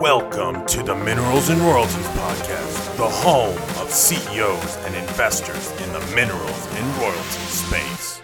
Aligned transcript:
Welcome 0.00 0.64
to 0.68 0.82
the 0.82 0.94
Minerals 1.04 1.50
and 1.50 1.60
Royalties 1.60 2.06
Podcast, 2.06 2.96
the 2.96 3.06
home 3.06 3.58
of 3.82 3.90
CEOs 3.90 4.76
and 4.86 4.94
investors 4.94 5.70
in 5.82 5.92
the 5.92 6.00
minerals 6.14 6.66
and 6.76 6.96
royalties 6.96 7.50
space. 7.50 8.22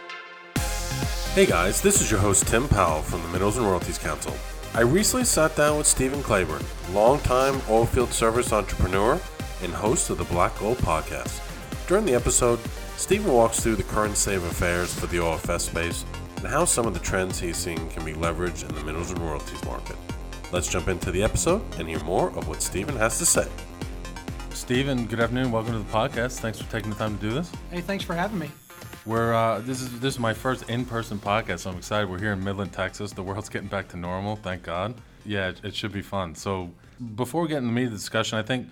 Hey 1.34 1.44
guys, 1.44 1.82
this 1.82 2.00
is 2.00 2.10
your 2.10 2.20
host 2.20 2.46
Tim 2.46 2.66
Powell 2.68 3.02
from 3.02 3.20
the 3.20 3.28
Minerals 3.28 3.58
and 3.58 3.66
Royalties 3.66 3.98
Council. 3.98 4.32
I 4.72 4.80
recently 4.80 5.26
sat 5.26 5.56
down 5.56 5.76
with 5.76 5.86
Stephen 5.86 6.22
Claybourn, 6.22 6.64
longtime 6.92 7.56
oilfield 7.66 8.12
service 8.12 8.50
entrepreneur 8.50 9.20
and 9.62 9.74
host 9.74 10.08
of 10.08 10.16
the 10.16 10.24
Black 10.24 10.58
Gold 10.58 10.78
Podcast. 10.78 11.42
During 11.86 12.06
the 12.06 12.14
episode, 12.14 12.60
Stephen 12.96 13.30
walks 13.30 13.60
through 13.60 13.76
the 13.76 13.82
current 13.82 14.16
state 14.16 14.36
of 14.36 14.44
affairs 14.44 14.92
for 14.92 15.06
the 15.06 15.18
OFS 15.18 15.60
space 15.60 16.04
and 16.38 16.46
how 16.46 16.64
some 16.64 16.86
of 16.86 16.94
the 16.94 17.00
trends 17.00 17.38
he's 17.38 17.56
seeing 17.56 17.88
can 17.90 18.04
be 18.04 18.14
leveraged 18.14 18.66
in 18.66 18.74
the 18.74 18.82
minerals 18.84 19.10
and 19.10 19.20
royalties 19.20 19.62
market. 19.64 19.96
Let's 20.50 20.66
jump 20.66 20.88
into 20.88 21.10
the 21.10 21.22
episode 21.22 21.62
and 21.78 21.86
hear 21.86 22.02
more 22.04 22.30
of 22.30 22.48
what 22.48 22.62
Stephen 22.62 22.96
has 22.96 23.18
to 23.18 23.26
say. 23.26 23.46
Stephen, 24.50 25.06
good 25.06 25.20
afternoon. 25.20 25.52
Welcome 25.52 25.72
to 25.72 25.78
the 25.78 25.92
podcast. 25.92 26.40
Thanks 26.40 26.58
for 26.58 26.70
taking 26.72 26.88
the 26.88 26.96
time 26.96 27.18
to 27.18 27.20
do 27.22 27.34
this. 27.34 27.52
Hey, 27.70 27.82
thanks 27.82 28.02
for 28.02 28.14
having 28.14 28.38
me. 28.38 28.50
We're 29.04 29.34
uh, 29.34 29.60
this 29.60 29.82
is 29.82 30.00
this 30.00 30.14
is 30.14 30.18
my 30.18 30.32
first 30.32 30.68
in-person 30.68 31.18
podcast, 31.18 31.60
so 31.60 31.70
I'm 31.70 31.76
excited. 31.76 32.08
We're 32.10 32.18
here 32.18 32.32
in 32.32 32.42
Midland, 32.42 32.72
Texas. 32.72 33.12
The 33.12 33.22
world's 33.22 33.50
getting 33.50 33.68
back 33.68 33.88
to 33.88 33.96
normal, 33.96 34.36
thank 34.36 34.62
God. 34.62 34.94
Yeah, 35.24 35.48
it, 35.48 35.60
it 35.62 35.74
should 35.74 35.92
be 35.92 36.02
fun. 36.02 36.34
So 36.34 36.72
before 37.14 37.42
we 37.42 37.48
get 37.48 37.58
into 37.58 37.68
the 37.68 37.74
meat 37.74 37.84
of 37.84 37.90
the 37.90 37.98
discussion, 37.98 38.38
I 38.38 38.42
think 38.42 38.68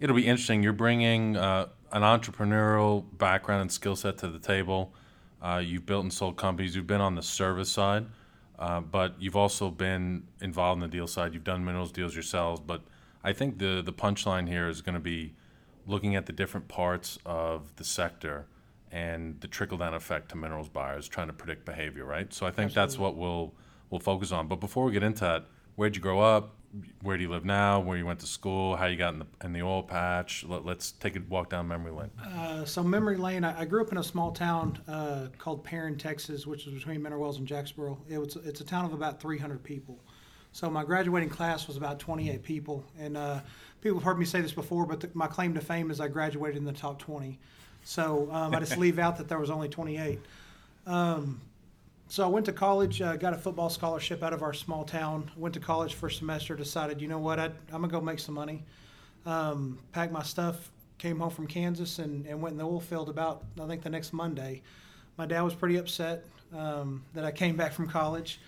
it'll 0.00 0.16
be 0.16 0.26
interesting. 0.26 0.62
You're 0.62 0.72
bringing 0.72 1.36
uh, 1.36 1.66
an 1.96 2.02
entrepreneurial 2.02 3.04
background 3.16 3.62
and 3.62 3.72
skill 3.72 3.96
set 3.96 4.18
to 4.18 4.28
the 4.28 4.38
table. 4.38 4.92
Uh, 5.40 5.62
you've 5.64 5.86
built 5.86 6.02
and 6.02 6.12
sold 6.12 6.36
companies. 6.36 6.76
You've 6.76 6.86
been 6.86 7.00
on 7.00 7.14
the 7.14 7.22
service 7.22 7.70
side. 7.70 8.06
Uh, 8.58 8.80
but 8.80 9.14
you've 9.18 9.36
also 9.36 9.70
been 9.70 10.22
involved 10.40 10.82
in 10.82 10.88
the 10.88 10.96
deal 10.96 11.06
side. 11.06 11.34
You've 11.34 11.44
done 11.44 11.64
minerals 11.64 11.92
deals 11.92 12.14
yourselves. 12.14 12.60
But 12.64 12.82
I 13.22 13.32
think 13.32 13.58
the 13.58 13.82
the 13.84 13.92
punchline 13.92 14.48
here 14.48 14.68
is 14.68 14.80
going 14.80 14.94
to 14.94 15.00
be 15.00 15.34
looking 15.86 16.16
at 16.16 16.26
the 16.26 16.32
different 16.32 16.68
parts 16.68 17.18
of 17.26 17.76
the 17.76 17.84
sector 17.84 18.46
and 18.90 19.40
the 19.40 19.48
trickle 19.48 19.76
down 19.76 19.94
effect 19.94 20.30
to 20.30 20.36
minerals 20.36 20.68
buyers, 20.68 21.06
trying 21.06 21.26
to 21.26 21.32
predict 21.32 21.66
behavior. 21.66 22.04
Right. 22.04 22.32
So 22.32 22.46
I 22.46 22.50
think 22.50 22.70
Absolutely. 22.70 22.74
that's 22.74 22.98
what 22.98 23.16
we'll 23.16 23.52
we'll 23.90 24.00
focus 24.00 24.32
on. 24.32 24.48
But 24.48 24.60
before 24.60 24.84
we 24.84 24.92
get 24.92 25.02
into 25.02 25.20
that, 25.20 25.46
where'd 25.74 25.94
you 25.94 26.02
grow 26.02 26.20
up? 26.20 26.54
Where 27.02 27.16
do 27.16 27.22
you 27.22 27.30
live 27.30 27.44
now, 27.44 27.80
where 27.80 27.96
you 27.96 28.06
went 28.06 28.20
to 28.20 28.26
school, 28.26 28.76
how 28.76 28.86
you 28.86 28.96
got 28.96 29.14
in 29.14 29.20
the, 29.20 29.26
in 29.44 29.52
the 29.52 29.62
oil 29.62 29.82
patch. 29.82 30.44
Let, 30.44 30.66
us 30.66 30.92
take 30.98 31.16
a 31.16 31.20
walk 31.28 31.50
down 31.50 31.68
memory 31.68 31.92
lane. 31.92 32.10
Uh, 32.22 32.64
so 32.64 32.82
memory 32.82 33.16
lane, 33.16 33.44
I, 33.44 33.60
I, 33.60 33.64
grew 33.64 33.82
up 33.82 33.92
in 33.92 33.98
a 33.98 34.02
small 34.02 34.32
town 34.32 34.78
uh, 34.88 35.28
called 35.38 35.64
Perrin, 35.64 35.96
Texas, 35.96 36.46
which 36.46 36.66
is 36.66 36.74
between 36.74 37.02
Mineral 37.02 37.22
Wells 37.22 37.38
and 37.38 37.46
Jacksboro. 37.46 37.98
It 38.08 38.18
was 38.18 38.36
it's 38.36 38.60
a 38.60 38.64
town 38.64 38.84
of 38.84 38.92
about 38.92 39.20
300 39.20 39.62
people. 39.62 39.98
So 40.52 40.70
my 40.70 40.84
graduating 40.84 41.28
class 41.28 41.66
was 41.66 41.76
about 41.76 41.98
28 41.98 42.42
people, 42.42 42.84
and 42.98 43.16
uh, 43.16 43.40
people 43.82 43.98
have 43.98 44.04
heard 44.04 44.18
me 44.18 44.24
say 44.24 44.40
this 44.40 44.52
before, 44.52 44.86
but 44.86 45.00
the, 45.00 45.10
my 45.12 45.26
claim 45.26 45.54
to 45.54 45.60
fame 45.60 45.90
is 45.90 46.00
I 46.00 46.08
graduated 46.08 46.56
in 46.56 46.64
the 46.64 46.72
top 46.72 46.98
20. 46.98 47.38
So 47.84 48.28
um, 48.32 48.54
I 48.54 48.60
just 48.60 48.76
leave 48.78 48.98
out 48.98 49.18
that 49.18 49.28
there 49.28 49.38
was 49.38 49.50
only 49.50 49.68
28. 49.68 50.18
Um, 50.86 51.40
so 52.08 52.24
I 52.24 52.28
went 52.28 52.46
to 52.46 52.52
college, 52.52 53.02
uh, 53.02 53.16
got 53.16 53.32
a 53.32 53.36
football 53.36 53.68
scholarship 53.68 54.22
out 54.22 54.32
of 54.32 54.42
our 54.42 54.52
small 54.52 54.84
town. 54.84 55.30
Went 55.36 55.54
to 55.54 55.60
college 55.60 55.94
for 55.94 56.06
a 56.06 56.10
semester. 56.10 56.54
Decided, 56.54 57.00
you 57.00 57.08
know 57.08 57.18
what, 57.18 57.40
i 57.40 57.46
am 57.46 57.52
gonna 57.72 57.88
go 57.88 58.00
make 58.00 58.20
some 58.20 58.34
money. 58.34 58.62
Um, 59.24 59.80
packed 59.90 60.12
my 60.12 60.22
stuff, 60.22 60.70
came 60.98 61.18
home 61.18 61.30
from 61.30 61.48
Kansas, 61.48 61.98
and, 61.98 62.24
and 62.26 62.40
went 62.40 62.52
in 62.52 62.58
the 62.58 62.64
oil 62.64 62.80
field 62.80 63.08
about 63.08 63.42
I 63.60 63.66
think 63.66 63.82
the 63.82 63.90
next 63.90 64.12
Monday. 64.12 64.62
My 65.16 65.26
dad 65.26 65.40
was 65.42 65.54
pretty 65.54 65.76
upset 65.76 66.24
um, 66.56 67.02
that 67.14 67.24
I 67.24 67.32
came 67.32 67.56
back 67.56 67.72
from 67.72 67.88
college, 67.88 68.40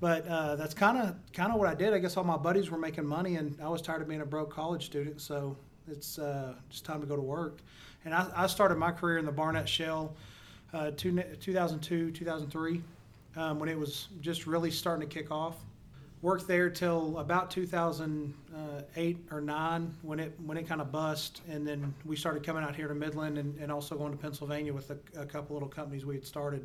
but 0.00 0.26
uh, 0.26 0.56
that's 0.56 0.72
kind 0.72 0.96
of 0.96 1.14
kind 1.34 1.52
of 1.52 1.58
what 1.58 1.68
I 1.68 1.74
did. 1.74 1.92
I 1.92 1.98
guess 1.98 2.16
all 2.16 2.24
my 2.24 2.38
buddies 2.38 2.70
were 2.70 2.78
making 2.78 3.04
money, 3.04 3.36
and 3.36 3.58
I 3.62 3.68
was 3.68 3.82
tired 3.82 4.00
of 4.00 4.08
being 4.08 4.22
a 4.22 4.26
broke 4.26 4.50
college 4.50 4.86
student. 4.86 5.20
So 5.20 5.54
it's 5.86 6.18
uh, 6.18 6.54
just 6.70 6.86
time 6.86 7.02
to 7.02 7.06
go 7.06 7.16
to 7.16 7.22
work. 7.22 7.58
And 8.06 8.14
I, 8.14 8.26
I 8.34 8.46
started 8.46 8.78
my 8.78 8.90
career 8.90 9.18
in 9.18 9.26
the 9.26 9.32
Barnett 9.32 9.68
Shale, 9.68 10.16
uh, 10.72 10.92
two, 10.96 11.22
2002, 11.40 12.10
2003 12.12 12.82
um, 13.36 13.58
when 13.58 13.68
it 13.68 13.78
was 13.78 14.08
just 14.20 14.46
really 14.46 14.70
starting 14.70 15.08
to 15.08 15.12
kick 15.12 15.30
off. 15.30 15.56
Worked 16.20 16.46
there 16.46 16.70
till 16.70 17.18
about 17.18 17.50
2008 17.50 19.16
or 19.32 19.40
nine 19.40 19.94
when 20.02 20.20
it 20.20 20.32
when 20.44 20.56
it 20.56 20.68
kind 20.68 20.80
of 20.80 20.92
bust, 20.92 21.42
and 21.48 21.66
then 21.66 21.92
we 22.04 22.14
started 22.14 22.44
coming 22.44 22.62
out 22.62 22.76
here 22.76 22.86
to 22.86 22.94
Midland 22.94 23.38
and, 23.38 23.58
and 23.58 23.72
also 23.72 23.96
going 23.96 24.12
to 24.12 24.18
Pennsylvania 24.18 24.72
with 24.72 24.90
a, 24.90 24.98
a 25.20 25.26
couple 25.26 25.54
little 25.54 25.68
companies 25.68 26.06
we 26.06 26.14
had 26.14 26.24
started. 26.24 26.64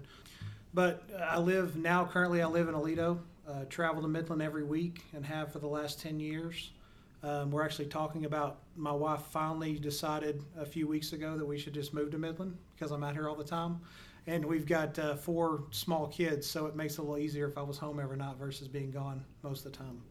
But 0.75 1.09
I 1.19 1.39
live 1.39 1.75
now 1.75 2.05
currently 2.05 2.41
I 2.43 2.45
live 2.45 2.67
in 2.69 2.75
Aledo. 2.75 3.17
Uh, 3.47 3.63
travel 3.69 4.01
to 4.01 4.07
Midland 4.07 4.41
every 4.41 4.63
week 4.63 5.05
and 5.13 5.25
have 5.25 5.51
for 5.53 5.59
the 5.59 5.67
last 5.67 6.01
10 6.01 6.19
years. 6.19 6.71
Um, 7.23 7.49
we're 7.49 7.63
actually 7.63 7.87
talking 7.87 8.25
about 8.25 8.59
my 8.75 8.91
wife 8.91 9.21
finally 9.31 9.79
decided 9.79 10.43
a 10.57 10.65
few 10.65 10.85
weeks 10.85 11.13
ago 11.13 11.37
that 11.37 11.45
we 11.45 11.57
should 11.57 11.73
just 11.73 11.93
move 11.93 12.11
to 12.11 12.17
Midland 12.17 12.57
because 12.75 12.91
I'm 12.91 13.03
out 13.03 13.13
here 13.13 13.27
all 13.27 13.35
the 13.35 13.43
time 13.43 13.79
and 14.27 14.45
we've 14.45 14.65
got 14.65 14.99
uh, 14.99 15.15
four 15.15 15.63
small 15.71 16.07
kids, 16.07 16.45
so 16.45 16.65
it 16.65 16.75
makes 16.75 16.93
it 16.93 16.99
a 16.99 17.01
little 17.01 17.17
easier 17.17 17.47
if 17.47 17.57
I 17.57 17.61
was 17.61 17.77
home 17.77 17.99
every 17.99 18.17
night 18.17 18.35
versus 18.37 18.67
being 18.67 18.91
gone 18.91 19.23
most 19.41 19.65
of 19.65 19.71
the 19.71 19.77
time. 19.77 20.01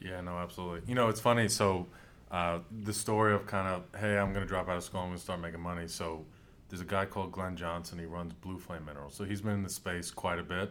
Yeah, 0.00 0.20
no, 0.22 0.38
absolutely. 0.38 0.88
You 0.88 0.94
know, 0.94 1.08
it's 1.08 1.20
funny. 1.20 1.48
So 1.48 1.86
uh, 2.30 2.60
the 2.82 2.94
story 2.94 3.34
of 3.34 3.46
kind 3.46 3.68
of, 3.68 4.00
hey, 4.00 4.16
I'm 4.18 4.32
going 4.32 4.44
to 4.44 4.48
drop 4.48 4.68
out 4.68 4.78
of 4.78 4.84
school, 4.84 5.00
I'm 5.00 5.08
going 5.08 5.18
to 5.18 5.22
start 5.22 5.40
making 5.40 5.60
money. 5.60 5.86
So 5.86 6.24
there's 6.68 6.80
a 6.80 6.86
guy 6.86 7.04
called 7.04 7.30
Glenn 7.30 7.56
Johnson. 7.56 7.98
He 7.98 8.06
runs 8.06 8.32
Blue 8.32 8.58
Flame 8.58 8.86
Minerals. 8.86 9.14
So 9.14 9.24
he's 9.24 9.42
been 9.42 9.52
in 9.52 9.62
the 9.62 9.68
space 9.68 10.10
quite 10.10 10.38
a 10.38 10.42
bit. 10.42 10.70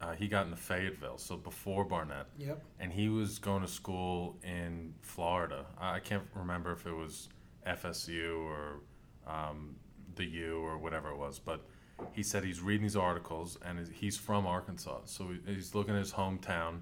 Uh, 0.00 0.12
he 0.12 0.26
got 0.26 0.44
into 0.44 0.56
Fayetteville, 0.56 1.18
so 1.18 1.36
before 1.36 1.84
Barnett. 1.84 2.26
Yep. 2.36 2.62
And 2.80 2.92
he 2.92 3.08
was 3.08 3.38
going 3.38 3.62
to 3.62 3.68
school 3.68 4.36
in 4.42 4.92
Florida. 5.02 5.66
I 5.78 6.00
can't 6.00 6.24
remember 6.34 6.72
if 6.72 6.84
it 6.84 6.92
was 6.92 7.28
FSU 7.66 8.44
or 8.44 8.80
um, 9.26 9.76
the 10.16 10.24
U 10.24 10.58
or 10.58 10.78
whatever 10.78 11.10
it 11.10 11.16
was, 11.16 11.38
but 11.38 11.64
he 12.12 12.22
said 12.22 12.44
he's 12.44 12.60
reading 12.60 12.82
these 12.82 12.96
articles 12.96 13.58
and 13.64 13.86
he's 13.88 14.16
from 14.16 14.46
Arkansas, 14.46 15.00
so 15.04 15.30
he's 15.46 15.74
looking 15.74 15.94
at 15.94 16.00
his 16.00 16.12
hometown, 16.12 16.80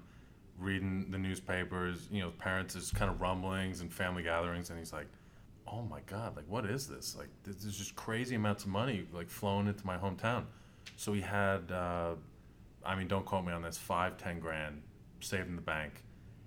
reading 0.59 1.07
the 1.09 1.17
newspapers. 1.17 2.07
You 2.11 2.21
know, 2.21 2.31
parents 2.31 2.75
is 2.75 2.91
kind 2.91 3.09
of 3.11 3.21
rumblings 3.21 3.81
and 3.81 3.91
family 3.91 4.23
gatherings, 4.23 4.69
and 4.69 4.79
he's 4.79 4.93
like, 4.93 5.07
"Oh 5.67 5.83
my 5.83 6.01
God! 6.05 6.35
Like, 6.35 6.45
what 6.47 6.65
is 6.65 6.87
this? 6.87 7.15
Like, 7.15 7.29
this 7.43 7.63
is 7.63 7.77
just 7.77 7.95
crazy 7.95 8.35
amounts 8.35 8.63
of 8.63 8.69
money 8.69 9.05
like 9.13 9.29
flowing 9.29 9.67
into 9.67 9.85
my 9.85 9.97
hometown." 9.97 10.45
So 10.95 11.13
he 11.13 11.21
had, 11.21 11.71
uh, 11.71 12.15
I 12.85 12.95
mean, 12.95 13.07
don't 13.07 13.25
quote 13.25 13.45
me 13.45 13.53
on 13.53 13.61
this, 13.61 13.77
five, 13.77 14.17
ten 14.17 14.39
grand 14.39 14.81
saved 15.19 15.47
in 15.47 15.55
the 15.55 15.61
bank. 15.61 16.03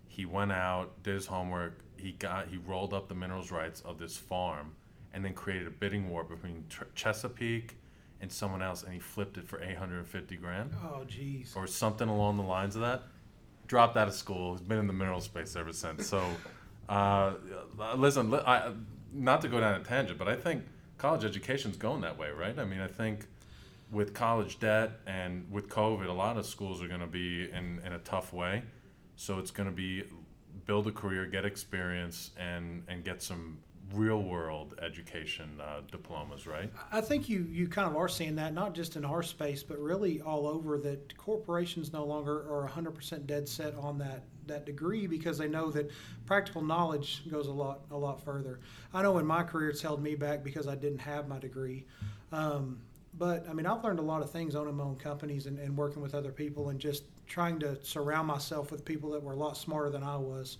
He 0.09 0.27
went 0.27 0.53
out, 0.53 1.03
did 1.03 1.15
his 1.15 1.27
homework. 1.27 1.81
He 1.97 2.12
got, 2.12 2.48
he 2.48 2.59
rolled 2.59 2.94
up 2.94 3.09
the 3.09 3.15
minerals 3.15 3.50
rights 3.50 3.81
of 3.83 3.98
this 3.98 4.16
farm, 4.16 4.75
and 5.12 5.25
then 5.25 5.34
created 5.34 5.66
a 5.66 5.71
bidding 5.71 6.09
war 6.09 6.25
between 6.25 6.65
Chesapeake 6.94 7.77
and 8.21 8.32
someone 8.32 8.62
else, 8.62 8.82
and 8.82 8.93
he 8.93 8.99
flipped 8.99 9.37
it 9.37 9.47
for 9.47 9.62
850 9.62 10.37
grand. 10.37 10.71
Oh, 10.82 11.04
jeez. 11.06 11.56
Or 11.56 11.66
something 11.66 12.09
along 12.09 12.37
the 12.37 12.43
lines 12.43 12.75
of 12.75 12.82
that. 12.82 13.03
Dropped 13.66 13.97
out 13.97 14.09
of 14.09 14.15
school. 14.15 14.53
He's 14.53 14.62
been 14.62 14.78
in 14.78 14.87
the 14.87 14.93
mineral 14.93 15.21
space 15.21 15.56
ever 15.56 15.72
since. 15.72 16.06
So, 16.06 16.25
uh, 16.88 17.34
listen, 17.97 18.32
I, 18.34 18.72
not 19.12 19.43
to 19.43 19.49
go 19.49 19.60
down 19.60 19.81
a 19.81 19.84
tangent, 19.84 20.19
but 20.19 20.28
I 20.28 20.37
think 20.37 20.65
college 20.99 21.25
education's 21.25 21.77
going 21.77 22.00
that 22.03 22.19
way, 22.19 22.31
right? 22.31 22.59
I 22.59 22.65
mean, 22.65 22.81
I 22.81 22.88
think 22.88 23.27
with 23.91 24.15
college 24.15 24.59
debt 24.59 24.93
and 25.06 25.47
with 25.50 25.69
COVID, 25.69 26.09
a 26.09 26.12
lot 26.12 26.37
of 26.37 26.47
schools 26.47 26.83
are 26.83 26.88
going 26.88 27.00
to 27.00 27.06
be 27.06 27.50
in, 27.50 27.81
in 27.84 27.93
a 27.93 27.98
tough 27.98 28.33
way. 28.33 28.62
So 29.16 29.38
it's 29.38 29.50
going 29.50 29.69
to 29.69 29.75
be 29.75 30.04
build 30.66 30.87
a 30.87 30.93
career, 30.93 31.27
get 31.27 31.44
experience, 31.44 32.31
and 32.38 32.83
and 32.88 33.04
get 33.04 33.22
some 33.22 33.59
real 33.92 34.22
world 34.22 34.74
education 34.82 35.60
uh, 35.60 35.80
diplomas, 35.91 36.47
right? 36.47 36.70
I 36.92 37.00
think 37.00 37.28
you, 37.28 37.47
you 37.50 37.69
kind 37.69 37.88
of 37.88 37.97
are 37.97 38.08
seeing 38.08 38.36
that, 38.36 38.52
not 38.52 38.74
just 38.74 38.97
in 38.97 39.04
our 39.04 39.22
space, 39.22 39.62
but 39.62 39.78
really 39.78 40.20
all 40.20 40.47
over, 40.47 40.78
that 40.78 41.16
corporations 41.16 41.92
no 41.92 42.04
longer 42.04 42.41
are 42.50 42.68
100% 42.68 43.27
dead 43.27 43.48
set 43.48 43.74
on 43.77 43.98
that, 43.98 44.24
that 44.47 44.66
degree 44.66 45.06
because 45.06 45.38
they 45.38 45.48
know 45.48 45.71
that 45.71 45.91
practical 46.27 46.62
knowledge 46.62 47.22
goes 47.30 47.47
a 47.47 47.53
lot, 47.53 47.80
a 47.91 47.97
lot 47.97 48.22
further. 48.24 48.60
I 48.92 49.03
know 49.03 49.18
in 49.18 49.27
my 49.27 49.42
career 49.42 49.71
it's 49.71 49.83
held 49.83 50.03
me 50.03 50.15
back 50.15 50.42
because 50.42 50.66
I 50.66 50.74
didn't 50.74 51.00
have 51.00 51.28
my 51.28 51.39
degree. 51.39 51.86
Um, 52.32 52.80
but 53.18 53.48
I 53.48 53.53
mean, 53.53 53.66
I've 53.66 53.82
learned 53.82 53.98
a 53.98 54.03
lot 54.03 54.22
of 54.22 54.30
things 54.30 54.54
owning 54.54 54.77
my 54.77 54.84
own 54.84 54.97
companies 54.97 55.47
and, 55.47 55.59
and 55.59 55.77
working 55.77 56.03
with 56.03 56.15
other 56.15 56.32
people 56.32 56.68
and 56.68 56.78
just 56.78 57.04
trying 57.27 57.59
to 57.60 57.82
surround 57.82 58.27
myself 58.27 58.71
with 58.71 58.84
people 58.84 59.10
that 59.10 59.22
were 59.22 59.32
a 59.32 59.36
lot 59.36 59.56
smarter 59.56 59.91
than 59.91 60.03
I 60.03 60.16
was. 60.16 60.59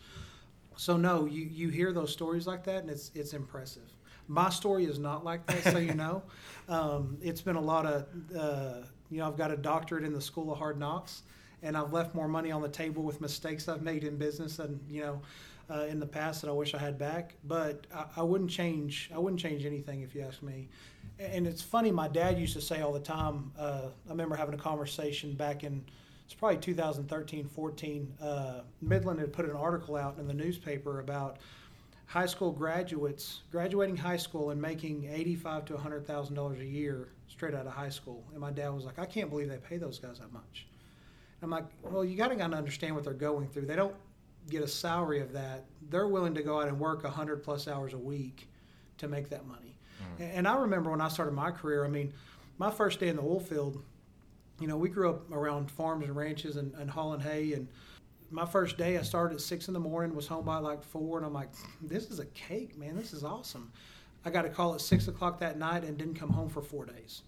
So 0.77 0.97
no, 0.97 1.25
you, 1.27 1.45
you 1.51 1.69
hear 1.69 1.93
those 1.93 2.13
stories 2.13 2.47
like 2.47 2.65
that, 2.65 2.83
and 2.83 2.91
it's 2.91 3.11
it's 3.15 3.33
impressive. 3.33 3.91
My 4.29 4.51
story 4.51 4.85
is 4.85 4.99
not 4.99 5.25
like 5.25 5.47
that, 5.47 5.65
so 5.65 5.79
you 5.79 5.95
know. 5.95 6.23
Um, 6.69 7.17
it's 7.23 7.41
been 7.41 7.55
a 7.55 7.61
lot 7.61 7.87
of 7.87 8.07
uh, 8.37 8.83
you 9.09 9.19
know 9.19 9.29
I've 9.29 9.37
got 9.37 9.53
a 9.53 9.57
doctorate 9.57 10.03
in 10.03 10.13
the 10.13 10.21
School 10.21 10.51
of 10.53 10.59
Hard 10.59 10.79
Knocks, 10.81 11.23
and 11.63 11.77
I've 11.77 11.93
left 11.93 12.13
more 12.13 12.27
money 12.27 12.51
on 12.51 12.61
the 12.61 12.69
table 12.69 13.05
with 13.05 13.21
mistakes 13.21 13.69
I've 13.69 13.83
made 13.83 14.03
in 14.03 14.17
business, 14.17 14.59
and 14.59 14.81
you 14.91 15.03
know. 15.03 15.23
uh, 15.71 15.87
in 15.89 15.99
the 16.01 16.07
past 16.07 16.43
that 16.43 16.49
I 16.49 16.53
wish 16.53 16.75
I 16.75 16.79
had 16.79 16.99
back, 16.99 17.35
but 17.45 17.87
I, 17.95 18.05
I 18.19 18.23
wouldn't 18.23 18.51
change. 18.51 19.11
I 19.15 19.19
wouldn't 19.19 19.41
change 19.41 19.65
anything 19.65 20.03
if 20.03 20.15
you 20.15 20.23
ask 20.23 20.43
me. 20.43 20.69
And 21.19 21.47
it's 21.47 21.63
funny. 21.63 21.91
My 21.91 22.09
dad 22.09 22.39
used 22.39 22.55
to 22.55 22.61
say 22.61 22.83
all 22.83 22.93
the 22.93 23.01
time. 23.01 23.53
Uh, 23.59 23.89
I 24.07 24.11
remember 24.11 24.37
having 24.37 24.55
a 24.55 24.59
conversation 24.59 25.35
back 25.35 25.65
in 25.65 25.85
it's 26.27 26.35
probably 26.35 26.59
2013, 26.59 27.47
14. 27.47 28.15
Uh, 28.21 28.61
Midland 28.83 29.21
had 29.21 29.33
put 29.33 29.45
an 29.45 29.53
article 29.53 29.97
out 29.97 30.19
in 30.19 30.27
the 30.27 30.35
newspaper 30.35 30.99
about 30.99 31.39
high 32.07 32.27
school 32.27 32.53
graduates 32.53 33.43
graduating 33.51 33.97
high 33.97 34.17
school 34.17 34.51
and 34.51 34.61
making 34.63 35.09
eighty-five 35.13 35.65
to 35.67 35.77
hundred 35.77 36.07
thousand 36.07 36.35
dollars 36.35 36.61
a 36.61 36.65
year 36.65 37.09
straight 37.29 37.55
out 37.55 37.67
of 37.67 37.73
high 37.73 37.89
school. 37.89 38.25
And 38.33 38.41
my 38.41 38.51
dad 38.51 38.71
was 38.71 38.85
like, 38.85 38.99
"I 38.99 39.07
can't 39.07 39.29
believe 39.29 39.49
they 39.49 39.59
pay 39.59 39.77
those 39.77 39.99
guys 39.99 40.19
that 40.19 40.33
much." 40.33 40.67
I'm 41.43 41.51
like, 41.51 41.65
"Well, 41.83 42.05
you 42.05 42.17
got 42.17 42.29
to 42.29 42.37
kind 42.37 42.53
of 42.53 42.59
understand 42.59 42.95
what 42.95 43.05
they're 43.05 43.13
going 43.13 43.49
through. 43.49 43.67
They 43.67 43.77
don't 43.77 43.95
get 44.49 44.63
a 44.63 44.69
salary 44.69 45.21
of 45.21 45.33
that. 45.33 45.65
They're 45.91 46.09
willing 46.09 46.35
to 46.35 46.43
go 46.43 46.61
out 46.61 46.69
and 46.69 46.79
work 46.79 47.05
hundred 47.05 47.43
plus 47.43 47.69
hours 47.69 47.93
a 47.93 47.99
week 47.99 48.49
to 48.99 49.09
make 49.09 49.29
that 49.31 49.47
money." 49.47 49.79
Mm. 50.19 50.31
And 50.39 50.49
I 50.49 50.57
remember 50.57 50.91
when 50.91 51.01
I 51.01 51.09
started 51.09 51.35
my 51.35 51.51
career. 51.51 51.85
I 51.85 51.89
mean, 51.89 52.13
my 52.59 52.71
first 52.71 53.01
day 53.01 53.09
in 53.09 53.17
the 53.17 53.23
oil 53.23 53.41
field. 53.41 53.83
You 54.61 54.67
know, 54.67 54.77
we 54.77 54.89
grew 54.89 55.11
up 55.11 55.31
around 55.31 55.71
farms 55.71 56.05
and 56.05 56.17
ranches 56.17 56.57
and, 56.57 56.75
and 56.75 56.91
hauling 56.91 57.21
hay 57.21 57.53
and 57.53 57.69
my 58.31 58.47
first 58.47 58.77
day, 58.77 58.99
I 58.99 59.03
started 59.03 59.37
at 59.37 59.41
six 59.41 59.69
in 59.69 59.75
the 59.75 59.81
morning, 59.81 60.15
was 60.15 60.27
home 60.27 60.45
by 60.45 60.59
like 60.59 60.83
four, 60.83 61.19
and 61.19 61.27
I'm 61.27 61.33
like, 61.33 61.51
this 61.83 62.11
is 62.11 62.19
a 62.19 62.27
cake, 62.27 62.77
man. 62.77 62.97
This 62.97 63.13
is 63.13 63.25
awesome. 63.25 63.71
I 64.25 64.31
got 64.31 64.45
a 64.45 64.49
call 64.49 64.75
at 64.75 64.81
six 64.81 65.09
o'clock 65.09 65.39
that 65.41 65.59
night 65.59 65.85
and 65.85 65.97
didn't 65.97 66.15
come 66.15 66.31
home 66.31 66.49
for 66.49 66.63
four 66.63 66.87
days, 66.87 67.23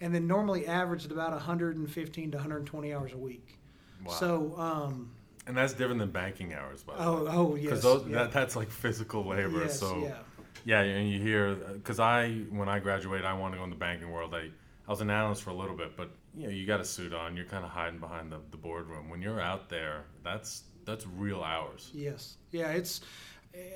and 0.00 0.14
then 0.14 0.26
normally 0.26 0.66
averaged 0.66 1.12
about 1.12 1.32
115 1.32 2.30
to 2.30 2.36
120 2.36 2.94
hours 2.94 3.12
a 3.12 3.18
week. 3.18 3.58
Wow. 4.04 4.12
So. 4.12 4.54
Um, 4.58 5.10
and 5.46 5.56
that's 5.56 5.72
different 5.72 6.00
than 6.00 6.10
banking 6.10 6.52
hours, 6.54 6.82
by 6.82 6.96
the 6.96 7.04
oh, 7.04 7.24
way. 7.24 7.30
Oh, 7.32 7.54
yes. 7.54 7.82
Because 7.82 8.06
yeah. 8.06 8.18
that, 8.18 8.32
that's 8.32 8.56
like 8.56 8.70
physical 8.70 9.26
labor. 9.26 9.62
Yes, 9.62 9.80
so, 9.80 9.98
yeah. 10.02 10.18
yeah, 10.64 10.80
and 10.82 11.08
you 11.08 11.18
hear, 11.18 11.54
because 11.54 11.98
I, 11.98 12.30
when 12.50 12.68
I 12.68 12.78
graduated, 12.78 13.24
I 13.24 13.32
wanted 13.32 13.52
to 13.52 13.58
go 13.58 13.64
in 13.64 13.70
the 13.70 13.76
banking 13.76 14.10
world. 14.10 14.34
I, 14.34 14.50
I 14.90 14.92
was 14.92 15.00
an 15.02 15.10
analyst 15.10 15.44
for 15.44 15.50
a 15.50 15.54
little 15.54 15.76
bit, 15.76 15.96
but 15.96 16.10
you 16.34 16.48
know, 16.48 16.52
you 16.52 16.66
got 16.66 16.80
a 16.80 16.84
suit 16.84 17.14
on. 17.14 17.36
You're 17.36 17.44
kind 17.44 17.64
of 17.64 17.70
hiding 17.70 18.00
behind 18.00 18.32
the, 18.32 18.38
the 18.50 18.56
boardroom. 18.56 19.08
When 19.08 19.22
you're 19.22 19.40
out 19.40 19.68
there, 19.68 20.02
that's 20.24 20.64
that's 20.84 21.06
real 21.06 21.44
hours. 21.44 21.92
Yes. 21.94 22.38
Yeah. 22.50 22.72
It's. 22.72 23.00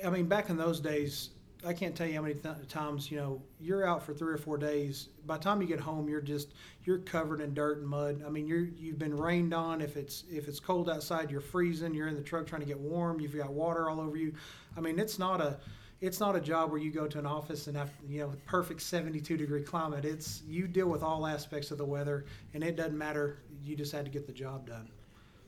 I 0.05 0.09
mean, 0.09 0.25
back 0.25 0.49
in 0.49 0.57
those 0.57 0.81
days, 0.81 1.29
I 1.65 1.71
can't 1.71 1.95
tell 1.95 2.05
you 2.05 2.15
how 2.15 2.21
many 2.21 2.33
th- 2.33 2.67
times 2.67 3.09
you 3.09 3.15
know 3.15 3.41
you're 3.61 3.87
out 3.87 4.03
for 4.03 4.13
three 4.13 4.33
or 4.33 4.37
four 4.37 4.57
days. 4.57 5.07
By 5.25 5.37
the 5.37 5.43
time 5.45 5.61
you 5.61 5.69
get 5.69 5.79
home, 5.79 6.09
you're 6.09 6.19
just 6.19 6.49
you're 6.83 6.97
covered 6.97 7.39
in 7.39 7.53
dirt 7.53 7.77
and 7.77 7.87
mud. 7.87 8.21
I 8.27 8.29
mean, 8.29 8.45
you're 8.45 8.67
you've 8.77 8.99
been 8.99 9.15
rained 9.15 9.53
on. 9.53 9.79
If 9.79 9.95
it's 9.95 10.25
if 10.29 10.49
it's 10.49 10.59
cold 10.59 10.89
outside, 10.89 11.31
you're 11.31 11.39
freezing. 11.39 11.93
You're 11.93 12.09
in 12.09 12.15
the 12.15 12.23
truck 12.23 12.45
trying 12.45 12.61
to 12.61 12.67
get 12.67 12.77
warm. 12.77 13.21
You've 13.21 13.37
got 13.37 13.53
water 13.53 13.89
all 13.89 14.01
over 14.01 14.17
you. 14.17 14.33
I 14.75 14.81
mean, 14.81 14.99
it's 14.99 15.17
not 15.17 15.39
a 15.39 15.59
it's 16.01 16.19
not 16.19 16.35
a 16.35 16.41
job 16.41 16.71
where 16.71 16.79
you 16.79 16.91
go 16.91 17.07
to 17.07 17.19
an 17.19 17.25
office 17.25 17.67
and 17.67 17.77
have 17.77 17.91
you 18.07 18.19
know 18.19 18.33
perfect 18.45 18.81
72 18.81 19.37
degree 19.37 19.63
climate. 19.63 20.05
It's 20.05 20.41
you 20.47 20.67
deal 20.67 20.87
with 20.87 21.03
all 21.03 21.25
aspects 21.25 21.71
of 21.71 21.77
the 21.77 21.85
weather, 21.85 22.25
and 22.53 22.63
it 22.63 22.75
doesn't 22.75 22.97
matter. 22.97 23.39
You 23.63 23.75
just 23.75 23.91
had 23.91 24.05
to 24.05 24.11
get 24.11 24.27
the 24.27 24.33
job 24.33 24.67
done. 24.67 24.89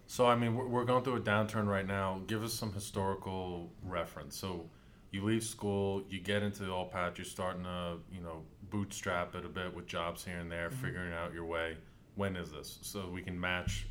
So 0.07 0.25
I 0.25 0.35
mean, 0.35 0.55
we're 0.55 0.85
going 0.85 1.03
through 1.03 1.17
a 1.17 1.21
downturn 1.21 1.67
right 1.67 1.85
now. 1.85 2.21
Give 2.27 2.44
us 2.44 2.53
some 2.53 2.73
historical 2.73 3.69
reference. 3.83 4.38
So 4.38 4.69
you 5.11 5.23
leave 5.23 5.44
school, 5.44 6.03
you 6.09 6.19
get 6.19 6.44
into 6.44 6.63
the 6.63 6.71
oil 6.71 6.85
patch, 6.85 7.17
you're 7.17 7.25
starting 7.25 7.63
to 7.63 7.97
you 8.11 8.21
know 8.21 8.44
bootstrap 8.69 9.35
it 9.35 9.45
a 9.45 9.49
bit 9.49 9.75
with 9.75 9.85
jobs 9.85 10.23
here 10.23 10.39
and 10.39 10.51
there, 10.51 10.69
mm-hmm. 10.69 10.85
figuring 10.85 11.13
out 11.13 11.33
your 11.33 11.45
way. 11.45 11.77
When 12.15 12.35
is 12.35 12.51
this? 12.51 12.79
So 12.81 13.09
we 13.09 13.21
can 13.21 13.39
match 13.39 13.85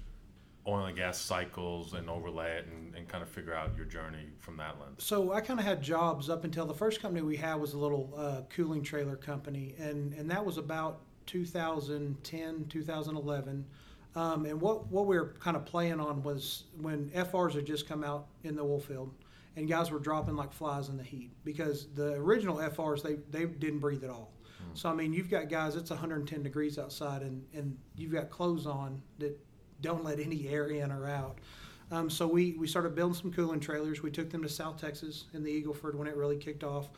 oil 0.66 0.86
and 0.86 0.96
gas 0.96 1.18
cycles 1.18 1.94
and 1.94 2.08
overlay 2.10 2.58
it 2.58 2.66
and, 2.66 2.94
and 2.94 3.08
kind 3.08 3.22
of 3.22 3.28
figure 3.28 3.54
out 3.54 3.76
your 3.76 3.86
journey 3.86 4.26
from 4.40 4.56
that 4.56 4.76
lens? 4.80 5.02
So 5.04 5.32
I 5.32 5.40
kind 5.40 5.60
of 5.60 5.66
had 5.66 5.82
jobs 5.82 6.28
up 6.28 6.44
until 6.44 6.66
the 6.66 6.74
first 6.74 7.00
company 7.00 7.22
we 7.22 7.36
had 7.36 7.54
was 7.54 7.74
a 7.74 7.78
little 7.78 8.12
uh, 8.16 8.42
cooling 8.50 8.82
trailer 8.82 9.16
company, 9.16 9.74
and, 9.78 10.12
and 10.14 10.30
that 10.30 10.44
was 10.44 10.58
about 10.58 11.00
2010, 11.26 12.66
2011. 12.68 13.66
Um, 14.14 14.46
and 14.46 14.60
what, 14.60 14.86
what 14.86 15.06
we 15.06 15.18
were 15.18 15.34
kind 15.40 15.56
of 15.56 15.66
playing 15.66 16.00
on 16.00 16.22
was 16.22 16.64
when 16.80 17.10
FRs 17.10 17.54
had 17.54 17.66
just 17.66 17.86
come 17.86 18.02
out 18.02 18.26
in 18.44 18.56
the 18.56 18.62
oil 18.62 18.80
field 18.80 19.12
and 19.56 19.68
guys 19.68 19.90
were 19.90 19.98
dropping 19.98 20.36
like 20.36 20.52
flies 20.52 20.88
in 20.88 20.96
the 20.96 21.02
heat 21.02 21.30
because 21.44 21.88
the 21.94 22.12
original 22.14 22.56
FRs, 22.56 23.02
they, 23.02 23.14
they 23.30 23.46
didn't 23.46 23.80
breathe 23.80 24.04
at 24.04 24.10
all. 24.10 24.32
Hmm. 24.58 24.74
So, 24.74 24.88
I 24.88 24.94
mean, 24.94 25.12
you've 25.12 25.30
got 25.30 25.48
guys, 25.48 25.76
it's 25.76 25.90
110 25.90 26.42
degrees 26.42 26.78
outside, 26.78 27.22
and, 27.22 27.44
and 27.54 27.76
you've 27.96 28.12
got 28.12 28.30
clothes 28.30 28.66
on 28.66 29.02
that 29.18 29.38
don't 29.80 30.04
let 30.04 30.18
any 30.20 30.48
air 30.48 30.68
in 30.68 30.90
or 30.90 31.08
out. 31.08 31.38
Um, 31.90 32.10
so 32.10 32.26
we, 32.26 32.52
we 32.58 32.66
started 32.66 32.94
building 32.94 33.14
some 33.14 33.32
cooling 33.32 33.60
trailers. 33.60 34.02
We 34.02 34.10
took 34.10 34.30
them 34.30 34.42
to 34.42 34.48
South 34.48 34.80
Texas 34.80 35.24
in 35.34 35.44
the 35.44 35.62
Eagleford 35.62 35.94
when 35.94 36.08
it 36.08 36.16
really 36.16 36.36
kicked 36.36 36.64
off. 36.64 36.88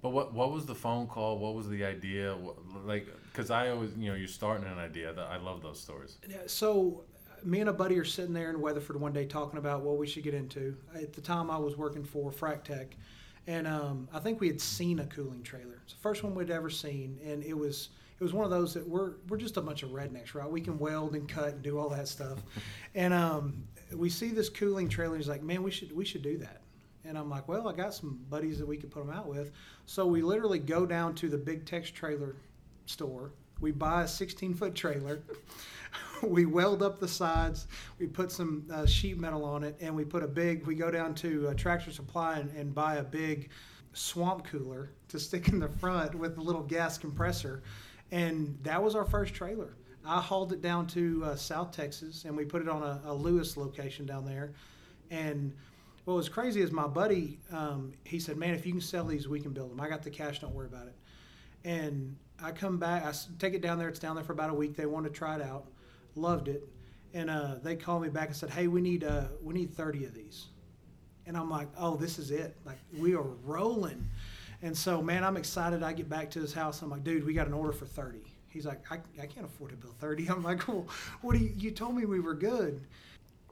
But 0.00 0.10
what 0.10 0.32
what 0.32 0.50
was 0.50 0.66
the 0.66 0.74
phone 0.74 1.06
call? 1.06 1.38
What 1.38 1.54
was 1.54 1.68
the 1.68 1.84
idea? 1.84 2.34
What, 2.34 2.56
like, 2.84 3.06
because 3.30 3.50
I 3.50 3.68
always, 3.68 3.90
you 3.96 4.10
know, 4.10 4.16
you're 4.16 4.26
starting 4.26 4.66
an 4.66 4.78
idea. 4.78 5.12
That 5.12 5.28
I 5.28 5.36
love 5.36 5.62
those 5.62 5.78
stories. 5.78 6.16
Yeah. 6.28 6.38
So 6.46 7.04
me 7.44 7.60
and 7.60 7.70
a 7.70 7.72
buddy 7.72 7.98
are 7.98 8.04
sitting 8.04 8.32
there 8.32 8.50
in 8.50 8.60
Weatherford 8.60 9.00
one 9.00 9.12
day 9.12 9.26
talking 9.26 9.58
about 9.58 9.82
what 9.82 9.98
we 9.98 10.06
should 10.06 10.24
get 10.24 10.34
into. 10.34 10.76
At 10.94 11.12
the 11.12 11.20
time, 11.20 11.50
I 11.50 11.58
was 11.58 11.76
working 11.76 12.02
for 12.02 12.32
Frac 12.32 12.64
Tech, 12.64 12.96
and 13.46 13.66
um, 13.66 14.08
I 14.12 14.18
think 14.18 14.40
we 14.40 14.48
had 14.48 14.60
seen 14.60 14.98
a 14.98 15.06
cooling 15.06 15.42
trailer. 15.42 15.80
It's 15.84 15.92
the 15.92 16.00
first 16.00 16.24
one 16.24 16.34
we'd 16.34 16.50
ever 16.50 16.70
seen, 16.70 17.18
and 17.24 17.44
it 17.44 17.56
was 17.56 17.90
it 18.22 18.24
was 18.24 18.32
one 18.32 18.44
of 18.44 18.52
those 18.52 18.72
that 18.74 18.88
we're 18.88 19.14
we're 19.28 19.36
just 19.36 19.56
a 19.56 19.60
bunch 19.60 19.82
of 19.82 19.90
rednecks, 19.90 20.32
right? 20.32 20.48
We 20.48 20.60
can 20.60 20.78
weld 20.78 21.16
and 21.16 21.28
cut 21.28 21.54
and 21.54 21.62
do 21.62 21.76
all 21.76 21.88
that 21.88 22.06
stuff, 22.06 22.38
and 22.94 23.12
um, 23.12 23.64
we 23.92 24.08
see 24.10 24.28
this 24.28 24.48
cooling 24.48 24.88
trailer. 24.88 25.16
He's 25.16 25.26
like, 25.26 25.42
"Man, 25.42 25.64
we 25.64 25.72
should 25.72 25.90
we 25.90 26.04
should 26.04 26.22
do 26.22 26.38
that." 26.38 26.60
And 27.04 27.18
I'm 27.18 27.28
like, 27.28 27.48
"Well, 27.48 27.66
I 27.66 27.72
got 27.72 27.94
some 27.94 28.20
buddies 28.30 28.60
that 28.60 28.68
we 28.68 28.76
could 28.76 28.92
put 28.92 29.04
them 29.04 29.12
out 29.12 29.26
with." 29.26 29.50
So 29.86 30.06
we 30.06 30.22
literally 30.22 30.60
go 30.60 30.86
down 30.86 31.16
to 31.16 31.28
the 31.28 31.36
Big 31.36 31.66
Tex 31.66 31.90
trailer 31.90 32.36
store. 32.86 33.32
We 33.60 33.72
buy 33.72 34.04
a 34.04 34.08
16 34.08 34.54
foot 34.54 34.76
trailer. 34.76 35.24
we 36.22 36.46
weld 36.46 36.80
up 36.80 37.00
the 37.00 37.08
sides. 37.08 37.66
We 37.98 38.06
put 38.06 38.30
some 38.30 38.66
uh, 38.72 38.86
sheet 38.86 39.18
metal 39.18 39.44
on 39.44 39.64
it, 39.64 39.76
and 39.80 39.96
we 39.96 40.04
put 40.04 40.22
a 40.22 40.28
big. 40.28 40.64
We 40.64 40.76
go 40.76 40.92
down 40.92 41.16
to 41.16 41.48
a 41.48 41.56
Tractor 41.56 41.90
Supply 41.90 42.38
and, 42.38 42.52
and 42.52 42.72
buy 42.72 42.98
a 42.98 43.04
big 43.04 43.50
swamp 43.94 44.44
cooler 44.44 44.90
to 45.08 45.18
stick 45.18 45.48
in 45.48 45.58
the 45.58 45.68
front 45.68 46.14
with 46.14 46.38
a 46.38 46.40
little 46.40 46.62
gas 46.62 46.98
compressor 46.98 47.64
and 48.12 48.58
that 48.62 48.80
was 48.80 48.94
our 48.94 49.06
first 49.06 49.34
trailer. 49.34 49.74
I 50.04 50.20
hauled 50.20 50.52
it 50.52 50.60
down 50.60 50.86
to 50.88 51.24
uh, 51.24 51.36
South 51.36 51.72
Texas, 51.72 52.24
and 52.24 52.36
we 52.36 52.44
put 52.44 52.60
it 52.60 52.68
on 52.68 52.82
a, 52.82 53.00
a, 53.06 53.14
Lewis 53.14 53.56
location 53.56 54.04
down 54.04 54.26
there. 54.26 54.52
And 55.10 55.52
what 56.04 56.14
was 56.14 56.28
crazy 56.28 56.60
is 56.60 56.72
my 56.72 56.86
buddy, 56.86 57.38
um, 57.50 57.94
he 58.04 58.20
said, 58.20 58.36
"Man, 58.36 58.54
if 58.54 58.66
you 58.66 58.72
can 58.72 58.80
sell 58.80 59.04
these, 59.04 59.28
we 59.28 59.40
can 59.40 59.52
build 59.52 59.70
them. 59.70 59.80
I 59.80 59.88
got 59.88 60.02
the 60.02 60.10
cash. 60.10 60.40
Don't 60.40 60.54
worry 60.54 60.66
about 60.66 60.88
it." 60.88 60.94
And 61.64 62.16
I 62.42 62.52
come 62.52 62.78
back, 62.78 63.04
I 63.04 63.12
take 63.38 63.54
it 63.54 63.62
down 63.62 63.78
there. 63.78 63.88
It's 63.88 63.98
down 63.98 64.16
there 64.16 64.24
for 64.24 64.32
about 64.32 64.50
a 64.50 64.54
week. 64.54 64.76
They 64.76 64.86
wanted 64.86 65.10
to 65.10 65.14
try 65.14 65.36
it 65.36 65.42
out, 65.42 65.66
loved 66.14 66.48
it, 66.48 66.68
and 67.14 67.30
uh, 67.30 67.54
they 67.62 67.76
called 67.76 68.02
me 68.02 68.08
back 68.08 68.26
and 68.28 68.36
said, 68.36 68.50
"Hey, 68.50 68.66
we 68.66 68.82
need 68.82 69.04
uh, 69.04 69.28
we 69.42 69.54
need 69.54 69.74
30 69.74 70.04
of 70.04 70.14
these." 70.14 70.48
And 71.24 71.36
I'm 71.36 71.48
like, 71.48 71.68
"Oh, 71.78 71.96
this 71.96 72.18
is 72.18 72.30
it! 72.30 72.56
Like 72.66 72.78
we 72.98 73.14
are 73.14 73.22
rolling." 73.22 74.06
And 74.62 74.76
so, 74.76 75.02
man, 75.02 75.24
I'm 75.24 75.36
excited. 75.36 75.82
I 75.82 75.92
get 75.92 76.08
back 76.08 76.30
to 76.32 76.40
his 76.40 76.52
house. 76.52 76.82
I'm 76.82 76.90
like, 76.90 77.02
dude, 77.02 77.26
we 77.26 77.34
got 77.34 77.48
an 77.48 77.52
order 77.52 77.72
for 77.72 77.84
30. 77.84 78.20
He's 78.48 78.64
like, 78.64 78.80
I, 78.90 78.98
I 79.20 79.26
can't 79.26 79.44
afford 79.44 79.70
to 79.70 79.76
build 79.76 79.96
30. 79.98 80.26
I'm 80.30 80.42
like, 80.42 80.66
well, 80.68 80.86
what 81.20 81.36
do 81.36 81.44
you, 81.44 81.52
you 81.56 81.70
told 81.70 81.96
me 81.96 82.04
we 82.04 82.20
were 82.20 82.34
good. 82.34 82.80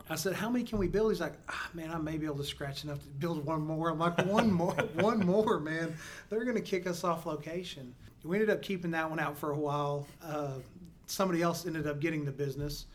I 0.09 0.17
said, 0.17 0.35
how 0.35 0.49
many 0.51 0.65
can 0.65 0.79
we 0.79 0.89
build? 0.89 1.13
He's 1.13 1.21
like, 1.21 1.35
ah, 1.49 1.69
man, 1.73 1.91
I 1.91 1.99
may 1.99 2.17
be 2.17 2.27
able 2.27 2.39
to 2.39 2.45
scratch 2.45 2.85
enough 2.85 3.01
to 3.03 3.09
build 3.09 3.45
one 3.45 3.63
more. 3.63 3.91
I'm 3.91 3.99
like, 3.99 4.19
one 4.27 4.51
more, 4.53 4.75
one 4.95 5.21
more, 5.21 5.61
man. 5.61 5.95
They're 6.29 6.45
going 6.45 6.57
to 6.57 6.63
kick 6.63 6.87
us 6.87 7.05
off 7.05 7.27
location. 7.27 7.95
We 8.25 8.37
ended 8.37 8.51
up 8.51 8.63
keeping 8.63 8.91
that 8.93 9.09
one 9.09 9.19
out 9.19 9.37
for 9.37 9.53
a 9.53 9.57
while. 9.57 10.07
Uh, 10.23 10.59
somebody 11.07 11.43
else 11.43 11.67
ended 11.67 11.87
up 11.87 12.01
getting 12.01 12.25
the 12.25 12.33
business. 12.33 12.87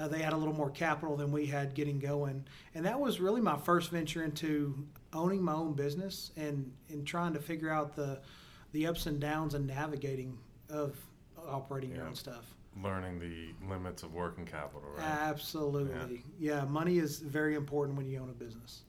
Uh, 0.00 0.08
they 0.08 0.20
had 0.20 0.32
a 0.32 0.36
little 0.36 0.54
more 0.54 0.70
capital 0.70 1.14
than 1.14 1.30
we 1.30 1.44
had 1.44 1.74
getting 1.74 1.98
going. 1.98 2.42
And 2.74 2.86
that 2.86 2.98
was 2.98 3.20
really 3.20 3.42
my 3.42 3.58
first 3.58 3.90
venture 3.90 4.24
into 4.24 4.74
owning 5.12 5.42
my 5.42 5.52
own 5.52 5.74
business 5.74 6.30
and, 6.38 6.72
and 6.88 7.06
trying 7.06 7.34
to 7.34 7.38
figure 7.38 7.70
out 7.70 7.94
the, 7.94 8.18
the 8.72 8.86
ups 8.86 9.04
and 9.04 9.20
downs 9.20 9.52
and 9.52 9.66
navigating 9.66 10.38
of 10.70 10.96
operating 11.46 11.90
yeah. 11.90 11.96
your 11.96 12.06
own 12.06 12.14
stuff. 12.14 12.54
Learning 12.82 13.18
the 13.18 13.52
limits 13.68 14.02
of 14.02 14.14
working 14.14 14.46
capital, 14.46 14.88
right? 14.96 15.04
Absolutely. 15.04 16.22
Yeah. 16.38 16.60
yeah, 16.60 16.64
money 16.64 16.98
is 16.98 17.18
very 17.18 17.54
important 17.54 17.98
when 17.98 18.06
you 18.06 18.20
own 18.20 18.30
a 18.30 18.32
business. 18.32 18.82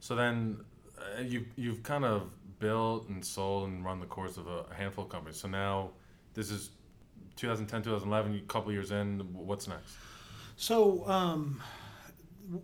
So 0.00 0.14
then 0.16 0.58
uh, 0.98 1.22
you, 1.22 1.46
you've 1.56 1.82
kind 1.82 2.04
of 2.04 2.30
built 2.58 3.08
and 3.08 3.24
sold 3.24 3.68
and 3.68 3.82
run 3.84 4.00
the 4.00 4.06
course 4.06 4.36
of 4.36 4.46
a 4.48 4.66
handful 4.74 5.04
of 5.04 5.10
companies. 5.10 5.38
So 5.38 5.48
now 5.48 5.92
this 6.34 6.50
is 6.50 6.70
2010, 7.36 7.84
2011, 7.84 8.34
a 8.34 8.40
couple 8.52 8.70
years 8.70 8.90
in. 8.90 9.20
What's 9.32 9.66
next? 9.66 9.96
So 10.60 11.08
um, 11.08 11.62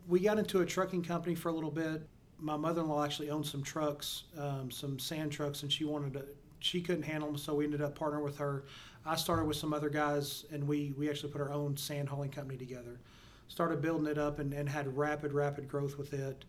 we 0.08 0.18
got 0.18 0.36
into 0.40 0.62
a 0.62 0.66
trucking 0.66 1.04
company 1.04 1.36
for 1.36 1.48
a 1.48 1.52
little 1.52 1.70
bit. 1.70 2.02
My 2.40 2.56
mother-in-law 2.56 3.04
actually 3.04 3.30
owned 3.30 3.46
some 3.46 3.62
trucks, 3.62 4.24
um, 4.36 4.68
some 4.68 4.98
sand 4.98 5.30
trucks, 5.30 5.62
and 5.62 5.72
she 5.72 5.84
wanted 5.84 6.14
to. 6.14 6.24
She 6.58 6.80
couldn't 6.80 7.04
handle 7.04 7.28
them, 7.28 7.38
so 7.38 7.54
we 7.54 7.64
ended 7.64 7.80
up 7.80 7.96
partnering 7.96 8.24
with 8.24 8.36
her. 8.38 8.64
I 9.06 9.14
started 9.14 9.44
with 9.44 9.56
some 9.56 9.72
other 9.72 9.88
guys, 9.88 10.44
and 10.52 10.66
we 10.66 10.92
we 10.98 11.08
actually 11.08 11.30
put 11.30 11.40
our 11.40 11.52
own 11.52 11.76
sand 11.76 12.08
hauling 12.08 12.30
company 12.30 12.58
together. 12.58 12.98
Started 13.46 13.80
building 13.80 14.08
it 14.08 14.18
up 14.18 14.40
and, 14.40 14.52
and 14.52 14.68
had 14.68 14.96
rapid, 14.96 15.32
rapid 15.32 15.68
growth 15.68 15.96
with 15.96 16.14
it. 16.14 16.44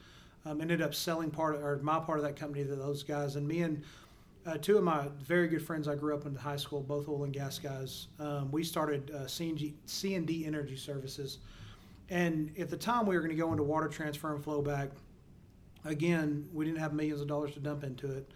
Um, 0.47 0.61
ended 0.61 0.81
up 0.81 0.95
selling 0.95 1.29
part 1.29 1.53
of, 1.53 1.63
or 1.63 1.77
my 1.77 1.99
part 1.99 2.17
of 2.17 2.25
that 2.25 2.37
company 2.37 2.65
to 2.65 2.75
those 2.75 3.03
guys, 3.03 3.35
and 3.35 3.47
me 3.47 3.61
and 3.61 3.83
uh, 4.45 4.57
two 4.57 4.77
of 4.77 4.83
my 4.83 5.07
very 5.23 5.47
good 5.47 5.61
friends 5.61 5.87
I 5.87 5.95
grew 5.95 6.13
up 6.13 6.25
in 6.25 6.35
high 6.35 6.55
school, 6.55 6.81
both 6.81 7.07
oil 7.07 7.23
and 7.23 7.33
gas 7.33 7.57
guys. 7.57 8.07
Um, 8.19 8.51
we 8.51 8.63
started 8.63 9.11
uh, 9.13 9.19
CNG, 9.21 9.73
C&D 9.85 10.45
Energy 10.45 10.75
Services, 10.75 11.39
and 12.09 12.51
at 12.59 12.69
the 12.69 12.77
time 12.77 13.07
we 13.07 13.15
were 13.15 13.21
going 13.21 13.35
to 13.35 13.41
go 13.41 13.51
into 13.51 13.63
water 13.63 13.87
transfer 13.87 14.35
and 14.35 14.43
flowback. 14.43 14.91
Again, 15.83 16.47
we 16.53 16.65
didn't 16.65 16.79
have 16.79 16.93
millions 16.93 17.21
of 17.21 17.27
dollars 17.27 17.53
to 17.53 17.59
dump 17.59 17.83
into 17.83 18.11
it, 18.11 18.31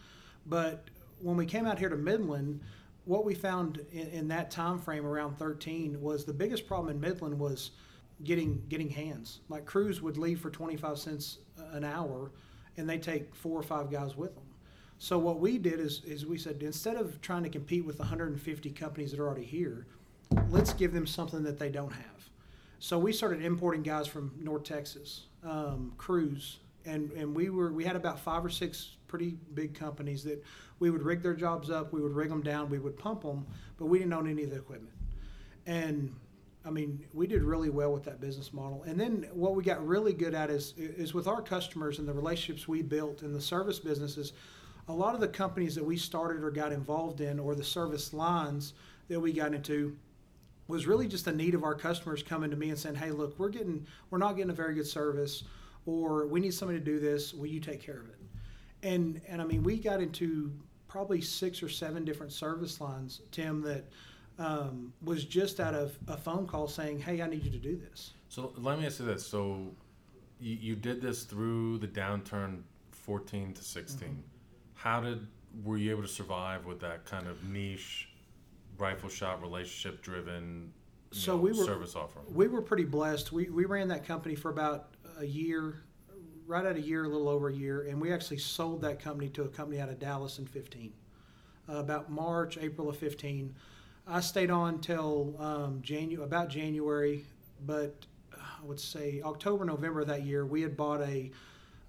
but 0.47 0.85
when 1.19 1.37
we 1.37 1.45
came 1.45 1.67
out 1.67 1.77
here 1.77 1.89
to 1.89 1.97
Midland, 1.97 2.59
what 3.05 3.25
we 3.25 3.35
found 3.35 3.85
in, 3.91 4.07
in 4.07 4.27
that 4.29 4.49
time 4.49 4.79
frame 4.79 5.05
around 5.05 5.37
13 5.37 5.99
was 6.01 6.25
the 6.25 6.33
biggest 6.33 6.67
problem 6.67 6.89
in 6.89 6.99
Midland 6.99 7.37
was 7.37 7.71
getting 8.23 8.63
getting 8.67 8.89
hands. 8.89 9.41
Like 9.47 9.65
crews 9.65 10.01
would 10.01 10.17
leave 10.17 10.39
for 10.39 10.49
25 10.49 10.97
cents 10.97 11.39
an 11.71 11.83
hour, 11.83 12.31
and 12.77 12.89
they 12.89 12.97
take 12.97 13.35
four 13.35 13.59
or 13.59 13.63
five 13.63 13.91
guys 13.91 14.15
with 14.15 14.33
them. 14.33 14.43
So 14.99 15.17
what 15.17 15.39
we 15.39 15.57
did 15.57 15.79
is, 15.79 16.01
is 16.05 16.25
we 16.25 16.37
said 16.37 16.61
instead 16.61 16.97
of 16.97 17.21
trying 17.21 17.43
to 17.43 17.49
compete 17.49 17.85
with 17.85 17.99
150 17.99 18.69
companies 18.71 19.11
that 19.11 19.19
are 19.21 19.27
already 19.27 19.45
here, 19.45 19.87
let's 20.49 20.73
give 20.73 20.93
them 20.93 21.07
something 21.07 21.41
that 21.43 21.57
they 21.57 21.69
don't 21.69 21.93
have. 21.93 22.29
So 22.79 22.99
we 22.99 23.13
started 23.13 23.41
importing 23.43 23.81
guys 23.81 24.07
from 24.07 24.33
North 24.41 24.63
Texas, 24.63 25.27
um, 25.43 25.93
crews, 25.97 26.59
and 26.85 27.11
and 27.13 27.33
we 27.33 27.49
were 27.49 27.71
we 27.71 27.85
had 27.85 27.95
about 27.95 28.19
five 28.19 28.43
or 28.43 28.49
six 28.49 28.97
pretty 29.07 29.35
big 29.53 29.73
companies 29.73 30.23
that 30.25 30.43
we 30.79 30.89
would 30.89 31.01
rig 31.01 31.21
their 31.21 31.33
jobs 31.33 31.69
up, 31.69 31.91
we 31.93 32.01
would 32.01 32.13
rig 32.13 32.29
them 32.29 32.41
down, 32.41 32.69
we 32.69 32.79
would 32.79 32.97
pump 32.97 33.21
them, 33.21 33.45
but 33.77 33.85
we 33.85 33.99
didn't 33.99 34.13
own 34.13 34.29
any 34.29 34.43
of 34.43 34.49
the 34.49 34.57
equipment. 34.57 34.93
And 35.65 36.13
I 36.65 36.71
mean, 36.71 37.05
we 37.13 37.25
did 37.25 37.43
really 37.43 37.69
well 37.69 37.91
with 37.91 38.03
that 38.03 38.19
business 38.19 38.53
model. 38.53 38.83
And 38.83 38.99
then 38.99 39.27
what 39.33 39.55
we 39.55 39.63
got 39.63 39.85
really 39.85 40.13
good 40.13 40.33
at 40.33 40.49
is 40.49 40.73
is 40.77 41.13
with 41.13 41.27
our 41.27 41.41
customers 41.41 41.99
and 41.99 42.07
the 42.07 42.13
relationships 42.13 42.67
we 42.67 42.81
built 42.81 43.23
in 43.23 43.31
the 43.33 43.41
service 43.41 43.79
businesses 43.79 44.33
a 44.89 44.93
lot 44.93 45.13
of 45.13 45.21
the 45.21 45.27
companies 45.27 45.75
that 45.75 45.85
we 45.85 45.95
started 45.95 46.43
or 46.43 46.49
got 46.49 46.71
involved 46.71 47.21
in, 47.21 47.39
or 47.39 47.53
the 47.53 47.63
service 47.63 48.11
lines 48.11 48.73
that 49.07 49.19
we 49.19 49.31
got 49.31 49.53
into, 49.53 49.95
was 50.67 50.87
really 50.87 51.07
just 51.07 51.25
the 51.25 51.31
need 51.31 51.53
of 51.55 51.63
our 51.63 51.75
customers 51.75 52.21
coming 52.21 52.49
to 52.49 52.57
me 52.57 52.69
and 52.69 52.77
saying, 52.77 52.95
"Hey, 52.95 53.11
look, 53.11 53.37
we're 53.39 53.49
getting, 53.49 53.85
we're 54.09 54.17
not 54.17 54.35
getting 54.35 54.49
a 54.49 54.53
very 54.53 54.73
good 54.73 54.87
service, 54.87 55.43
or 55.85 56.25
we 56.25 56.39
need 56.39 56.53
somebody 56.53 56.79
to 56.79 56.85
do 56.85 56.99
this. 56.99 57.33
Will 57.33 57.47
you 57.47 57.59
take 57.59 57.81
care 57.81 57.99
of 57.99 58.09
it?" 58.09 58.19
And 58.81 59.21
and 59.27 59.41
I 59.41 59.45
mean, 59.45 59.63
we 59.63 59.77
got 59.77 60.01
into 60.01 60.51
probably 60.87 61.21
six 61.21 61.61
or 61.61 61.69
seven 61.69 62.03
different 62.03 62.31
service 62.31 62.81
lines, 62.81 63.21
Tim, 63.31 63.61
that 63.61 63.85
um, 64.39 64.91
was 65.03 65.23
just 65.23 65.59
out 65.59 65.75
of 65.75 65.97
a 66.07 66.17
phone 66.17 66.47
call 66.47 66.67
saying, 66.67 66.99
"Hey, 66.99 67.21
I 67.21 67.27
need 67.27 67.43
you 67.43 67.51
to 67.51 67.59
do 67.59 67.77
this." 67.77 68.13
So 68.27 68.53
let 68.57 68.79
me 68.79 68.87
ask 68.87 68.99
you 68.99 69.05
this: 69.05 69.25
So 69.25 69.67
you, 70.39 70.55
you 70.55 70.75
did 70.75 70.99
this 70.99 71.23
through 71.25 71.77
the 71.77 71.87
downturn, 71.87 72.61
fourteen 72.91 73.53
to 73.53 73.63
16 73.63 74.07
mm-hmm 74.07 74.19
how 74.79 75.01
did 75.01 75.27
were 75.63 75.77
you 75.77 75.91
able 75.91 76.01
to 76.01 76.07
survive 76.07 76.65
with 76.65 76.79
that 76.79 77.03
kind 77.05 77.27
of 77.27 77.43
niche 77.43 78.09
rifle 78.77 79.09
shot 79.09 79.41
relationship 79.41 80.01
driven 80.01 80.71
so 81.11 81.35
know, 81.35 81.41
we 81.41 81.51
were 81.51 81.65
service 81.65 81.95
offering 81.95 82.25
we 82.33 82.47
were 82.47 82.61
pretty 82.61 82.85
blessed. 82.85 83.31
We, 83.31 83.49
we 83.49 83.65
ran 83.65 83.89
that 83.89 84.05
company 84.05 84.35
for 84.35 84.51
about 84.51 84.89
a 85.17 85.25
year 85.25 85.81
right 86.47 86.65
at 86.65 86.77
a 86.77 86.81
year 86.81 87.03
a 87.03 87.09
little 87.09 87.27
over 87.27 87.49
a 87.49 87.53
year 87.53 87.81
and 87.81 87.99
we 87.99 88.13
actually 88.13 88.37
sold 88.37 88.81
that 88.81 89.01
company 89.01 89.29
to 89.29 89.43
a 89.43 89.47
company 89.49 89.79
out 89.81 89.89
of 89.89 89.99
dallas 89.99 90.39
in 90.39 90.47
15 90.47 90.93
uh, 91.67 91.73
about 91.73 92.09
march 92.09 92.57
april 92.57 92.89
of 92.89 92.97
15 92.97 93.53
i 94.07 94.19
stayed 94.19 94.49
on 94.49 94.79
till 94.79 95.35
um, 95.39 95.81
Janu- 95.83 96.23
about 96.23 96.49
january 96.49 97.25
but 97.67 98.05
i 98.35 98.63
would 98.63 98.79
say 98.79 99.21
october 99.23 99.63
november 99.63 100.01
of 100.01 100.07
that 100.07 100.23
year 100.23 100.43
we 100.43 100.63
had 100.63 100.75
bought 100.75 101.01
a 101.01 101.29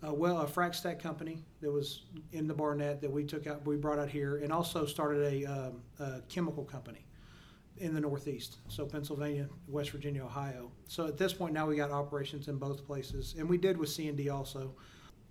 uh, 0.06 0.12
well, 0.12 0.40
a 0.40 0.46
frac 0.46 0.74
stack 0.74 0.98
company 0.98 1.42
that 1.60 1.70
was 1.70 2.02
in 2.32 2.46
the 2.46 2.54
Barnett 2.54 3.00
that 3.00 3.10
we 3.10 3.24
took 3.24 3.46
out, 3.46 3.64
we 3.66 3.76
brought 3.76 3.98
out 3.98 4.08
here, 4.08 4.38
and 4.38 4.52
also 4.52 4.86
started 4.86 5.22
a, 5.22 5.44
um, 5.44 5.82
a 5.98 6.20
chemical 6.28 6.64
company 6.64 7.04
in 7.78 7.94
the 7.94 8.00
Northeast, 8.00 8.58
so 8.68 8.84
Pennsylvania, 8.84 9.48
West 9.66 9.90
Virginia, 9.90 10.24
Ohio. 10.24 10.70
So 10.86 11.06
at 11.06 11.16
this 11.16 11.32
point 11.32 11.54
now 11.54 11.66
we 11.66 11.76
got 11.76 11.90
operations 11.90 12.48
in 12.48 12.56
both 12.56 12.86
places, 12.86 13.34
and 13.38 13.48
we 13.48 13.58
did 13.58 13.76
with 13.76 13.88
C 13.88 14.08
and 14.08 14.16
D 14.16 14.28
also, 14.28 14.74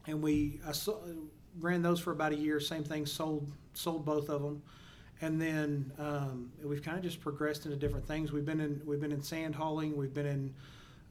and 0.07 0.21
we 0.21 0.59
I 0.67 0.71
saw, 0.71 0.97
ran 1.59 1.81
those 1.81 1.99
for 1.99 2.11
about 2.11 2.31
a 2.31 2.35
year. 2.35 2.59
Same 2.59 2.83
thing, 2.83 3.05
sold 3.05 3.51
sold 3.73 4.03
both 4.03 4.29
of 4.29 4.41
them, 4.41 4.63
and 5.21 5.39
then 5.39 5.91
um, 5.99 6.51
we've 6.63 6.81
kind 6.81 6.97
of 6.97 7.03
just 7.03 7.21
progressed 7.21 7.65
into 7.65 7.77
different 7.77 8.07
things. 8.07 8.31
We've 8.31 8.45
been 8.45 8.59
in 8.59 8.81
we've 8.83 9.01
been 9.01 9.11
in 9.11 9.21
sand 9.21 9.53
hauling, 9.53 9.95
we've 9.95 10.13
been 10.13 10.25
in 10.25 10.53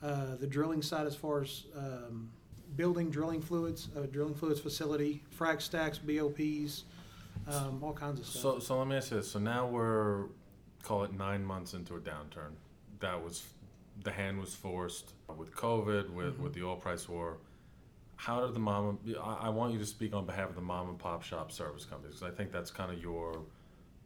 uh, 0.03 0.37
the 0.37 0.47
drilling 0.47 0.83
side 0.83 1.07
as 1.07 1.15
far 1.15 1.43
as 1.43 1.67
um, 1.77 2.31
building 2.77 3.11
drilling 3.11 3.41
fluids, 3.41 3.89
a 3.97 4.07
drilling 4.07 4.35
fluids 4.35 4.61
facility, 4.61 5.23
frac 5.39 5.61
stacks, 5.61 5.99
BOPs, 5.99 6.85
um, 7.47 7.83
all 7.83 7.93
kinds 7.93 8.21
of 8.21 8.27
stuff. 8.27 8.43
So, 8.43 8.59
so 8.59 8.79
let 8.79 8.89
me 8.89 8.97
ask 8.97 9.11
you 9.11 9.19
this. 9.19 9.31
So 9.31 9.39
now 9.39 9.67
we're, 9.67 10.27
call 10.83 11.05
it 11.05 11.13
nine 11.13 11.45
months 11.45 11.75
into 11.75 11.97
a 11.97 12.01
downturn. 12.01 12.53
That 13.01 13.23
was, 13.23 13.45
the 14.05 14.11
hand 14.11 14.39
was 14.39 14.55
forced 14.55 15.13
with 15.37 15.55
COVID, 15.55 16.11
with, 16.11 16.35
mm-hmm. 16.35 16.43
with 16.43 16.55
the 16.55 16.63
oil 16.65 16.77
price 16.77 17.09
war. 17.09 17.39
How 18.17 18.45
did 18.45 18.55
the 18.55 18.61
mom, 18.61 18.99
I, 19.23 19.47
I 19.47 19.49
want 19.49 19.73
you 19.73 19.79
to 19.79 19.87
speak 19.87 20.15
on 20.15 20.27
behalf 20.27 20.49
of 20.49 20.57
the 20.57 20.61
mom 20.61 20.89
and 20.89 20.99
pop 20.99 21.23
shop 21.23 21.53
service 21.53 21.85
companies, 21.85 22.17
because 22.17 22.33
I 22.33 22.37
think 22.37 22.53
that's 22.53 22.71
kind 22.71 22.93
of 22.93 23.01
your, 23.01 23.43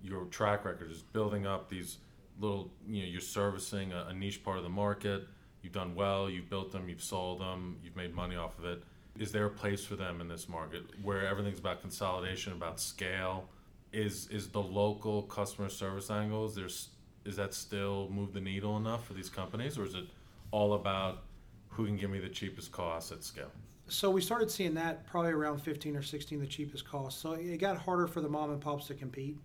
your 0.02 0.25
track 0.26 0.64
record 0.64 0.90
is 0.90 1.02
building 1.02 1.47
up 1.47 1.69
these 1.69 1.99
little, 2.38 2.71
you 2.87 3.02
know, 3.02 3.09
you're 3.09 3.21
servicing 3.21 3.92
a, 3.92 4.07
a 4.11 4.14
niche 4.14 4.45
part 4.45 4.59
of 4.59 4.64
the 4.64 4.71
market 4.71 5.26
You've 5.62 5.73
done 5.73 5.95
well, 5.95 6.28
you've 6.28 6.50
built 6.50 6.73
them, 6.73 6.88
you've 6.88 7.02
sold 7.02 7.40
them, 7.40 7.78
you've 7.85 7.97
made 7.97 8.14
money 8.14 8.37
off 8.37 8.59
of 8.59 8.64
it. 8.64 8.83
Is 9.19 9.31
there 9.31 9.47
a 9.47 9.50
place 9.50 9.85
for 9.85 9.95
them 9.95 10.21
in 10.21 10.28
this 10.28 10.49
market 10.49 10.83
where 11.02 11.26
everything's 11.26 11.59
about 11.59 11.81
consolidation, 11.81 12.52
about 12.52 12.81
scale? 12.81 13.49
Is 13.92 14.26
is 14.28 14.49
the 14.49 14.62
local 14.62 15.23
customer 15.23 15.69
service 15.69 16.11
angle 16.11 16.47
is 16.47 16.54
there's 16.54 16.88
is 17.25 17.37
that 17.37 17.54
still 17.54 18.09
move 18.11 18.33
the 18.33 18.40
needle 18.40 18.76
enough 18.76 19.07
for 19.07 19.12
these 19.12 19.28
companies, 19.28 19.78
or 19.78 19.85
is 19.85 19.95
it 19.95 20.07
all 20.50 20.75
about 20.75 21.25
who 21.69 21.87
can 21.87 21.97
give 21.97 22.11
me 22.11 22.19
the 22.19 22.28
cheapest 22.28 22.73
cost 22.73 23.12
at 23.12 23.23
scale? 23.23 23.50
So 23.88 24.11
we 24.11 24.21
started 24.21 24.50
seeing 24.50 24.75
that 24.75 25.07
probably 25.07 25.33
around 25.33 25.59
15 25.59 25.97
or 25.97 26.02
16, 26.02 26.40
the 26.40 26.47
cheapest 26.47 26.88
cost. 26.88 27.21
So 27.21 27.33
it 27.33 27.59
got 27.59 27.76
harder 27.76 28.07
for 28.07 28.21
the 28.21 28.28
mom 28.28 28.50
and 28.50 28.61
pops 28.61 28.87
to 28.87 28.95
compete. 28.95 29.37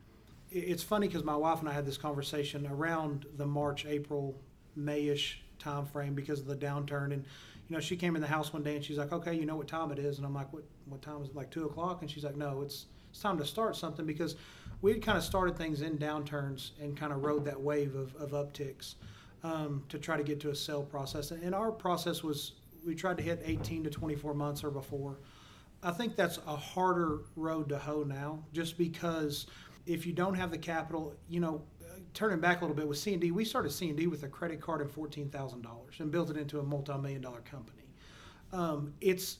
It's 0.49 0.83
funny 0.83 1.07
because 1.07 1.23
my 1.23 1.35
wife 1.35 1.59
and 1.59 1.67
I 1.67 1.73
had 1.73 1.85
this 1.85 1.97
conversation 1.97 2.65
around 2.67 3.25
the 3.35 3.45
March, 3.45 3.85
April, 3.85 4.39
Mayish 4.77 5.39
time 5.67 5.85
frame 5.85 6.13
because 6.13 6.39
of 6.39 6.47
the 6.47 6.55
downturn. 6.55 7.13
And 7.13 7.25
you 7.67 7.75
know, 7.75 7.79
she 7.79 7.95
came 7.95 8.15
in 8.15 8.21
the 8.21 8.27
house 8.27 8.53
one 8.53 8.63
day 8.63 8.75
and 8.75 8.83
she's 8.83 8.97
like, 8.97 9.11
"Okay, 9.11 9.33
you 9.33 9.45
know 9.45 9.55
what 9.55 9.67
time 9.67 9.91
it 9.91 9.99
is?" 9.99 10.17
And 10.17 10.25
I'm 10.25 10.33
like, 10.33 10.51
"What 10.53 10.63
what 10.85 11.01
time 11.01 11.21
is 11.21 11.29
it? 11.29 11.35
Like 11.35 11.49
two 11.49 11.65
o'clock?" 11.65 12.01
And 12.01 12.09
she's 12.09 12.23
like, 12.23 12.37
"No, 12.37 12.61
it's 12.61 12.85
it's 13.09 13.19
time 13.19 13.37
to 13.37 13.45
start 13.45 13.75
something 13.75 14.05
because 14.05 14.35
we 14.81 14.91
had 14.91 15.01
kind 15.01 15.17
of 15.17 15.23
started 15.23 15.57
things 15.57 15.81
in 15.81 15.97
downturns 15.97 16.71
and 16.79 16.95
kind 16.95 17.11
of 17.11 17.23
rode 17.23 17.45
that 17.45 17.59
wave 17.59 17.95
of, 17.95 18.15
of 18.15 18.31
upticks 18.31 18.95
um, 19.43 19.83
to 19.89 19.97
try 19.97 20.17
to 20.17 20.23
get 20.23 20.39
to 20.41 20.51
a 20.51 20.55
sale 20.55 20.83
process. 20.83 21.31
And 21.31 21.55
our 21.55 21.71
process 21.71 22.23
was 22.23 22.53
we 22.85 22.95
tried 22.95 23.17
to 23.17 23.23
hit 23.23 23.41
18 23.43 23.83
to 23.85 23.89
24 23.89 24.33
months 24.33 24.63
or 24.63 24.69
before. 24.69 25.17
I 25.83 25.91
think 25.91 26.15
that's 26.15 26.39
a 26.47 26.55
harder 26.55 27.19
road 27.35 27.69
to 27.69 27.77
hoe 27.77 28.03
now, 28.03 28.43
just 28.53 28.77
because 28.77 29.47
if 29.85 30.05
you 30.05 30.13
don't 30.13 30.33
have 30.35 30.51
the 30.51 30.57
capital, 30.57 31.15
you 31.29 31.39
know, 31.39 31.61
turning 32.17 32.39
back 32.39 32.61
a 32.61 32.61
little 32.61 32.75
bit 32.75 32.87
with 32.87 32.97
C&D, 32.97 33.29
we 33.29 33.45
started 33.45 33.71
C&D 33.71 34.07
with 34.07 34.23
a 34.23 34.27
credit 34.27 34.59
card 34.59 34.81
of 34.81 34.91
$14,000 34.91 35.99
and 35.99 36.11
built 36.11 36.31
it 36.31 36.35
into 36.35 36.59
a 36.59 36.63
multi-million 36.63 37.21
dollar 37.21 37.41
company. 37.41 37.83
Um, 38.51 38.91
it's 39.01 39.37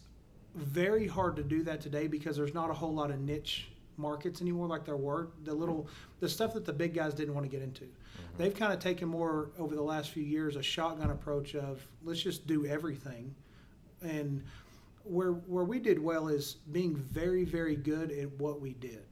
very 0.54 1.08
hard 1.08 1.36
to 1.38 1.44
do 1.44 1.64
that 1.64 1.82
today 1.82 2.06
because 2.06 2.38
there's 2.38 2.54
not 2.54 2.70
a 2.70 2.74
whole 2.74 2.94
lot 2.94 3.10
of 3.10 3.20
niche 3.20 3.70
markets 3.98 4.42
anymore 4.42 4.68
like 4.68 4.86
there 4.86 4.96
were. 4.96 5.30
The 5.44 5.56
little, 5.56 5.88
the 6.20 6.30
stuff 6.30 6.54
that 6.54 6.66
the 6.66 6.74
big 6.74 6.94
guys 6.94 7.16
didn't 7.16 7.34
want 7.34 7.48
to 7.48 7.50
get 7.50 7.64
into. 7.64 7.86
Mm-hmm. 7.86 8.38
They've 8.38 8.56
kind 8.56 8.72
of 8.72 8.78
taken 8.78 9.08
more 9.08 9.50
over 9.58 9.74
the 9.74 9.82
last 9.82 10.12
few 10.12 10.24
years 10.24 10.56
a 10.56 10.62
shotgun 10.62 11.10
approach 11.10 11.56
of 11.56 11.84
let's 12.04 12.22
just 12.22 12.46
do 12.46 12.68
everything. 12.68 13.34
And 14.04 14.44
where 15.04 15.32
where 15.32 15.64
we 15.64 15.80
did 15.80 15.98
well 15.98 16.28
is 16.28 16.58
being 16.72 16.96
very 16.96 17.44
very 17.44 17.76
good 17.76 18.12
at 18.12 18.32
what 18.34 18.62
we 18.62 18.74
did, 18.74 19.04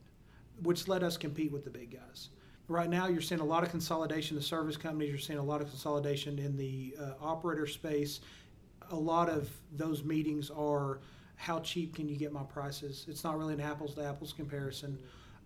which 0.62 0.88
let 0.88 1.02
us 1.02 1.18
compete 1.18 1.52
with 1.52 1.64
the 1.64 1.72
big 1.72 1.92
guys 1.92 2.30
right 2.68 2.90
now 2.90 3.08
you're 3.08 3.22
seeing 3.22 3.42
a 3.42 3.46
lot 3.46 3.64
of 3.64 3.70
consolidation. 3.70 4.36
The 4.36 4.42
service 4.42 4.78
companies 4.78 5.10
you're 5.10 5.20
seeing 5.20 5.40
a 5.40 5.44
lot 5.44 5.62
of 5.62 5.70
consolidation 5.70 6.40
in 6.40 6.58
the 6.58 6.96
uh, 7.00 7.14
operator 7.22 7.68
space. 7.68 8.22
A 8.92 8.96
lot 8.96 9.30
of 9.30 9.50
those 9.76 10.04
meetings 10.04 10.50
are 10.52 11.00
how 11.36 11.60
cheap 11.60 11.96
can 11.96 12.08
you 12.08 12.16
get 12.16 12.32
my 12.32 12.44
prices? 12.44 13.06
It's 13.08 13.24
not 13.24 13.38
really 13.38 13.54
an 13.54 13.62
apples 13.62 13.96
to 13.96 14.04
apples 14.04 14.34
comparison. 14.34 14.98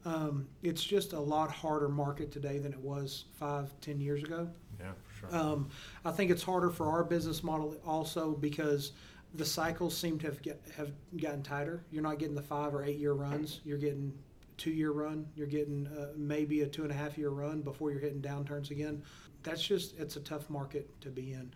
Um, 0.06 0.48
it's 0.64 0.84
just 0.84 1.14
a 1.14 1.20
lot 1.20 1.52
harder 1.52 1.90
market 1.90 2.32
today 2.32 2.58
than 2.58 2.72
it 2.72 2.80
was 2.80 3.26
five, 3.38 3.70
ten 3.82 4.00
years 4.00 4.24
ago. 4.24 4.50
Yeah, 4.80 4.92
for 5.04 5.30
sure. 5.30 5.36
Um, 5.38 5.70
I 6.06 6.12
think 6.12 6.32
it's 6.32 6.44
harder 6.44 6.70
for 6.70 6.88
our 6.88 7.04
business 7.04 7.44
model 7.44 7.76
also 7.86 8.32
because 8.32 8.94
the 9.34 9.46
cycles 9.46 9.96
seem 9.96 10.18
to 10.20 10.28
have 10.28 10.42
get, 10.42 10.62
have 10.76 10.92
gotten 11.18 11.44
tighter. 11.44 11.84
You're 11.92 12.04
not 12.04 12.18
getting 12.18 12.36
the 12.36 12.42
five 12.42 12.74
or 12.74 12.84
eight 12.84 12.98
year 12.98 13.14
runs. 13.14 13.60
You're 13.66 13.78
getting 13.78 14.14
two 14.60 14.72
year 14.72 14.92
run. 14.92 15.26
You're 15.36 15.48
getting 15.48 15.88
uh, 15.88 16.10
maybe 16.16 16.62
a 16.62 16.68
two 16.68 16.84
and 16.84 16.92
a 16.92 16.96
half 16.96 17.18
year 17.18 17.30
run 17.30 17.62
before 17.62 17.90
you're 17.92 18.00
hitting 18.00 18.22
downturns 18.22 18.70
again. 18.70 19.02
That's 19.42 19.64
just, 19.64 19.98
it's 19.98 20.18
a 20.18 20.20
tough 20.20 20.50
market 20.50 20.90
to 21.02 21.10
be 21.10 21.34
in. 21.34 21.52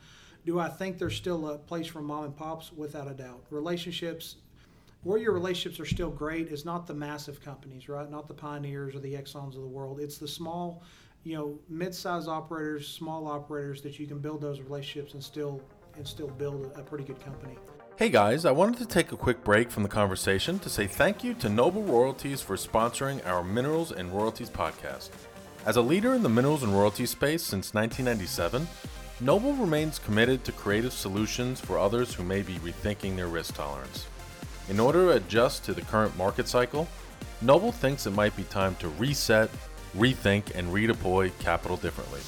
Do 0.45 0.59
I 0.59 0.69
think 0.69 0.97
there's 0.97 1.15
still 1.15 1.49
a 1.49 1.57
place 1.57 1.87
for 1.87 2.01
mom 2.01 2.25
and 2.25 2.35
pops? 2.35 2.71
Without 2.73 3.09
a 3.09 3.13
doubt. 3.13 3.43
Relationships, 3.49 4.37
where 5.03 5.19
your 5.19 5.33
relationships 5.33 5.79
are 5.79 5.85
still 5.85 6.09
great 6.09 6.47
is 6.47 6.65
not 6.65 6.87
the 6.87 6.93
massive 6.93 7.41
companies, 7.41 7.89
right? 7.89 8.09
Not 8.09 8.27
the 8.27 8.33
pioneers 8.33 8.95
or 8.95 8.99
the 8.99 9.13
Exxons 9.13 9.55
of 9.55 9.61
the 9.61 9.67
world. 9.67 9.99
It's 9.99 10.17
the 10.17 10.27
small, 10.27 10.81
you 11.23 11.35
know, 11.35 11.59
mid-sized 11.69 12.27
operators, 12.27 12.87
small 12.87 13.27
operators 13.27 13.81
that 13.81 13.99
you 13.99 14.07
can 14.07 14.19
build 14.19 14.41
those 14.41 14.59
relationships 14.61 15.13
and 15.13 15.23
still 15.23 15.61
and 15.95 16.07
still 16.07 16.27
build 16.27 16.71
a, 16.75 16.79
a 16.79 16.83
pretty 16.83 17.03
good 17.03 17.19
company. 17.23 17.57
Hey 17.95 18.09
guys, 18.09 18.43
I 18.43 18.49
wanted 18.49 18.79
to 18.79 18.87
take 18.87 19.11
a 19.11 19.15
quick 19.15 19.43
break 19.43 19.69
from 19.69 19.83
the 19.83 19.89
conversation 19.89 20.57
to 20.59 20.69
say 20.69 20.87
thank 20.87 21.23
you 21.23 21.35
to 21.35 21.47
Noble 21.47 21.83
Royalties 21.83 22.41
for 22.41 22.55
sponsoring 22.55 23.23
our 23.23 23.43
Minerals 23.43 23.91
and 23.91 24.11
Royalties 24.11 24.49
podcast. 24.49 25.11
As 25.63 25.75
a 25.75 25.81
leader 25.81 26.15
in 26.15 26.23
the 26.23 26.27
minerals 26.27 26.63
and 26.63 26.73
royalties 26.73 27.11
space 27.11 27.43
since 27.43 27.75
1997, 27.75 28.67
Noble 29.19 29.53
remains 29.53 29.99
committed 29.99 30.43
to 30.43 30.51
creative 30.53 30.91
solutions 30.91 31.61
for 31.61 31.77
others 31.77 32.15
who 32.15 32.23
may 32.23 32.41
be 32.41 32.55
rethinking 32.55 33.15
their 33.15 33.27
risk 33.27 33.53
tolerance. 33.53 34.07
In 34.69 34.79
order 34.79 35.05
to 35.05 35.17
adjust 35.17 35.63
to 35.65 35.73
the 35.75 35.83
current 35.83 36.17
market 36.17 36.47
cycle, 36.47 36.87
Noble 37.43 37.71
thinks 37.71 38.07
it 38.07 38.11
might 38.11 38.35
be 38.35 38.43
time 38.45 38.75
to 38.77 38.89
reset, 38.89 39.51
rethink, 39.95 40.55
and 40.55 40.67
redeploy 40.73 41.31
capital 41.37 41.77
differently. 41.77 42.21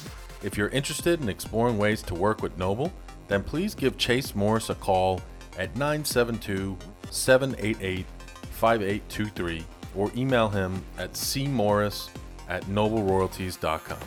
If 0.44 0.56
you're 0.56 0.68
interested 0.68 1.20
in 1.20 1.28
exploring 1.28 1.76
ways 1.76 2.02
to 2.02 2.14
work 2.14 2.40
with 2.40 2.56
Noble, 2.56 2.92
then 3.26 3.42
please 3.42 3.74
give 3.74 3.98
Chase 3.98 4.32
Morris 4.32 4.70
a 4.70 4.76
call 4.76 5.20
at 5.58 5.74
972 5.76 6.76
788 7.10 8.06
5823 8.50 9.64
or 9.94 10.10
email 10.16 10.48
him 10.48 10.82
at 10.98 11.12
cmorris 11.12 12.08
at 12.48 12.62
nobleroyalties.com. 12.64 13.98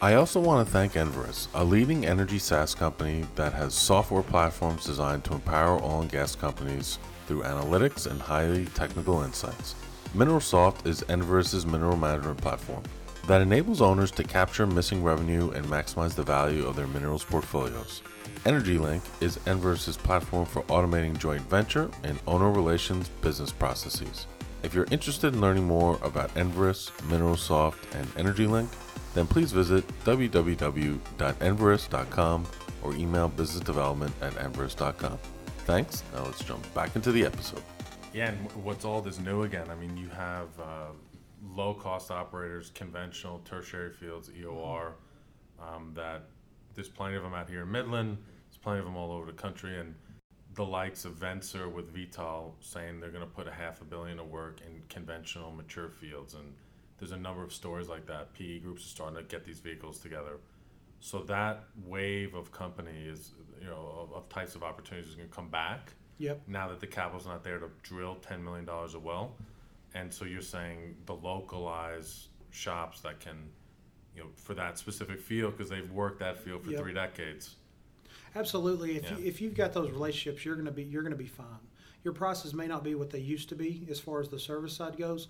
I 0.00 0.14
also 0.14 0.40
want 0.40 0.66
to 0.66 0.72
thank 0.72 0.94
Enverus, 0.94 1.46
a 1.54 1.62
leading 1.62 2.04
energy 2.06 2.40
SaaS 2.40 2.74
company 2.74 3.24
that 3.36 3.52
has 3.52 3.72
software 3.72 4.24
platforms 4.24 4.84
designed 4.84 5.24
to 5.24 5.34
empower 5.34 5.80
oil 5.80 6.00
and 6.00 6.10
gas 6.10 6.34
companies 6.34 6.98
through 7.26 7.42
analytics 7.42 8.10
and 8.10 8.20
highly 8.20 8.66
technical 8.66 9.22
insights. 9.22 9.76
MineralSoft 10.16 10.86
is 10.86 11.02
Enverus's 11.02 11.64
mineral 11.64 11.96
management 11.96 12.38
platform 12.38 12.82
that 13.26 13.40
enables 13.40 13.80
owners 13.80 14.10
to 14.12 14.22
capture 14.24 14.66
missing 14.66 15.02
revenue 15.02 15.50
and 15.50 15.64
maximize 15.66 16.14
the 16.14 16.22
value 16.22 16.66
of 16.66 16.76
their 16.76 16.86
minerals 16.88 17.24
portfolios. 17.24 18.02
EnergyLink 18.44 19.00
is 19.20 19.38
Enverus's 19.46 19.96
platform 19.96 20.44
for 20.44 20.62
automating 20.64 21.16
joint 21.18 21.40
venture 21.42 21.88
and 22.02 22.18
owner 22.26 22.50
relations 22.50 23.08
business 23.20 23.52
processes. 23.52 24.26
If 24.62 24.74
you're 24.74 24.88
interested 24.90 25.32
in 25.34 25.40
learning 25.40 25.64
more 25.64 25.98
about 26.02 26.34
Enverus, 26.34 26.90
MineralSoft, 27.08 27.94
and 27.94 28.06
EnergyLink, 28.14 28.68
then 29.14 29.26
please 29.26 29.52
visit 29.52 29.86
www.enverus.com 30.04 32.46
or 32.82 32.94
email 32.94 33.30
businessdevelopment 33.30 34.12
at 34.20 34.34
enverus.com. 34.34 35.18
Thanks. 35.64 36.02
Now 36.12 36.24
let's 36.24 36.44
jump 36.44 36.74
back 36.74 36.94
into 36.96 37.12
the 37.12 37.24
episode. 37.24 37.62
Yeah, 38.12 38.28
and 38.28 38.52
what's 38.64 38.84
all 38.84 39.00
this 39.00 39.18
new 39.20 39.42
again? 39.42 39.70
I 39.70 39.74
mean, 39.74 39.96
you 39.96 40.08
have 40.08 40.48
uh, 40.60 40.90
low 41.42 41.74
cost 41.74 42.10
operators, 42.10 42.70
conventional, 42.70 43.40
tertiary 43.44 43.90
fields, 43.92 44.30
EOR, 44.30 44.92
um, 45.60 45.92
that 45.94 46.24
there's 46.74 46.88
plenty 46.88 47.16
of 47.16 47.22
them 47.22 47.34
out 47.34 47.48
here 47.48 47.62
in 47.62 47.70
Midland 47.70 48.16
There's 48.48 48.58
plenty 48.58 48.78
of 48.78 48.84
them 48.84 48.96
all 48.96 49.12
over 49.12 49.26
the 49.26 49.36
country, 49.36 49.78
and 49.78 49.94
the 50.54 50.64
likes 50.64 51.04
of 51.04 51.14
Vencer 51.14 51.70
with 51.70 51.94
Vitol 51.94 52.52
saying 52.60 53.00
they're 53.00 53.10
going 53.10 53.24
to 53.24 53.30
put 53.30 53.48
a 53.48 53.52
half 53.52 53.80
a 53.80 53.84
billion 53.84 54.18
of 54.18 54.28
work 54.30 54.60
in 54.66 54.82
conventional 54.88 55.50
mature 55.50 55.88
fields, 55.88 56.34
and 56.34 56.54
there's 56.98 57.12
a 57.12 57.16
number 57.16 57.42
of 57.42 57.52
stories 57.52 57.88
like 57.88 58.06
that. 58.06 58.32
PE 58.34 58.60
groups 58.60 58.84
are 58.84 58.88
starting 58.88 59.16
to 59.16 59.22
get 59.22 59.44
these 59.44 59.58
vehicles 59.58 59.98
together. 59.98 60.38
So 61.00 61.20
that 61.24 61.64
wave 61.84 62.34
of 62.34 62.52
companies, 62.52 63.32
you 63.60 63.66
know, 63.66 63.92
of, 63.98 64.12
of 64.12 64.28
types 64.28 64.54
of 64.54 64.62
opportunities 64.62 65.10
is 65.10 65.16
going 65.16 65.28
to 65.28 65.34
come 65.34 65.48
back. 65.48 65.94
Yep. 66.18 66.42
Now 66.46 66.68
that 66.68 66.78
the 66.78 66.86
capital's 66.86 67.26
not 67.26 67.42
there 67.42 67.58
to 67.58 67.68
drill 67.82 68.14
ten 68.16 68.44
million 68.44 68.64
dollars 68.64 68.94
a 68.94 69.00
well, 69.00 69.32
and 69.94 70.12
so 70.12 70.24
you're 70.24 70.40
saying 70.40 70.96
the 71.06 71.14
localized 71.14 72.28
shops 72.50 73.00
that 73.00 73.20
can, 73.20 73.36
you 74.16 74.22
know, 74.22 74.28
for 74.36 74.54
that 74.54 74.78
specific 74.78 75.20
field 75.20 75.56
because 75.56 75.70
they've 75.70 75.90
worked 75.90 76.18
that 76.20 76.38
field 76.38 76.62
for 76.64 76.70
Yep. 76.70 76.80
three 76.80 76.92
decades 76.94 77.56
Absolutely. 78.34 78.96
If, 78.96 79.04
Yeah. 79.04 79.18
you, 79.18 79.24
if 79.26 79.40
you've 79.42 79.54
got 79.54 79.72
those 79.74 79.90
relationships, 79.90 80.44
you're 80.44 80.54
going 80.54 80.66
to 80.66 80.72
be 80.72 80.84
you're 80.84 81.02
going 81.02 81.12
to 81.12 81.18
be 81.18 81.26
fine. 81.26 81.58
Your 82.02 82.14
prices 82.14 82.54
may 82.54 82.66
not 82.66 82.82
be 82.82 82.94
what 82.94 83.10
they 83.10 83.18
used 83.20 83.48
to 83.50 83.54
be 83.54 83.86
as 83.90 84.00
far 84.00 84.20
as 84.20 84.28
the 84.28 84.38
service 84.38 84.74
side 84.74 84.96
goes, 84.96 85.28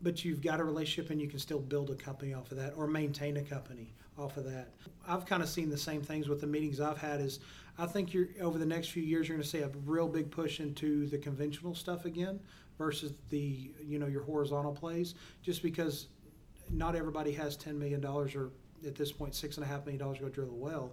but 0.00 0.24
you've 0.24 0.40
got 0.40 0.60
a 0.60 0.64
relationship 0.64 1.10
and 1.10 1.20
you 1.20 1.28
can 1.28 1.38
still 1.38 1.58
build 1.58 1.90
a 1.90 1.94
company 1.94 2.32
off 2.32 2.50
of 2.52 2.58
that 2.58 2.74
or 2.76 2.86
maintain 2.86 3.36
a 3.36 3.42
company 3.42 3.92
off 4.16 4.36
of 4.36 4.44
that. 4.44 4.68
I've 5.06 5.26
kind 5.26 5.42
of 5.42 5.48
seen 5.48 5.68
the 5.68 5.76
same 5.78 6.00
things 6.02 6.28
with 6.28 6.40
the 6.40 6.46
meetings 6.46 6.80
I've 6.80 6.98
had. 6.98 7.20
Is 7.20 7.40
I 7.78 7.86
think 7.86 8.14
you're 8.14 8.28
over 8.40 8.58
the 8.58 8.66
next 8.66 8.88
few 8.88 9.02
years 9.02 9.28
you're 9.28 9.36
going 9.36 9.42
to 9.44 9.48
see 9.48 9.58
a 9.62 9.70
real 9.84 10.08
big 10.08 10.30
push 10.30 10.60
into 10.60 11.06
the 11.08 11.18
conventional 11.18 11.74
stuff 11.74 12.04
again 12.04 12.38
versus 12.82 13.12
the 13.30 13.70
you 13.84 13.98
know 13.98 14.06
your 14.06 14.22
horizontal 14.22 14.72
plays, 14.72 15.14
just 15.42 15.62
because 15.62 16.08
not 16.70 16.96
everybody 16.96 17.32
has 17.32 17.56
ten 17.56 17.78
million 17.78 18.00
dollars 18.00 18.34
or 18.34 18.50
at 18.86 18.94
this 18.94 19.12
point 19.12 19.34
six 19.34 19.56
and 19.56 19.64
a 19.64 19.68
half 19.68 19.84
million 19.86 19.98
dollars 19.98 20.18
to 20.18 20.24
go 20.24 20.28
drill 20.30 20.50
a 20.50 20.54
well 20.54 20.92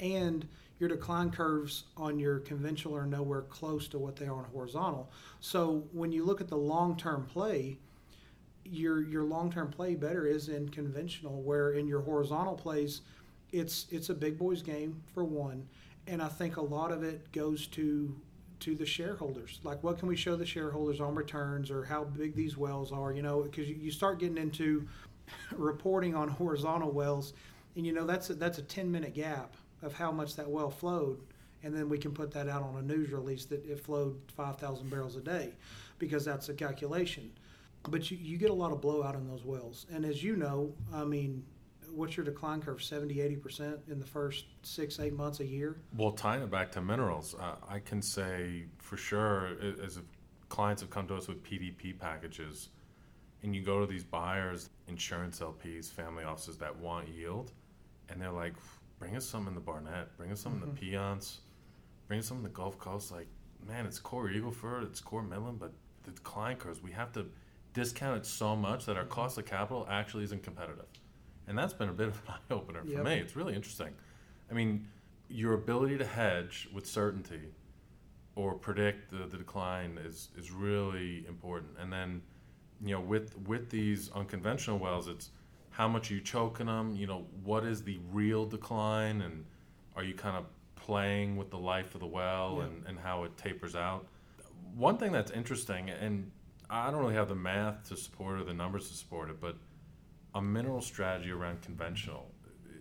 and 0.00 0.46
your 0.78 0.88
decline 0.88 1.30
curves 1.30 1.84
on 1.96 2.18
your 2.18 2.40
conventional 2.40 2.96
are 2.96 3.06
nowhere 3.06 3.42
close 3.42 3.88
to 3.88 3.98
what 3.98 4.16
they 4.16 4.26
are 4.26 4.34
on 4.38 4.44
horizontal. 4.52 5.10
So 5.40 5.84
when 5.92 6.10
you 6.12 6.24
look 6.24 6.40
at 6.40 6.48
the 6.48 6.56
long-term 6.56 7.26
play, 7.26 7.78
your 8.64 9.02
your 9.02 9.24
long-term 9.24 9.70
play 9.70 9.94
better 9.94 10.26
is 10.26 10.48
in 10.48 10.68
conventional, 10.70 11.42
where 11.42 11.72
in 11.72 11.86
your 11.86 12.00
horizontal 12.00 12.54
plays, 12.54 13.02
it's 13.52 13.86
it's 13.90 14.08
a 14.08 14.14
big 14.14 14.38
boys 14.38 14.62
game 14.62 15.02
for 15.12 15.24
one, 15.24 15.68
and 16.06 16.22
I 16.22 16.28
think 16.28 16.56
a 16.56 16.62
lot 16.62 16.90
of 16.90 17.02
it 17.02 17.30
goes 17.32 17.66
to 17.68 18.16
to 18.60 18.74
the 18.74 18.86
shareholders. 18.86 19.60
Like, 19.62 19.82
what 19.82 19.98
can 19.98 20.08
we 20.08 20.16
show 20.16 20.36
the 20.36 20.46
shareholders 20.46 21.00
on 21.00 21.14
returns, 21.14 21.70
or 21.70 21.84
how 21.84 22.04
big 22.04 22.34
these 22.34 22.56
wells 22.56 22.92
are? 22.92 23.12
You 23.12 23.22
know, 23.22 23.42
because 23.42 23.68
you, 23.68 23.90
start 23.90 24.18
getting 24.18 24.38
into 24.38 24.86
reporting 25.56 26.14
on 26.14 26.28
horizontal 26.28 26.90
wells, 26.90 27.34
and 27.76 27.86
you 27.86 27.92
know 27.92 28.06
that's 28.06 28.30
a, 28.30 28.34
that's 28.34 28.58
a 28.58 28.62
10 28.62 28.90
minute 28.90 29.14
gap 29.14 29.54
of 29.82 29.92
how 29.92 30.10
much 30.10 30.36
that 30.36 30.48
well 30.48 30.70
flowed, 30.70 31.20
and 31.62 31.74
then 31.74 31.88
we 31.88 31.98
can 31.98 32.12
put 32.12 32.30
that 32.32 32.48
out 32.48 32.62
on 32.62 32.76
a 32.76 32.82
news 32.82 33.10
release 33.10 33.44
that 33.46 33.64
it 33.66 33.80
flowed 33.80 34.18
5,000 34.36 34.88
barrels 34.88 35.16
a 35.16 35.20
day, 35.20 35.52
because 35.98 36.24
that's 36.24 36.48
a 36.48 36.54
calculation. 36.54 37.30
But 37.90 38.10
you, 38.10 38.16
you 38.16 38.38
get 38.38 38.48
a 38.50 38.54
lot 38.54 38.72
of 38.72 38.80
blowout 38.80 39.14
in 39.14 39.28
those 39.28 39.44
wells, 39.44 39.86
and 39.92 40.04
as 40.04 40.22
you 40.22 40.36
know, 40.36 40.72
I 40.92 41.04
mean, 41.04 41.44
what's 41.94 42.16
your 42.16 42.24
decline 42.24 42.60
curve? 42.60 42.82
70, 42.82 43.20
80 43.20 43.36
percent 43.36 43.78
in 43.88 43.98
the 43.98 44.06
first 44.06 44.46
six, 44.62 44.98
eight 45.00 45.14
months 45.14 45.40
a 45.40 45.46
year. 45.46 45.80
Well, 45.96 46.12
tying 46.12 46.42
it 46.42 46.50
back 46.50 46.72
to 46.72 46.80
minerals, 46.80 47.34
uh, 47.40 47.56
I 47.68 47.78
can 47.78 48.02
say 48.02 48.64
for 48.78 48.96
sure, 48.96 49.56
as 49.82 50.00
clients 50.48 50.82
have 50.82 50.90
come 50.90 51.06
to 51.08 51.16
us 51.16 51.28
with 51.28 51.42
PDP 51.42 51.98
packages, 51.98 52.68
and 53.42 53.54
you 53.54 53.62
go 53.62 53.80
to 53.80 53.86
these 53.86 54.04
buyers, 54.04 54.70
insurance 54.88 55.40
LPs, 55.40 55.90
family 55.90 56.24
offices 56.24 56.56
that 56.58 56.74
want 56.76 57.08
yield, 57.08 57.52
and 58.08 58.20
they're 58.20 58.30
like, 58.30 58.54
bring 58.98 59.16
us 59.16 59.26
some 59.26 59.48
in 59.48 59.54
the 59.54 59.60
Barnett, 59.60 60.16
bring 60.16 60.32
us 60.32 60.40
some 60.40 60.54
in 60.54 60.60
the 60.60 60.66
Piceance, 60.66 61.38
bring 62.08 62.20
us 62.20 62.26
some 62.26 62.38
in 62.38 62.42
the 62.42 62.48
Gulf 62.48 62.78
Coast. 62.78 63.12
Like, 63.12 63.26
man, 63.66 63.86
it's 63.86 63.98
core 63.98 64.28
Eagleford, 64.28 64.84
it's 64.84 65.00
core 65.00 65.22
Midland, 65.22 65.58
but 65.58 65.72
the 66.04 66.12
decline 66.12 66.56
curves, 66.56 66.82
we 66.82 66.92
have 66.92 67.12
to 67.12 67.26
discount 67.72 68.16
it 68.16 68.26
so 68.26 68.54
much 68.54 68.86
that 68.86 68.96
our 68.96 69.04
cost 69.04 69.36
of 69.36 69.44
capital 69.44 69.86
actually 69.90 70.24
isn't 70.24 70.42
competitive. 70.42 70.86
And 71.46 71.56
that's 71.58 71.72
been 71.74 71.88
a 71.88 71.92
bit 71.92 72.08
of 72.08 72.14
an 72.26 72.34
eye 72.50 72.54
opener 72.54 72.82
for 72.82 72.90
Yep. 72.90 73.04
me. 73.04 73.14
It's 73.14 73.36
really 73.36 73.54
interesting. 73.54 73.90
I 74.50 74.54
mean, 74.54 74.86
your 75.28 75.54
ability 75.54 75.98
to 75.98 76.04
hedge 76.06 76.68
with 76.72 76.86
certainty 76.86 77.40
or 78.36 78.54
predict 78.54 79.10
the, 79.10 79.26
the 79.26 79.36
decline 79.38 79.98
is, 80.04 80.28
is 80.36 80.50
really 80.50 81.24
important. 81.28 81.72
And 81.78 81.92
then, 81.92 82.22
you 82.84 82.94
know, 82.94 83.00
with 83.00 83.36
with 83.46 83.70
these 83.70 84.10
unconventional 84.12 84.78
wells, 84.78 85.08
it's 85.08 85.30
how 85.70 85.88
much 85.88 86.10
are 86.10 86.14
you 86.14 86.20
choking 86.20 86.66
them? 86.66 86.94
You 86.96 87.06
know, 87.06 87.26
what 87.44 87.64
is 87.64 87.82
the 87.82 87.98
real 88.12 88.44
decline, 88.44 89.22
and 89.22 89.44
are 89.96 90.04
you 90.04 90.14
kind 90.14 90.36
of 90.36 90.44
playing 90.76 91.36
with 91.36 91.50
the 91.50 91.58
life 91.58 91.94
of 91.94 92.00
the 92.00 92.06
well 92.06 92.56
Yeah. 92.58 92.64
and, 92.64 92.86
and 92.86 92.98
how 92.98 93.24
it 93.24 93.36
tapers 93.36 93.74
out? 93.74 94.06
One 94.74 94.98
thing 94.98 95.12
that's 95.12 95.30
interesting, 95.30 95.90
and 95.90 96.30
I 96.68 96.90
don't 96.90 97.00
really 97.00 97.14
have 97.14 97.28
the 97.28 97.34
math 97.36 97.88
to 97.88 97.96
support 97.96 98.40
or 98.40 98.44
the 98.44 98.54
numbers 98.54 98.88
to 98.90 98.94
support 98.96 99.30
it, 99.30 99.40
but 99.40 99.56
a 100.34 100.42
mineral 100.42 100.80
strategy 100.80 101.30
around 101.30 101.62
conventional. 101.62 102.30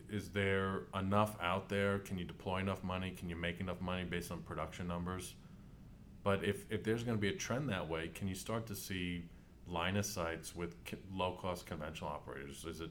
Is 0.09 0.29
there 0.29 0.83
enough 0.97 1.35
out 1.41 1.69
there? 1.69 1.99
Can 1.99 2.17
you 2.17 2.25
deploy 2.25 2.59
enough 2.59 2.83
money? 2.83 3.11
Can 3.11 3.29
you 3.29 3.35
make 3.35 3.59
enough 3.59 3.81
money 3.81 4.03
based 4.03 4.31
on 4.31 4.41
production 4.41 4.87
numbers? 4.87 5.35
But 6.23 6.43
if, 6.43 6.65
if 6.69 6.83
there's 6.83 7.03
going 7.03 7.17
to 7.17 7.21
be 7.21 7.29
a 7.29 7.37
trend 7.37 7.69
that 7.69 7.87
way, 7.87 8.09
can 8.13 8.27
you 8.27 8.35
start 8.35 8.65
to 8.67 8.75
see 8.75 9.25
line 9.67 9.97
of 9.97 10.05
sights 10.05 10.55
with 10.55 10.75
low 11.11 11.37
cost 11.39 11.65
conventional 11.65 12.09
operators? 12.09 12.63
Does 12.63 12.81
it 12.81 12.89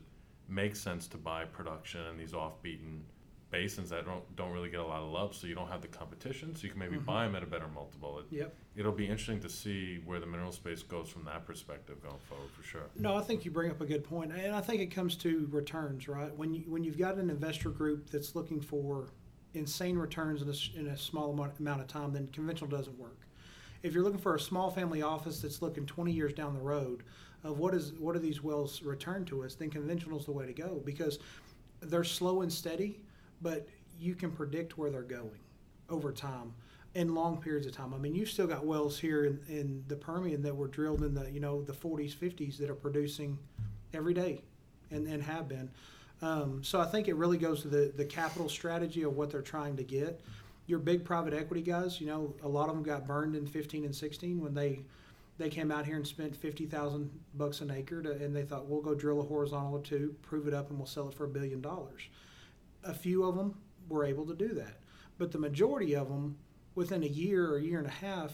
make 0.49 0.77
sense 0.77 1.07
to 1.09 1.17
buy 1.17 1.45
production 1.45 2.01
in 2.07 2.19
these 2.19 2.35
off 2.35 2.61
beaten 2.63 3.05
basins 3.53 3.91
that 3.91 4.05
don't 4.05 4.25
don't 4.35 4.51
really 4.51 4.71
get 4.71 4.81
a 4.81 4.85
lot 4.85 5.03
of 5.03 5.11
love, 5.11 5.37
so 5.37 5.47
you 5.47 5.55
don't 5.55 5.69
have 5.69 5.83
the 5.83 5.87
competition, 5.89 6.57
so 6.57 6.65
you 6.65 6.71
can 6.71 6.79
maybe 6.81 6.97
Mhm. 6.97 7.05
buy 7.05 7.25
them 7.25 7.37
at 7.37 7.43
a 7.45 7.47
better 7.47 7.69
multiple? 7.69 8.19
It, 8.19 8.27
Yep. 8.31 8.55
it'll 8.75 8.91
be 8.93 9.05
interesting 9.05 9.39
to 9.41 9.49
see 9.49 9.99
where 9.99 10.19
the 10.19 10.27
mineral 10.27 10.51
space 10.51 10.83
goes 10.83 11.09
from 11.09 11.25
that 11.27 11.47
perspective 11.47 12.03
going 12.03 12.19
forward 12.29 12.51
for 12.51 12.63
sure. 12.65 12.87
No, 12.97 13.15
I 13.15 13.21
think 13.23 13.45
you 13.45 13.51
bring 13.53 13.71
up 13.71 13.81
a 13.81 13.87
good 13.87 14.03
point, 14.03 14.33
and 14.33 14.55
I 14.57 14.61
think 14.63 14.81
it 14.81 14.87
comes 14.91 15.15
to 15.19 15.47
returns, 15.53 16.09
right? 16.09 16.35
When 16.37 16.53
you 16.55 16.63
when 16.63 16.83
you've 16.83 16.99
got 16.99 17.19
an 17.19 17.31
investor 17.31 17.71
group 17.71 18.09
that's 18.11 18.35
looking 18.35 18.61
for 18.61 19.09
insane 19.55 19.99
returns 19.99 20.41
in 20.41 20.49
a, 20.49 20.81
in 20.81 20.87
a 20.95 20.97
small 20.97 21.31
amount, 21.33 21.59
amount 21.61 21.83
of 21.83 21.87
time, 21.87 22.13
then 22.13 22.27
conventional 22.33 22.71
doesn't 22.71 22.99
work. 22.99 23.19
if 23.83 23.93
you're 23.93 24.05
looking 24.05 24.21
for 24.21 24.35
a 24.37 24.41
small 24.41 24.71
family 24.71 25.03
office 25.03 25.41
that's 25.43 25.61
looking 25.61 25.85
20 25.85 26.13
years 26.13 26.33
down 26.33 26.55
the 26.55 26.61
road 26.61 27.03
of 27.43 27.59
what 27.59 27.75
is 27.75 27.93
what 27.95 28.15
are 28.17 28.21
these 28.21 28.41
wells 28.43 28.81
return 28.83 29.25
to 29.27 29.43
us, 29.45 29.57
then 29.57 29.69
conventional 29.69 30.17
is 30.19 30.25
the 30.25 30.31
way 30.33 30.47
to 30.47 30.53
go 30.55 30.81
because 30.87 31.19
they're 31.81 32.05
slow 32.05 32.43
and 32.43 32.53
steady, 32.53 33.01
but 33.43 33.69
you 33.99 34.15
can 34.15 34.31
predict 34.31 34.79
where 34.79 34.91
they're 34.91 35.03
going 35.03 35.39
over 35.89 36.13
time 36.13 36.53
in 36.95 37.15
long 37.15 37.41
periods 37.41 37.67
of 37.67 37.73
time. 37.73 37.95
I 37.95 37.99
mean, 37.99 38.15
you've 38.15 38.29
still 38.29 38.47
got 38.47 38.65
wells 38.65 38.99
here 38.99 39.25
in, 39.25 39.41
in 39.49 39.85
the 39.89 39.97
Permian 39.97 40.43
that 40.43 40.55
were 40.55 40.69
drilled 40.69 41.03
in 41.03 41.15
the 41.15 41.31
you 41.31 41.41
know 41.41 41.63
the 41.63 41.73
40s, 41.73 42.15
50s 42.15 42.59
that 42.59 42.71
are 42.71 42.75
producing 42.75 43.39
every 43.95 44.15
day, 44.15 44.43
and, 44.91 45.07
and 45.07 45.23
have 45.23 45.49
been. 45.49 45.71
Um, 46.21 46.63
so 46.63 46.81
I 46.81 46.87
think 46.87 47.09
it 47.09 47.17
really 47.17 47.39
goes 47.39 47.63
to 47.63 47.69
the 47.69 47.93
the 47.97 48.05
capital 48.05 48.49
strategy 48.49 49.03
of 49.03 49.17
what 49.17 49.31
they're 49.31 49.43
trying 49.43 49.77
to 49.77 49.85
get. 49.85 50.21
Your 50.67 50.79
big 50.79 51.05
private 51.05 51.35
equity 51.35 51.63
guys, 51.63 52.01
you 52.01 52.07
know, 52.07 52.35
a 52.43 52.49
lot 52.49 52.69
of 52.69 52.75
them 52.75 52.85
got 52.85 53.07
burned 53.07 53.35
in 53.35 53.47
15 53.47 53.85
and 53.85 53.95
16 53.95 54.41
when 54.41 54.55
they 54.55 54.85
they 55.39 55.49
came 55.49 55.73
out 55.73 55.87
here 55.87 55.97
and 55.97 56.07
spent 56.07 56.37
50,000 56.37 57.11
bucks 57.35 57.63
an 57.63 57.71
acre 57.71 58.03
to, 58.03 58.13
and 58.13 58.37
they 58.37 58.43
thought 58.43 58.67
we'll 58.67 58.83
go 58.83 58.95
drill 58.95 59.21
a 59.21 59.25
horizontal 59.25 59.75
or 59.75 59.81
two, 59.81 60.15
prove 60.23 60.47
it 60.47 60.55
up, 60.55 60.69
and 60.69 60.79
we'll 60.79 60.87
sell 60.87 61.09
it 61.09 61.15
for 61.15 61.25
a 61.25 61.29
billion 61.29 61.61
dollars. 61.61 62.03
A 62.85 62.95
few 62.95 63.25
of 63.25 63.37
them 63.37 63.55
were 63.89 64.05
able 64.05 64.27
to 64.27 64.35
do 64.35 64.49
that, 64.49 64.81
but 65.19 65.33
the 65.33 65.39
majority 65.39 65.95
of 65.95 66.09
them 66.09 66.37
within 66.75 67.03
a 67.03 67.07
year 67.07 67.51
or 67.51 67.57
a 67.57 67.63
year 67.63 67.79
and 67.79 67.87
a 67.87 67.91
half, 67.91 68.33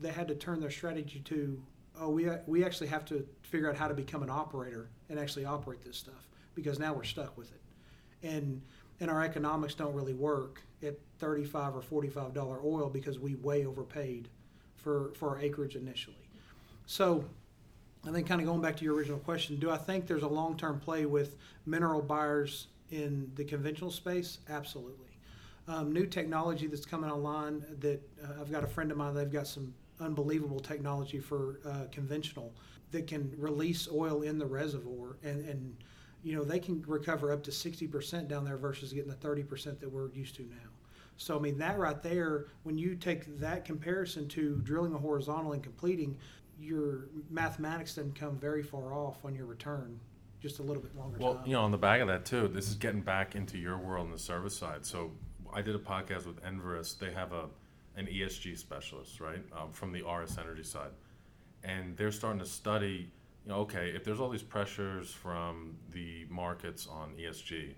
they 0.00 0.10
had 0.10 0.28
to 0.28 0.34
turn 0.34 0.60
their 0.60 0.70
strategy 0.70 1.20
to, 1.20 1.62
oh, 1.98 2.10
we, 2.10 2.28
we 2.46 2.64
actually 2.64 2.88
have 2.88 3.04
to 3.06 3.26
figure 3.42 3.68
out 3.68 3.76
how 3.76 3.88
to 3.88 3.94
become 3.94 4.22
an 4.22 4.30
operator 4.30 4.90
and 5.08 5.18
actually 5.18 5.44
operate 5.44 5.82
this 5.82 5.96
stuff 5.96 6.28
because 6.54 6.78
now 6.78 6.92
we're 6.92 7.04
stuck 7.04 7.36
with 7.36 7.50
it. 7.50 7.60
And, 8.26 8.60
and 9.00 9.10
our 9.10 9.22
economics 9.22 9.74
don't 9.74 9.94
really 9.94 10.14
work 10.14 10.60
at 10.82 10.98
35 11.18 11.76
or 11.76 11.80
$45 11.80 12.64
oil 12.64 12.88
because 12.88 13.18
we 13.18 13.36
way 13.36 13.64
overpaid 13.64 14.28
for, 14.76 15.12
for 15.14 15.30
our 15.30 15.40
acreage 15.40 15.76
initially. 15.76 16.16
So 16.86 17.24
I 18.06 18.12
think 18.12 18.26
kind 18.26 18.40
of 18.40 18.46
going 18.46 18.60
back 18.60 18.76
to 18.76 18.84
your 18.84 18.94
original 18.94 19.18
question, 19.18 19.56
do 19.56 19.70
I 19.70 19.76
think 19.76 20.06
there's 20.06 20.22
a 20.22 20.28
long-term 20.28 20.80
play 20.80 21.06
with 21.06 21.36
mineral 21.66 22.02
buyers 22.02 22.68
in 22.90 23.30
the 23.34 23.44
conventional 23.44 23.90
space? 23.90 24.38
Absolutely. 24.48 25.06
Um, 25.66 25.92
new 25.92 26.06
technology 26.06 26.66
that's 26.66 26.86
coming 26.86 27.10
online 27.10 27.62
that 27.80 28.00
uh, 28.24 28.40
I've 28.40 28.50
got 28.50 28.64
a 28.64 28.66
friend 28.66 28.90
of 28.90 28.96
mine, 28.96 29.14
they've 29.14 29.30
got 29.30 29.46
some 29.46 29.74
unbelievable 30.00 30.60
technology 30.60 31.18
for 31.18 31.60
uh, 31.66 31.84
conventional 31.92 32.52
that 32.90 33.06
can 33.06 33.32
release 33.36 33.88
oil 33.92 34.22
in 34.22 34.38
the 34.38 34.46
reservoir 34.46 35.16
and, 35.22 35.46
and 35.46 35.76
you 36.22 36.34
know 36.34 36.44
they 36.44 36.58
can 36.58 36.82
recover 36.86 37.32
up 37.32 37.42
to 37.44 37.50
60% 37.50 38.28
down 38.28 38.44
there 38.44 38.56
versus 38.56 38.92
getting 38.92 39.10
the 39.10 39.16
30% 39.16 39.78
that 39.80 39.90
we're 39.90 40.10
used 40.12 40.34
to 40.36 40.42
now. 40.42 40.70
So 41.16 41.36
i 41.36 41.40
mean 41.40 41.58
that 41.58 41.78
right 41.78 42.02
there 42.02 42.46
when 42.62 42.78
you 42.78 42.94
take 42.94 43.38
that 43.40 43.64
comparison 43.64 44.28
to 44.28 44.60
drilling 44.64 44.94
a 44.94 44.98
horizontal 44.98 45.52
and 45.52 45.62
completing 45.62 46.16
your 46.60 47.08
mathematics 47.30 47.94
doesn't 47.94 48.14
come 48.18 48.36
very 48.36 48.62
far 48.62 48.94
off 48.94 49.24
on 49.24 49.34
your 49.34 49.46
return 49.46 50.00
just 50.40 50.58
a 50.58 50.62
little 50.62 50.82
bit 50.82 50.94
longer 50.96 51.18
well 51.18 51.34
time. 51.34 51.46
you 51.46 51.52
know 51.52 51.62
on 51.62 51.70
the 51.70 51.78
back 51.78 52.00
of 52.00 52.08
that 52.08 52.24
too 52.24 52.48
this 52.48 52.68
is 52.68 52.74
getting 52.74 53.00
back 53.00 53.34
into 53.34 53.58
your 53.58 53.76
world 53.76 54.06
on 54.06 54.12
the 54.12 54.18
service 54.18 54.56
side 54.56 54.84
so 54.84 55.10
I 55.52 55.62
did 55.62 55.74
a 55.74 55.78
podcast 55.78 56.26
with 56.26 56.42
Enverus. 56.42 56.98
They 56.98 57.10
have 57.12 57.32
a 57.32 57.46
an 57.96 58.06
ESG 58.06 58.56
specialist, 58.56 59.20
right, 59.20 59.42
um, 59.52 59.72
from 59.72 59.90
the 59.90 60.04
RS 60.04 60.38
Energy 60.38 60.62
side, 60.62 60.92
and 61.64 61.96
they're 61.96 62.12
starting 62.12 62.38
to 62.38 62.46
study. 62.46 63.10
You 63.44 63.52
know, 63.52 63.60
okay, 63.60 63.90
if 63.94 64.04
there's 64.04 64.20
all 64.20 64.28
these 64.28 64.42
pressures 64.42 65.10
from 65.10 65.76
the 65.92 66.26
markets 66.28 66.86
on 66.86 67.14
ESG, 67.18 67.74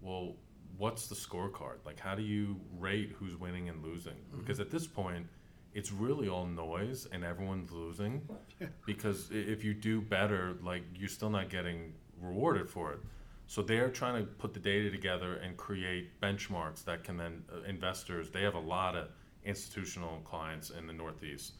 well, 0.00 0.34
what's 0.76 1.06
the 1.06 1.14
scorecard? 1.14 1.76
Like, 1.86 2.00
how 2.00 2.14
do 2.14 2.22
you 2.22 2.60
rate 2.78 3.12
who's 3.18 3.36
winning 3.36 3.68
and 3.68 3.82
losing? 3.82 4.14
Mm-hmm. 4.14 4.40
Because 4.40 4.58
at 4.58 4.70
this 4.70 4.86
point, 4.86 5.26
it's 5.74 5.92
really 5.92 6.28
all 6.28 6.44
noise 6.44 7.06
and 7.12 7.24
everyone's 7.24 7.70
losing. 7.70 8.28
because 8.86 9.28
if 9.30 9.62
you 9.64 9.74
do 9.74 10.00
better, 10.00 10.56
like, 10.62 10.82
you're 10.96 11.08
still 11.08 11.30
not 11.30 11.48
getting 11.48 11.92
rewarded 12.22 12.68
for 12.68 12.92
it. 12.92 13.00
So 13.46 13.60
they're 13.60 13.90
trying 13.90 14.24
to 14.24 14.30
put 14.30 14.54
the 14.54 14.60
data 14.60 14.90
together 14.90 15.34
and 15.36 15.56
create 15.56 16.20
benchmarks 16.20 16.84
that 16.84 17.04
can 17.04 17.16
then 17.16 17.44
uh, 17.52 17.62
investors. 17.68 18.30
They 18.30 18.42
have 18.42 18.54
a 18.54 18.60
lot 18.60 18.96
of 18.96 19.08
institutional 19.44 20.20
clients 20.24 20.70
in 20.70 20.86
the 20.86 20.92
Northeast. 20.92 21.54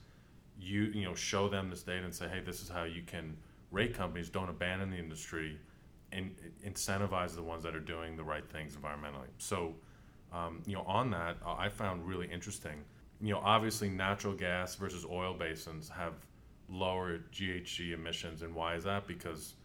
You 0.58 0.84
you 0.94 1.04
know 1.04 1.14
show 1.14 1.48
them 1.48 1.70
this 1.70 1.82
data 1.82 2.04
and 2.04 2.14
say, 2.14 2.28
hey, 2.28 2.40
this 2.40 2.62
is 2.62 2.68
how 2.68 2.84
you 2.84 3.02
can 3.02 3.36
rate 3.70 3.94
companies. 3.94 4.30
Don't 4.30 4.48
abandon 4.48 4.90
the 4.90 4.96
industry, 4.96 5.58
and 6.12 6.34
incentivize 6.66 7.34
the 7.34 7.42
ones 7.42 7.62
that 7.64 7.74
are 7.74 7.80
doing 7.80 8.16
the 8.16 8.24
right 8.24 8.48
things 8.50 8.76
environmentally. 8.76 9.28
So. 9.38 9.74
Um, 10.34 10.62
you 10.64 10.74
know, 10.74 10.82
on 10.84 11.10
that, 11.10 11.36
uh, 11.44 11.56
I 11.58 11.68
found 11.68 12.08
really 12.08 12.26
interesting. 12.26 12.84
You 13.20 13.34
know, 13.34 13.42
obviously, 13.44 13.90
natural 13.90 14.32
gas 14.32 14.74
versus 14.76 15.04
oil 15.04 15.34
basins 15.34 15.90
have 15.90 16.14
lower 16.70 17.18
GHG 17.30 17.92
emissions, 17.92 18.40
and 18.40 18.54
why 18.54 18.74
is 18.74 18.84
that? 18.84 19.06
Because 19.06 19.56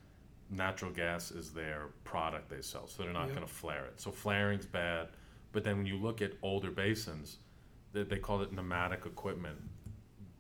natural 0.49 0.91
gas 0.91 1.31
is 1.31 1.51
their 1.51 1.88
product 2.03 2.49
they 2.49 2.62
sell, 2.62 2.88
so 2.88 3.03
they're 3.03 3.13
not 3.13 3.27
yep. 3.27 3.36
going 3.36 3.47
to 3.47 3.53
flare 3.53 3.86
it. 3.86 3.99
So 3.99 4.12
flaring's 4.12 4.65
bad. 4.65 5.10
But 5.51 5.63
then 5.63 5.77
when 5.77 5.86
you 5.86 5.97
look 5.97 6.21
at 6.21 6.33
older 6.41 6.71
basins, 6.71 7.38
they, 7.93 8.03
they 8.03 8.17
call 8.17 8.41
it 8.41 8.53
pneumatic 8.53 9.05
equipment. 9.05 9.57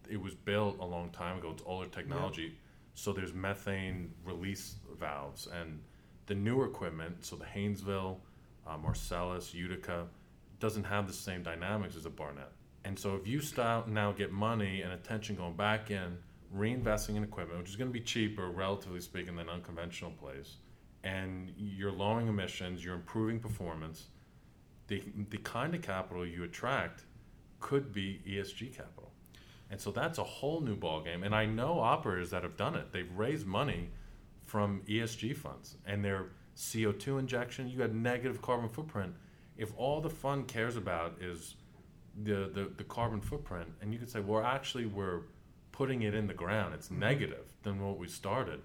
It 0.09 0.21
was 0.21 0.35
built 0.35 0.79
a 0.79 0.85
long 0.85 1.09
time 1.09 1.37
ago. 1.37 1.51
It's 1.51 1.63
older 1.65 1.89
technology. 1.89 2.43
Yep. 2.43 2.51
So 2.93 3.13
there's 3.13 3.33
methane 3.33 4.11
release 4.25 4.75
valves 4.99 5.47
and 5.47 5.79
the 6.25 6.35
newer 6.35 6.65
equipment. 6.65 7.25
So 7.25 7.35
the 7.35 7.45
Haynesville, 7.45 8.17
uh, 8.65 8.77
Marcellus, 8.77 9.53
Utica, 9.53 10.07
doesn't 10.59 10.85
have 10.85 11.07
the 11.07 11.13
same 11.13 11.43
dynamics 11.43 11.95
as 11.95 12.05
a 12.05 12.09
Barnett. 12.09 12.51
And 12.83 12.97
so 12.97 13.15
if 13.15 13.27
you 13.27 13.41
start 13.41 13.87
now 13.87 14.11
get 14.11 14.31
money 14.31 14.81
and 14.81 14.93
attention 14.93 15.35
going 15.35 15.55
back 15.55 15.91
in 15.91 16.17
reinvesting 16.55 17.15
in 17.15 17.23
equipment, 17.23 17.59
which 17.59 17.69
is 17.69 17.75
going 17.75 17.89
to 17.89 17.93
be 17.93 18.03
cheaper, 18.03 18.49
relatively 18.49 19.01
speaking, 19.01 19.35
than 19.35 19.49
unconventional 19.49 20.11
plays, 20.11 20.57
and 21.03 21.51
you're 21.57 21.91
lowering 21.91 22.27
emissions, 22.27 22.83
you're 22.83 22.95
improving 22.95 23.39
performance, 23.39 24.05
the, 24.87 25.03
the 25.29 25.37
kind 25.37 25.75
of 25.75 25.81
capital 25.81 26.25
you 26.25 26.43
attract 26.43 27.03
could 27.59 27.91
be 27.91 28.21
ESG 28.27 28.75
capital. 28.75 29.11
And 29.69 29.79
so 29.79 29.91
that's 29.91 30.17
a 30.17 30.23
whole 30.23 30.61
new 30.61 30.77
ballgame. 30.77 31.25
And 31.25 31.35
I 31.35 31.45
know 31.45 31.79
operators 31.79 32.29
that 32.31 32.43
have 32.43 32.55
done 32.55 32.75
it. 32.75 32.93
They've 32.93 33.11
raised 33.15 33.45
money 33.45 33.89
from 34.45 34.81
ESG 34.87 35.35
funds 35.35 35.75
and 35.85 36.03
their 36.03 36.27
CO2 36.57 37.19
injection, 37.19 37.69
you 37.69 37.81
had 37.81 37.93
negative 37.93 38.41
carbon 38.41 38.67
footprint. 38.67 39.13
If 39.57 39.71
all 39.77 40.01
the 40.01 40.09
fund 40.09 40.47
cares 40.47 40.75
about 40.75 41.21
is 41.21 41.55
the, 42.23 42.49
the, 42.51 42.71
the 42.77 42.83
carbon 42.83 43.21
footprint, 43.21 43.67
and 43.81 43.93
you 43.93 43.99
could 43.99 44.09
say, 44.09 44.19
well, 44.19 44.43
actually, 44.43 44.87
we're 44.87 45.21
putting 45.77 46.01
it 46.01 46.15
in 46.15 46.25
the 46.25 46.33
ground, 46.33 46.73
it's 46.73 46.89
negative 46.89 47.45
than 47.61 47.79
what 47.79 47.99
we 47.99 48.07
started. 48.07 48.59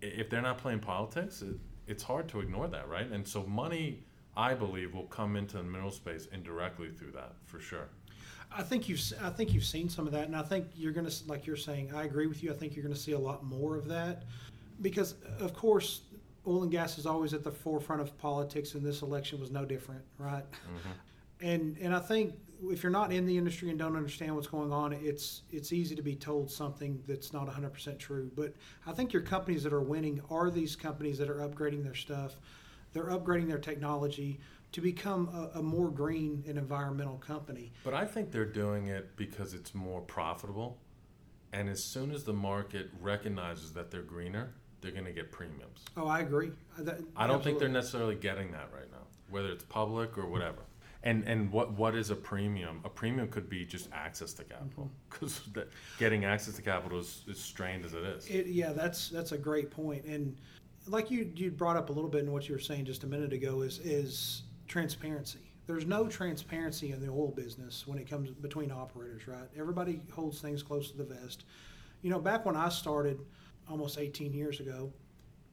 If 0.00 0.30
they're 0.30 0.40
not 0.42 0.58
playing 0.58 0.78
politics, 0.78 1.42
it, 1.42 1.56
it's 1.88 2.04
hard 2.04 2.28
to 2.28 2.38
ignore 2.38 2.68
that, 2.68 2.88
right? 2.88 3.08
And 3.10 3.26
so 3.26 3.42
money, 3.44 4.04
I 4.36 4.54
believe, 4.54 4.94
will 4.94 5.08
come 5.08 5.34
into 5.34 5.56
the 5.56 5.64
mineral 5.64 5.90
space 5.90 6.28
indirectly 6.32 6.90
through 6.96 7.10
that 7.12 7.32
for 7.46 7.58
sure. 7.58 7.88
I 8.52 8.62
think 8.62 8.88
you've 8.88 9.02
I 9.20 9.30
think 9.30 9.52
you've 9.54 9.64
seen 9.64 9.88
some 9.88 10.06
of 10.06 10.12
that, 10.12 10.26
and 10.26 10.36
I 10.36 10.42
think 10.42 10.66
you're 10.76 10.92
going 10.92 11.08
to 11.08 11.14
like 11.26 11.46
you're 11.46 11.56
saying. 11.56 11.90
I 11.94 12.04
agree 12.04 12.28
with 12.28 12.44
you. 12.44 12.52
I 12.52 12.54
think 12.54 12.76
you're 12.76 12.84
going 12.84 12.94
to 12.94 13.00
see 13.00 13.12
a 13.12 13.18
lot 13.18 13.42
more 13.42 13.76
of 13.76 13.88
that, 13.88 14.24
because 14.82 15.14
of 15.40 15.54
course, 15.54 16.02
oil 16.46 16.62
and 16.62 16.70
gas 16.70 16.98
is 16.98 17.06
always 17.06 17.34
at 17.34 17.42
the 17.42 17.50
forefront 17.50 18.02
of 18.02 18.16
politics, 18.18 18.74
and 18.74 18.84
this 18.84 19.02
election 19.02 19.40
was 19.40 19.50
no 19.50 19.64
different, 19.64 20.02
right? 20.18 20.44
Mm-hmm. 20.44 21.46
And 21.46 21.78
and 21.78 21.96
I 21.96 21.98
think 21.98 22.34
if 22.70 22.82
you're 22.82 22.92
not 22.92 23.12
in 23.12 23.26
the 23.26 23.36
industry 23.36 23.70
and 23.70 23.78
don't 23.78 23.96
understand 23.96 24.34
what's 24.34 24.46
going 24.46 24.72
on, 24.72 24.92
it's 24.92 25.42
it's 25.50 25.72
easy 25.72 25.94
to 25.94 26.02
be 26.02 26.14
told 26.14 26.50
something 26.50 27.02
that's 27.06 27.32
not 27.32 27.48
100% 27.48 27.98
true. 27.98 28.30
But 28.34 28.54
I 28.86 28.92
think 28.92 29.12
your 29.12 29.22
companies 29.22 29.62
that 29.64 29.72
are 29.72 29.80
winning 29.80 30.20
are 30.30 30.50
these 30.50 30.76
companies 30.76 31.18
that 31.18 31.28
are 31.28 31.46
upgrading 31.48 31.82
their 31.82 31.94
stuff, 31.94 32.36
they're 32.92 33.06
upgrading 33.06 33.48
their 33.48 33.58
technology 33.58 34.40
to 34.72 34.80
become 34.80 35.28
a, 35.54 35.58
a 35.58 35.62
more 35.62 35.90
green 35.90 36.44
and 36.46 36.56
environmental 36.56 37.18
company. 37.18 37.72
But 37.84 37.94
I 37.94 38.06
think 38.06 38.30
they're 38.30 38.44
doing 38.44 38.86
it 38.86 39.16
because 39.16 39.54
it's 39.54 39.74
more 39.74 40.00
profitable, 40.00 40.78
and 41.52 41.68
as 41.68 41.84
soon 41.84 42.10
as 42.10 42.24
the 42.24 42.32
market 42.32 42.90
recognizes 43.00 43.72
that 43.72 43.90
they're 43.90 44.02
greener, 44.02 44.54
they're 44.80 44.92
going 44.92 45.04
to 45.04 45.12
get 45.12 45.30
premiums. 45.30 45.84
Oh, 45.96 46.06
I 46.06 46.20
agree. 46.20 46.52
Uh, 46.78 46.82
that, 46.84 47.00
I 47.16 47.26
don't 47.26 47.42
think 47.42 47.58
they're 47.58 47.68
necessarily 47.68 48.14
getting 48.14 48.50
that 48.52 48.68
right 48.74 48.90
now, 48.90 49.06
whether 49.30 49.48
it's 49.48 49.64
public 49.64 50.16
or 50.18 50.26
whatever. 50.26 50.62
And 51.04 51.24
and 51.26 51.50
what 51.50 51.72
what 51.72 51.96
is 51.96 52.10
a 52.10 52.14
premium? 52.14 52.80
A 52.84 52.88
premium 52.88 53.28
could 53.28 53.48
be 53.48 53.64
just 53.64 53.88
access 53.92 54.32
to 54.34 54.44
capital 54.44 54.90
because 55.10 55.40
mm-hmm. 55.40 55.68
getting 55.98 56.24
access 56.24 56.54
to 56.54 56.62
capital 56.62 57.00
is 57.00 57.24
as 57.28 57.38
strained 57.38 57.84
as 57.84 57.94
it 57.94 58.04
is. 58.04 58.26
It, 58.28 58.46
yeah, 58.46 58.72
that's 58.72 59.08
that's 59.08 59.32
a 59.32 59.38
great 59.38 59.70
point. 59.70 60.04
And 60.04 60.36
like 60.86 61.10
you 61.10 61.30
you 61.34 61.50
brought 61.50 61.76
up 61.76 61.90
a 61.90 61.92
little 61.92 62.10
bit 62.10 62.22
in 62.22 62.32
what 62.32 62.48
you 62.48 62.54
were 62.54 62.60
saying 62.60 62.84
just 62.84 63.02
a 63.04 63.06
minute 63.06 63.32
ago 63.32 63.62
is 63.62 63.78
is 63.80 64.42
transparency. 64.68 65.40
There's 65.66 65.86
no 65.86 66.08
transparency 66.08 66.92
in 66.92 67.00
the 67.00 67.08
oil 67.08 67.30
business 67.30 67.86
when 67.86 67.98
it 67.98 68.08
comes 68.08 68.30
between 68.30 68.70
operators, 68.70 69.26
right? 69.28 69.48
Everybody 69.56 70.00
holds 70.12 70.40
things 70.40 70.62
close 70.62 70.90
to 70.90 70.96
the 70.96 71.04
vest. 71.04 71.44
You 72.02 72.10
know, 72.10 72.18
back 72.18 72.44
when 72.44 72.56
I 72.56 72.68
started 72.68 73.20
almost 73.68 73.96
18 73.96 74.34
years 74.34 74.58
ago, 74.58 74.92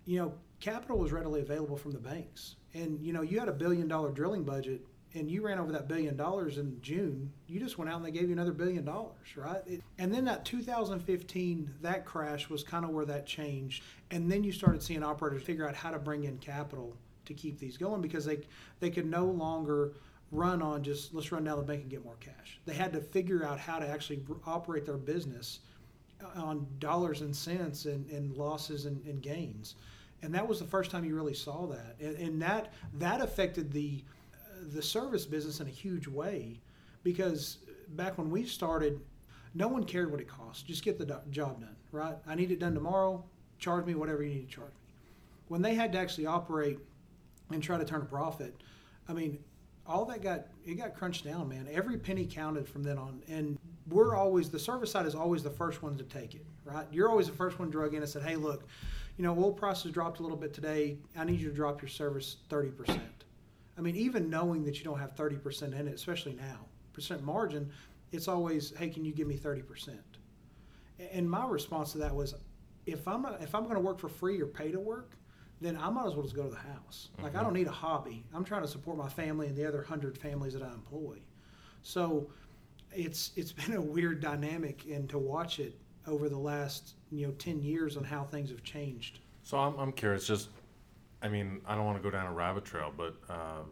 you 0.05 0.17
know, 0.17 0.33
capital 0.59 0.97
was 0.97 1.11
readily 1.11 1.41
available 1.41 1.77
from 1.77 1.91
the 1.91 1.99
banks. 1.99 2.55
And 2.73 2.99
you 3.01 3.13
know, 3.13 3.21
you 3.21 3.39
had 3.39 3.49
a 3.49 3.53
billion 3.53 3.87
dollar 3.87 4.11
drilling 4.11 4.43
budget 4.43 4.81
and 5.15 5.29
you 5.29 5.41
ran 5.41 5.57
over 5.57 5.71
that 5.71 5.87
billion 5.87 6.15
dollars 6.15 6.57
in 6.57 6.79
June, 6.81 7.31
you 7.47 7.59
just 7.59 7.77
went 7.77 7.89
out 7.89 7.97
and 7.97 8.05
they 8.05 8.11
gave 8.11 8.23
you 8.23 8.33
another 8.33 8.51
billion 8.51 8.85
dollars, 8.85 9.35
right? 9.35 9.61
It, 9.65 9.81
and 9.97 10.13
then 10.13 10.25
that 10.25 10.45
2015, 10.45 11.73
that 11.81 12.05
crash 12.05 12.49
was 12.49 12.63
kind 12.63 12.85
of 12.85 12.91
where 12.91 13.05
that 13.05 13.25
changed. 13.25 13.83
And 14.11 14.31
then 14.31 14.43
you 14.43 14.51
started 14.51 14.83
seeing 14.83 15.03
operators 15.03 15.41
figure 15.41 15.67
out 15.67 15.75
how 15.75 15.91
to 15.91 15.99
bring 15.99 16.25
in 16.25 16.37
capital 16.37 16.95
to 17.25 17.33
keep 17.33 17.59
these 17.59 17.77
going 17.77 18.01
because 18.01 18.25
they 18.25 18.39
they 18.79 18.89
could 18.89 19.05
no 19.05 19.25
longer 19.25 19.93
run 20.31 20.61
on 20.61 20.83
just 20.83 21.13
let's 21.13 21.31
run 21.31 21.43
down 21.43 21.57
the 21.57 21.63
bank 21.63 21.81
and 21.81 21.89
get 21.89 22.03
more 22.03 22.17
cash. 22.19 22.59
They 22.65 22.73
had 22.73 22.93
to 22.93 23.01
figure 23.01 23.43
out 23.45 23.59
how 23.59 23.79
to 23.79 23.87
actually 23.87 24.21
operate 24.45 24.85
their 24.85 24.97
business 24.97 25.59
uh, 26.23 26.41
on 26.41 26.67
dollars 26.79 27.21
and 27.21 27.35
cents 27.35 27.85
and, 27.85 28.09
and 28.11 28.35
losses 28.35 28.85
and, 28.85 29.03
and 29.05 29.21
gains. 29.21 29.75
And 30.21 30.33
that 30.35 30.47
was 30.47 30.59
the 30.59 30.65
first 30.65 30.91
time 30.91 31.05
you 31.05 31.15
really 31.15 31.33
saw 31.33 31.65
that. 31.67 31.95
And, 31.99 32.15
and 32.17 32.41
that 32.41 32.73
that 32.95 33.21
affected 33.21 33.71
the 33.71 34.03
the 34.61 34.81
service 34.81 35.25
business 35.25 35.59
in 35.59 35.67
a 35.67 35.71
huge 35.71 36.07
way 36.07 36.59
because 37.03 37.59
back 37.89 38.17
when 38.17 38.29
we 38.29 38.45
started, 38.45 38.99
no 39.53 39.67
one 39.67 39.83
cared 39.83 40.11
what 40.11 40.19
it 40.19 40.27
cost. 40.27 40.67
Just 40.67 40.83
get 40.83 40.97
the 40.97 41.21
job 41.31 41.61
done, 41.61 41.75
right? 41.91 42.15
I 42.27 42.35
need 42.35 42.51
it 42.51 42.59
done 42.59 42.73
tomorrow. 42.73 43.23
Charge 43.57 43.85
me 43.85 43.95
whatever 43.95 44.23
you 44.23 44.33
need 44.35 44.49
to 44.49 44.55
charge 44.55 44.71
me. 44.71 44.93
When 45.47 45.61
they 45.61 45.73
had 45.73 45.91
to 45.93 45.97
actually 45.97 46.27
operate 46.27 46.79
and 47.51 47.61
try 47.61 47.77
to 47.77 47.85
turn 47.85 48.01
a 48.01 48.05
profit, 48.05 48.61
I 49.07 49.13
mean, 49.13 49.39
all 49.87 50.05
that 50.05 50.21
got 50.21 50.45
it 50.65 50.75
got 50.75 50.93
crunched 50.93 51.25
down, 51.25 51.49
man. 51.49 51.67
Every 51.71 51.97
penny 51.97 52.25
counted 52.25 52.67
from 52.69 52.83
then 52.83 52.99
on, 52.99 53.23
and 53.27 53.57
we're 53.89 54.15
always 54.15 54.49
the 54.49 54.59
service 54.59 54.91
side 54.91 55.07
is 55.07 55.15
always 55.15 55.41
the 55.41 55.49
first 55.49 55.81
one 55.81 55.97
to 55.97 56.03
take 56.03 56.35
it, 56.35 56.45
right? 56.63 56.85
You're 56.91 57.09
always 57.09 57.25
the 57.27 57.33
first 57.33 57.57
one 57.57 57.71
drug 57.71 57.95
in 57.95 58.01
and 58.03 58.09
said, 58.09 58.21
"Hey, 58.21 58.35
look, 58.35 58.67
you 59.17 59.23
know, 59.23 59.33
oil 59.33 59.51
prices 59.51 59.91
dropped 59.91 60.19
a 60.19 60.21
little 60.21 60.37
bit 60.37 60.53
today. 60.53 60.99
I 61.17 61.23
need 61.23 61.39
you 61.41 61.49
to 61.49 61.55
drop 61.55 61.81
your 61.81 61.89
service 61.89 62.37
thirty 62.49 62.69
percent." 62.69 63.18
I 63.79 63.81
mean, 63.81 63.95
even 63.95 64.29
knowing 64.29 64.65
that 64.65 64.77
you 64.77 64.83
don't 64.83 64.99
have 64.99 65.15
30% 65.15 65.79
in 65.79 65.87
it, 65.87 65.93
especially 65.93 66.33
now, 66.33 66.59
percent 66.91 67.23
margin, 67.23 67.71
it's 68.11 68.27
always, 68.27 68.75
hey, 68.77 68.89
can 68.89 69.05
you 69.05 69.13
give 69.13 69.25
me 69.25 69.37
30%? 69.37 69.97
And 71.13 71.29
my 71.29 71.47
response 71.47 71.93
to 71.93 71.97
that 71.99 72.13
was, 72.13 72.35
if 72.85 73.07
I'm 73.07 73.21
not, 73.21 73.41
if 73.41 73.55
I'm 73.55 73.63
going 73.63 73.75
to 73.75 73.81
work 73.81 73.97
for 73.97 74.09
free 74.09 74.41
or 74.41 74.47
pay 74.47 74.69
to 74.73 74.79
work, 74.81 75.13
then 75.61 75.77
I 75.77 75.89
might 75.89 76.07
as 76.07 76.13
well 76.13 76.23
just 76.23 76.35
go 76.35 76.43
to 76.43 76.49
the 76.49 76.57
house. 76.57 77.09
Mm-hmm. 77.13 77.23
Like 77.23 77.35
I 77.37 77.41
don't 77.41 77.53
need 77.53 77.67
a 77.67 77.71
hobby. 77.71 78.25
I'm 78.33 78.43
trying 78.43 78.63
to 78.63 78.67
support 78.67 78.97
my 78.97 79.07
family 79.07 79.47
and 79.47 79.55
the 79.55 79.65
other 79.65 79.81
hundred 79.81 80.17
families 80.17 80.53
that 80.53 80.61
I 80.61 80.73
employ. 80.73 81.19
So 81.81 82.29
it's 82.91 83.31
it's 83.37 83.51
been 83.65 83.75
a 83.75 83.81
weird 83.81 84.19
dynamic, 84.19 84.85
and 84.91 85.07
to 85.09 85.17
watch 85.17 85.59
it 85.59 85.77
over 86.05 86.27
the 86.27 86.37
last 86.37 86.95
you 87.11 87.27
know 87.27 87.33
ten 87.33 87.61
years 87.61 87.95
on 87.95 88.03
how 88.03 88.23
things 88.25 88.49
have 88.49 88.63
changed. 88.63 89.19
So 89.43 89.57
I'm 89.57 89.77
I'm 89.77 89.93
curious, 89.93 90.27
just 90.27 90.49
I 91.21 91.27
mean, 91.27 91.61
I 91.65 91.75
don't 91.75 91.85
want 91.85 91.97
to 91.97 92.03
go 92.03 92.09
down 92.09 92.27
a 92.27 92.33
rabbit 92.33 92.65
trail, 92.65 92.93
but 92.95 93.15
uh, 93.29 93.63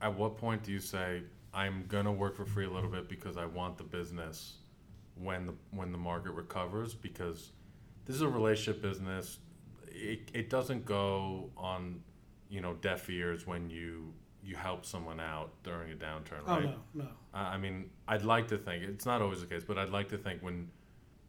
at 0.00 0.14
what 0.14 0.36
point 0.36 0.62
do 0.62 0.72
you 0.72 0.78
say 0.80 1.22
I'm 1.52 1.84
gonna 1.88 2.12
work 2.12 2.36
for 2.36 2.44
free 2.44 2.66
a 2.66 2.70
little 2.70 2.90
bit 2.90 3.08
because 3.08 3.36
I 3.36 3.46
want 3.46 3.76
the 3.76 3.84
business 3.84 4.58
when 5.16 5.46
the 5.46 5.54
when 5.70 5.92
the 5.92 5.98
market 5.98 6.32
recovers? 6.32 6.94
Because 6.94 7.50
this 8.04 8.16
is 8.16 8.22
a 8.22 8.28
relationship 8.28 8.82
business. 8.82 9.38
It, 9.88 10.30
it 10.32 10.48
doesn't 10.48 10.86
go 10.86 11.50
on, 11.56 12.00
you 12.48 12.60
know, 12.60 12.74
deaf 12.74 13.08
ears 13.10 13.46
when 13.46 13.68
you 13.68 14.12
you 14.44 14.56
help 14.56 14.84
someone 14.84 15.20
out 15.20 15.50
during 15.62 15.92
a 15.92 15.94
downturn, 15.94 16.46
right? 16.46 16.64
Oh 16.64 16.74
no, 16.94 17.04
no. 17.04 17.08
I 17.32 17.58
mean, 17.58 17.90
I'd 18.08 18.24
like 18.24 18.48
to 18.48 18.58
think 18.58 18.82
it's 18.84 19.06
not 19.06 19.22
always 19.22 19.40
the 19.40 19.46
case, 19.46 19.62
but 19.64 19.78
I'd 19.78 19.90
like 19.90 20.08
to 20.10 20.18
think 20.18 20.42
when 20.42 20.68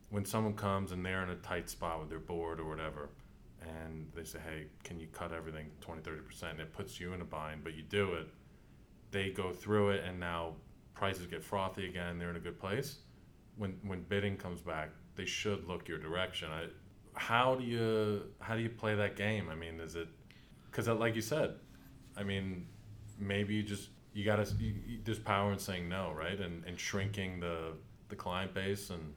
when 0.09 0.25
someone 0.25 0.53
comes 0.53 0.91
and 0.91 1.05
they're 1.05 1.23
in 1.23 1.29
a 1.29 1.35
tight 1.35 1.69
spot 1.69 1.99
with 1.99 2.09
their 2.09 2.19
board 2.19 2.59
or 2.59 2.65
whatever, 2.69 3.09
and 3.63 4.07
they 4.15 4.23
say, 4.23 4.39
hey, 4.39 4.65
can 4.83 4.99
you 4.99 5.07
cut 5.07 5.31
everything 5.31 5.69
20, 5.81 6.01
30%? 6.01 6.51
And 6.51 6.59
it 6.59 6.73
puts 6.73 6.99
you 6.99 7.13
in 7.13 7.21
a 7.21 7.25
bind, 7.25 7.63
but 7.63 7.73
you 7.73 7.83
do 7.83 8.13
it. 8.13 8.27
They 9.11 9.29
go 9.29 9.51
through 9.51 9.91
it, 9.91 10.03
and 10.03 10.19
now 10.19 10.55
prices 10.93 11.27
get 11.27 11.43
frothy 11.43 11.87
again. 11.87 12.17
They're 12.17 12.29
in 12.29 12.35
a 12.35 12.41
good 12.41 12.59
place. 12.59 12.97
When 13.57 13.77
when 13.83 14.01
bidding 14.03 14.37
comes 14.37 14.61
back, 14.61 14.89
they 15.15 15.25
should 15.25 15.67
look 15.67 15.87
your 15.87 15.99
direction. 15.99 16.49
I, 16.51 16.65
how 17.13 17.55
do 17.55 17.63
you 17.63 18.23
how 18.39 18.55
do 18.55 18.61
you 18.61 18.69
play 18.69 18.95
that 18.95 19.15
game? 19.15 19.49
I 19.49 19.55
mean, 19.55 19.79
is 19.79 19.95
it 19.95 20.07
because 20.69 20.87
like 20.87 21.15
you 21.15 21.21
said, 21.21 21.55
I 22.17 22.23
mean, 22.23 22.65
maybe 23.19 23.53
you 23.53 23.63
just 23.63 23.89
you 24.13 24.23
you, 24.23 24.73
you, 24.85 24.99
there's 25.03 25.19
power 25.19 25.51
in 25.51 25.59
saying 25.59 25.87
no, 25.87 26.13
right? 26.17 26.39
And 26.39 26.63
and 26.65 26.79
shrinking 26.79 27.39
the 27.39 27.73
the 28.09 28.15
client 28.15 28.53
base 28.53 28.89
and 28.89 29.13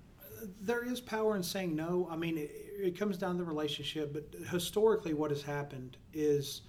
there 0.60 0.84
is 0.84 1.00
power 1.00 1.36
in 1.36 1.42
saying 1.42 1.74
no. 1.74 2.08
I 2.10 2.16
mean, 2.16 2.38
it, 2.38 2.50
it 2.78 2.98
comes 2.98 3.16
down 3.16 3.32
to 3.32 3.38
the 3.38 3.44
relationship, 3.44 4.12
but 4.12 4.48
historically, 4.50 5.14
what 5.14 5.30
has 5.30 5.42
happened 5.42 5.96
is 6.12 6.62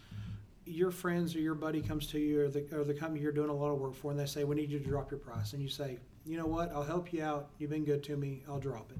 your 0.66 0.92
friends 0.92 1.36
or 1.36 1.40
your 1.40 1.56
buddy 1.56 1.82
comes 1.82 2.08
to 2.08 2.20
you 2.20 2.42
or 2.42 2.50
the, 2.50 2.66
or 2.74 2.84
the 2.84 2.94
company 2.94 3.22
you're 3.22 3.32
doing 3.32 3.50
a 3.50 3.54
lot 3.54 3.72
of 3.72 3.80
work 3.80 3.96
for, 3.96 4.12
and 4.12 4.20
they 4.20 4.26
say, 4.26 4.44
"We 4.44 4.56
need 4.56 4.70
you 4.70 4.80
to 4.80 4.86
drop 4.86 5.12
your 5.12 5.20
price," 5.20 5.54
and 5.54 5.62
you 5.62 5.70
say, 5.70 5.98
"You 6.26 6.38
know 6.38 6.46
what? 6.46 6.72
I'll 6.72 6.84
help 6.84 7.13
you 7.13 7.24
out. 7.24 7.50
You've 7.58 7.70
been 7.70 7.86
good 7.86 8.04
to 8.04 8.18
me. 8.18 8.44
I'll 8.48 8.60
drop 8.60 8.92
it." 8.92 9.00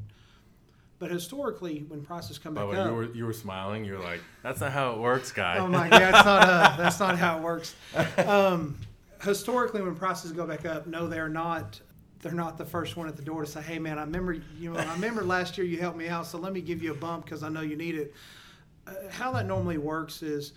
But 1.00 1.12
historically, 1.12 1.86
when 1.88 2.02
prices 2.02 2.40
come 2.40 2.56
back 2.56 2.64
oh, 2.64 2.72
up, 2.72 2.88
you 2.90 2.96
were, 2.96 3.14
you 3.14 3.26
were 3.26 3.34
smiling. 3.34 3.86
You're 3.86 4.02
like, 4.02 4.22
"That's 4.44 4.62
not 4.62 4.72
how 4.72 4.94
it 4.94 5.00
works, 5.00 5.32
guy." 5.32 5.58
Oh 5.58 5.68
my 5.68 5.90
God, 5.90 6.02
that's 6.02 6.26
not 6.26 6.44
uh, 6.44 6.76
that's 6.78 7.00
not 7.00 7.18
how 7.18 7.38
it 7.38 7.44
works. 7.44 7.76
Um, 8.18 8.78
historically, 9.24 9.82
when 9.82 9.96
prices 9.96 10.32
go 10.32 10.46
back 10.46 10.66
up, 10.66 10.88
no, 10.88 11.08
they're 11.08 11.30
not 11.30 11.80
they're 12.22 12.32
not 12.32 12.58
the 12.58 12.66
first 12.66 12.98
one 12.98 13.08
at 13.08 13.16
the 13.16 13.22
door 13.22 13.46
to 13.46 13.50
say, 13.50 13.62
"Hey, 13.62 13.80
man, 13.80 13.98
I 13.98 14.02
remember 14.02 14.34
you 14.60 14.74
know 14.74 14.80
I 14.80 14.94
remember 14.94 15.24
last 15.36 15.58
year 15.58 15.68
you 15.68 15.80
helped 15.80 15.98
me 15.98 16.08
out, 16.08 16.26
so 16.26 16.38
let 16.38 16.54
me 16.54 16.62
give 16.62 16.82
you 16.82 16.92
a 16.92 16.96
bump 16.96 17.26
because 17.26 17.44
I 17.44 17.50
know 17.50 17.62
you 17.62 17.76
need 17.76 17.96
it." 17.96 18.14
Uh, 18.86 18.94
how 19.10 19.32
that 19.34 19.46
normally 19.46 19.78
works 19.78 20.24
is 20.24 20.54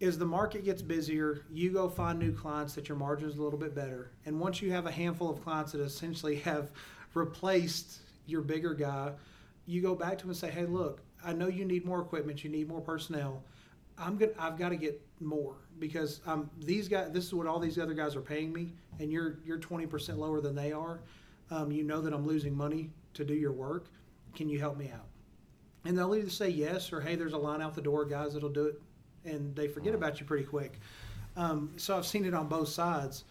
is 0.00 0.18
the 0.18 0.26
market 0.26 0.64
gets 0.64 0.82
busier, 0.82 1.42
you 1.52 1.70
go 1.70 1.88
find 1.88 2.18
new 2.18 2.32
clients 2.32 2.74
that 2.74 2.88
your 2.88 2.98
margin 2.98 3.28
is 3.28 3.38
a 3.38 3.42
little 3.42 3.58
bit 3.58 3.74
better, 3.74 4.10
and 4.26 4.38
once 4.38 4.60
you 4.60 4.70
have 4.72 4.86
a 4.86 4.90
handful 4.90 5.30
of 5.30 5.42
clients 5.42 5.72
that 5.72 5.80
essentially 5.80 6.36
have 6.36 6.70
replaced 7.14 8.00
your 8.26 8.42
bigger 8.42 8.74
guy, 8.74 9.12
you 9.66 9.80
go 9.80 9.94
back 9.94 10.18
to 10.18 10.24
them 10.24 10.30
and 10.30 10.36
say, 10.36 10.50
"Hey, 10.50 10.66
look, 10.66 11.00
I 11.24 11.32
know 11.32 11.48
you 11.48 11.64
need 11.64 11.84
more 11.84 12.00
equipment, 12.00 12.44
you 12.44 12.50
need 12.50 12.68
more 12.68 12.80
personnel. 12.80 13.42
I'm 13.98 14.16
gonna, 14.16 14.32
I've 14.38 14.58
got 14.58 14.70
to 14.70 14.76
get 14.76 15.00
more 15.20 15.56
because 15.78 16.20
um, 16.26 16.50
these 16.58 16.88
guys, 16.88 17.10
this 17.12 17.24
is 17.24 17.34
what 17.34 17.46
all 17.46 17.58
these 17.58 17.78
other 17.78 17.94
guys 17.94 18.16
are 18.16 18.20
paying 18.20 18.52
me, 18.52 18.72
and 18.98 19.10
you're 19.12 19.38
you're 19.44 19.58
20% 19.58 20.16
lower 20.16 20.40
than 20.40 20.54
they 20.54 20.72
are. 20.72 21.00
Um, 21.50 21.70
you 21.70 21.84
know 21.84 22.00
that 22.00 22.12
I'm 22.12 22.26
losing 22.26 22.56
money 22.56 22.90
to 23.14 23.24
do 23.24 23.34
your 23.34 23.52
work. 23.52 23.86
Can 24.34 24.48
you 24.48 24.58
help 24.58 24.76
me 24.76 24.90
out? 24.92 25.06
And 25.84 25.96
they'll 25.96 26.14
either 26.14 26.30
say 26.30 26.48
yes 26.48 26.92
or 26.92 27.00
hey, 27.00 27.14
there's 27.14 27.34
a 27.34 27.38
line 27.38 27.60
out 27.60 27.74
the 27.74 27.82
door, 27.82 28.04
guys 28.04 28.34
that'll 28.34 28.48
do 28.48 28.66
it, 28.66 28.80
and 29.24 29.54
they 29.54 29.68
forget 29.68 29.94
about 29.94 30.18
you 30.20 30.26
pretty 30.26 30.44
quick. 30.44 30.80
Um, 31.36 31.72
so 31.76 31.96
I've 31.96 32.06
seen 32.06 32.24
it 32.24 32.34
on 32.34 32.48
both 32.48 32.68
sides. 32.68 33.24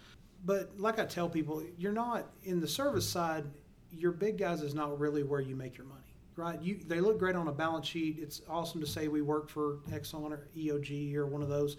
But 0.45 0.71
like 0.77 0.99
I 0.99 1.05
tell 1.05 1.29
people, 1.29 1.63
you're 1.77 1.93
not 1.93 2.27
in 2.43 2.59
the 2.59 2.67
service 2.67 3.07
side. 3.07 3.45
Your 3.91 4.11
big 4.11 4.37
guys 4.37 4.61
is 4.61 4.73
not 4.73 4.99
really 4.99 5.23
where 5.23 5.39
you 5.39 5.55
make 5.55 5.77
your 5.77 5.87
money 5.87 6.02
right? 6.35 6.61
You, 6.61 6.79
they 6.87 6.99
look 6.99 7.19
great 7.19 7.35
on 7.35 7.47
a 7.47 7.51
balance 7.51 7.87
sheet. 7.87 8.17
It's 8.19 8.41
awesome 8.49 8.81
to 8.81 8.87
say 8.87 9.07
we 9.07 9.21
work 9.21 9.49
for 9.49 9.77
Exxon 9.91 10.31
or 10.31 10.47
EOG 10.57 11.15
or 11.15 11.25
one 11.25 11.41
of 11.41 11.49
those. 11.49 11.77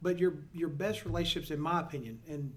But 0.00 0.18
your 0.18 0.34
your 0.52 0.68
best 0.68 1.04
relationships, 1.04 1.50
in 1.50 1.60
my 1.60 1.80
opinion, 1.80 2.18
and 2.28 2.52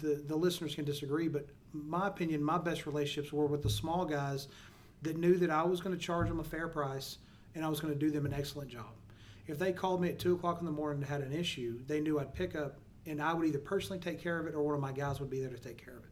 the 0.00 0.22
the 0.26 0.36
listeners 0.36 0.74
can 0.74 0.84
disagree, 0.84 1.28
but 1.28 1.46
my 1.72 2.06
opinion, 2.08 2.42
my 2.42 2.58
best 2.58 2.86
relationships 2.86 3.32
were 3.32 3.46
with 3.46 3.62
the 3.62 3.70
small 3.70 4.04
guys 4.04 4.48
that 5.02 5.16
knew 5.16 5.36
that 5.38 5.50
I 5.50 5.62
was 5.64 5.80
going 5.80 5.96
to 5.96 6.00
charge 6.00 6.28
them 6.28 6.40
a 6.40 6.44
fair 6.44 6.68
price 6.68 7.18
and 7.54 7.64
I 7.64 7.68
was 7.68 7.80
going 7.80 7.92
to 7.92 7.98
do 7.98 8.10
them 8.10 8.26
an 8.26 8.32
excellent 8.32 8.70
job. 8.70 8.90
If 9.46 9.58
they 9.58 9.72
called 9.72 10.00
me 10.00 10.08
at 10.08 10.18
two 10.18 10.34
o'clock 10.34 10.60
in 10.60 10.66
the 10.66 10.72
morning 10.72 11.02
and 11.02 11.10
had 11.10 11.20
an 11.22 11.32
issue, 11.32 11.80
they 11.86 12.00
knew 12.00 12.20
I'd 12.20 12.34
pick 12.34 12.54
up 12.54 12.78
and 13.06 13.20
I 13.20 13.34
would 13.34 13.46
either 13.46 13.58
personally 13.58 13.98
take 13.98 14.20
care 14.20 14.38
of 14.38 14.46
it 14.46 14.54
or 14.54 14.62
one 14.62 14.74
of 14.74 14.80
my 14.80 14.92
guys 14.92 15.18
would 15.18 15.30
be 15.30 15.40
there 15.40 15.50
to 15.50 15.58
take 15.58 15.84
care 15.84 15.94
of 15.94 16.04
it. 16.04 16.10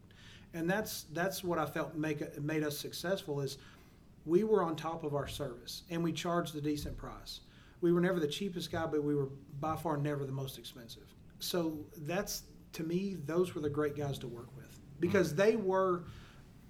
And 0.53 0.69
that's 0.69 1.05
that's 1.13 1.43
what 1.43 1.57
I 1.57 1.65
felt 1.65 1.95
make 1.95 2.41
made 2.41 2.63
us 2.63 2.77
successful 2.77 3.39
is 3.39 3.57
we 4.25 4.43
were 4.43 4.63
on 4.63 4.75
top 4.75 5.03
of 5.03 5.15
our 5.15 5.27
service 5.27 5.83
and 5.89 6.03
we 6.03 6.11
charged 6.11 6.55
a 6.55 6.61
decent 6.61 6.97
price 6.97 7.41
we 7.81 7.91
were 7.91 7.99
never 7.99 8.19
the 8.19 8.27
cheapest 8.27 8.71
guy, 8.71 8.85
but 8.85 9.03
we 9.03 9.15
were 9.15 9.29
by 9.59 9.75
far 9.75 9.97
never 9.97 10.23
the 10.23 10.31
most 10.31 10.57
expensive. 10.57 11.13
So 11.39 11.79
that's 11.97 12.43
to 12.73 12.83
me, 12.83 13.17
those 13.25 13.53
were 13.53 13.61
the 13.61 13.69
great 13.69 13.97
guys 13.97 14.17
to 14.19 14.27
work 14.27 14.55
with 14.55 14.79
because 14.99 15.29
mm-hmm. 15.29 15.41
they 15.41 15.55
were. 15.57 16.03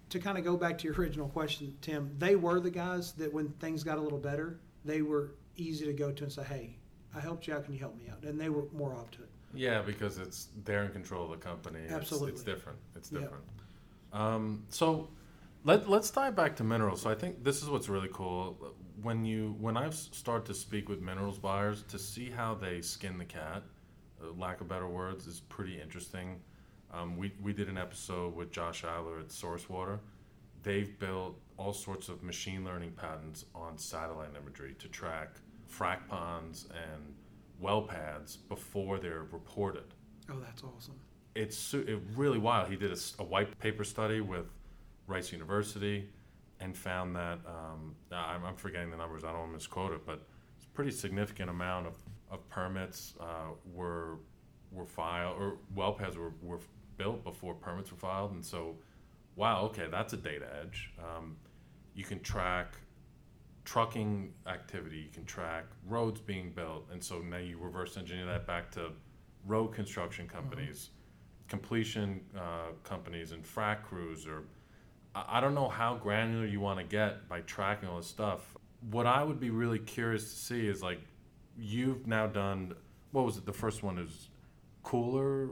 To 0.09 0.19
kind 0.19 0.37
of 0.37 0.43
go 0.43 0.57
back 0.57 0.77
to 0.79 0.83
your 0.83 0.93
original 0.99 1.29
question, 1.29 1.73
Tim, 1.79 2.13
they 2.17 2.35
were 2.35 2.59
the 2.59 2.69
guys 2.69 3.13
that 3.13 3.31
when 3.31 3.47
things 3.61 3.81
got 3.81 3.97
a 3.97 4.01
little 4.01 4.17
better, 4.17 4.59
they 4.83 5.01
were 5.03 5.35
easy 5.55 5.85
to 5.85 5.93
go 5.93 6.11
to 6.11 6.23
and 6.25 6.33
say, 6.33 6.43
"Hey, 6.43 6.75
I 7.15 7.21
helped 7.21 7.47
you 7.47 7.53
out. 7.53 7.63
Can 7.63 7.73
you 7.73 7.79
help 7.79 7.97
me 7.97 8.09
out?" 8.11 8.21
And 8.25 8.37
they 8.37 8.49
were 8.49 8.65
more 8.73 8.93
up 8.93 9.09
to 9.11 9.21
it. 9.21 9.29
Yeah, 9.53 9.81
because 9.81 10.17
it's 10.17 10.49
they're 10.65 10.83
in 10.83 10.91
control 10.91 11.23
of 11.23 11.29
the 11.31 11.37
company. 11.37 11.79
Absolutely, 11.89 12.31
it's, 12.31 12.41
it's 12.41 12.43
different. 12.43 12.77
It's 12.93 13.09
different. 13.09 13.45
Yep. 14.11 14.21
Um, 14.21 14.65
so 14.67 15.07
let 15.63 15.89
let's 15.89 16.09
dive 16.09 16.35
back 16.35 16.55
to 16.57 16.63
minerals. 16.63 17.01
So 17.01 17.09
I 17.09 17.15
think 17.15 17.43
this 17.43 17.61
is 17.61 17.69
what's 17.69 17.89
really 17.89 18.09
cool 18.11 18.73
when 19.01 19.25
you 19.25 19.55
when 19.59 19.77
I've 19.77 19.95
started 19.95 20.45
to 20.47 20.53
speak 20.53 20.89
with 20.89 21.01
minerals 21.01 21.37
buyers 21.37 21.83
to 21.83 21.99
see 21.99 22.29
how 22.29 22.55
they 22.55 22.81
skin 22.81 23.17
the 23.17 23.25
cat, 23.25 23.63
uh, 24.23 24.31
lack 24.37 24.61
of 24.61 24.67
better 24.67 24.87
words, 24.87 25.27
is 25.27 25.39
pretty 25.41 25.79
interesting. 25.79 26.39
Um, 26.93 27.17
we 27.17 27.33
we 27.41 27.53
did 27.53 27.69
an 27.69 27.77
episode 27.77 28.35
with 28.35 28.51
Josh 28.51 28.83
Eiler 28.83 29.19
at 29.21 29.31
Source 29.31 29.69
Water. 29.69 29.99
They've 30.63 30.97
built 30.99 31.39
all 31.57 31.73
sorts 31.73 32.09
of 32.09 32.21
machine 32.21 32.63
learning 32.63 32.91
patterns 32.91 33.45
on 33.55 33.77
satellite 33.77 34.29
imagery 34.39 34.75
to 34.79 34.87
track 34.87 35.29
frac 35.71 36.07
ponds 36.07 36.67
and 36.71 37.13
well 37.59 37.81
pads 37.83 38.35
before 38.37 38.99
they're 38.99 39.25
reported. 39.31 39.85
Oh, 40.29 40.39
that's 40.43 40.63
awesome. 40.63 40.99
it's 41.35 41.57
su- 41.57 41.85
it 41.87 41.99
really 42.15 42.37
wild. 42.39 42.69
He 42.69 42.75
did 42.75 42.91
a 43.19 43.23
white 43.23 43.57
paper 43.59 43.83
study 43.83 44.21
with 44.21 44.45
Rice 45.07 45.31
University 45.31 46.09
and 46.59 46.77
found 46.77 47.15
that 47.15 47.39
um, 47.45 47.95
I'm, 48.11 48.45
I'm 48.45 48.55
forgetting 48.55 48.91
the 48.91 48.97
numbers. 48.97 49.23
I 49.23 49.27
don't 49.27 49.39
want 49.39 49.49
to 49.51 49.53
misquote 49.53 49.93
it, 49.93 50.05
but 50.05 50.21
it's 50.57 50.65
a 50.65 50.69
pretty 50.69 50.91
significant 50.91 51.49
amount 51.49 51.87
of, 51.87 51.95
of 52.29 52.47
permits 52.49 53.15
uh, 53.19 53.53
were 53.73 54.19
were 54.71 54.85
filed 54.85 55.35
or 55.37 55.57
well 55.75 55.91
pads 55.91 56.17
were, 56.17 56.31
were 56.41 56.59
built 56.97 57.23
before 57.23 57.53
permits 57.53 57.91
were 57.91 57.97
filed, 57.97 58.31
and 58.31 58.45
so 58.45 58.75
wow, 59.35 59.63
okay, 59.63 59.87
that's 59.89 60.13
a 60.13 60.17
data 60.17 60.45
edge. 60.61 60.91
Um, 60.99 61.35
you 61.95 62.03
can 62.03 62.19
track 62.21 62.75
trucking 63.65 64.33
activity, 64.47 64.97
you 64.97 65.09
can 65.13 65.25
track 65.25 65.65
roads 65.87 66.19
being 66.21 66.51
built, 66.51 66.85
and 66.91 67.03
so 67.03 67.19
now 67.19 67.37
you 67.37 67.57
reverse 67.57 67.97
engineer 67.97 68.25
that 68.25 68.45
back 68.47 68.71
to 68.71 68.91
road 69.45 69.69
construction 69.69 70.27
companies, 70.27 70.89
completion 71.47 72.21
uh, 72.37 72.71
companies, 72.83 73.31
and 73.31 73.43
frac 73.43 73.83
crews. 73.83 74.25
Or 74.25 74.43
I, 75.13 75.41
don't 75.41 75.55
know 75.55 75.67
how 75.67 75.95
granular 75.95 76.45
you 76.45 76.59
want 76.59 76.79
to 76.79 76.85
get 76.85 77.27
by 77.27 77.41
tracking 77.41 77.89
all 77.89 77.97
this 77.97 78.07
stuff. 78.07 78.55
What 78.89 79.05
I 79.05 79.23
would 79.23 79.39
be 79.39 79.49
really 79.49 79.79
curious 79.79 80.23
to 80.31 80.39
see 80.39 80.67
is 80.67 80.81
like 80.81 81.01
you've 81.57 82.07
now 82.07 82.27
done. 82.27 82.73
What 83.11 83.25
was 83.25 83.37
it? 83.37 83.45
The 83.45 83.53
first 83.53 83.83
one 83.83 83.97
is 83.97 84.29
cooler 84.83 85.49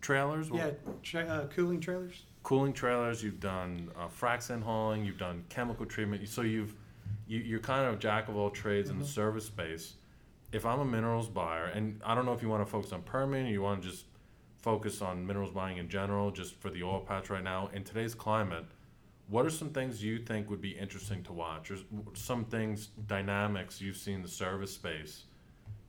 trailers. 0.00 0.50
Yeah, 0.52 0.70
tra- 1.02 1.26
uh, 1.26 1.46
cooling 1.46 1.80
trailers. 1.80 2.24
cooling 2.42 2.72
trailers, 2.72 3.22
you've 3.22 3.40
done 3.40 3.90
uh, 3.98 4.08
frac 4.08 4.42
sand 4.42 4.64
hauling, 4.64 5.04
you've 5.04 5.18
done 5.18 5.44
chemical 5.48 5.86
treatment. 5.86 6.28
So 6.28 6.42
you've 6.42 6.74
you, 7.26 7.38
you're 7.38 7.60
kind 7.60 7.88
of 7.88 7.98
jack 7.98 8.28
of 8.28 8.36
all 8.36 8.50
trades 8.50 8.90
in 8.90 8.98
the 8.98 9.04
service 9.04 9.46
space. 9.46 9.94
If 10.52 10.64
I'm 10.64 10.80
a 10.80 10.84
minerals 10.84 11.28
buyer, 11.28 11.66
and 11.66 12.00
I 12.04 12.14
don't 12.14 12.24
know 12.24 12.32
if 12.32 12.42
you 12.42 12.48
want 12.48 12.64
to 12.64 12.70
focus 12.70 12.92
on 12.92 13.02
permitting, 13.02 13.48
or 13.48 13.50
you 13.50 13.62
want 13.62 13.82
to 13.82 13.88
just 13.88 14.04
focus 14.62 15.02
on 15.02 15.26
minerals 15.26 15.50
buying 15.50 15.78
in 15.78 15.88
general, 15.88 16.30
just 16.30 16.54
for 16.54 16.70
the 16.70 16.82
oil 16.82 17.00
patch 17.00 17.30
right 17.30 17.42
now. 17.42 17.68
In 17.72 17.84
today's 17.84 18.14
climate, 18.14 18.64
what 19.28 19.44
are 19.44 19.50
some 19.50 19.70
things 19.70 20.02
you 20.02 20.18
think 20.18 20.48
would 20.50 20.60
be 20.60 20.70
interesting 20.70 21.22
to 21.24 21.32
watch, 21.32 21.70
or 21.70 21.76
some 22.14 22.44
things 22.44 22.88
dynamics 23.06 23.80
you've 23.80 23.96
seen 23.96 24.16
in 24.16 24.22
the 24.22 24.28
service 24.28 24.72
space 24.72 25.24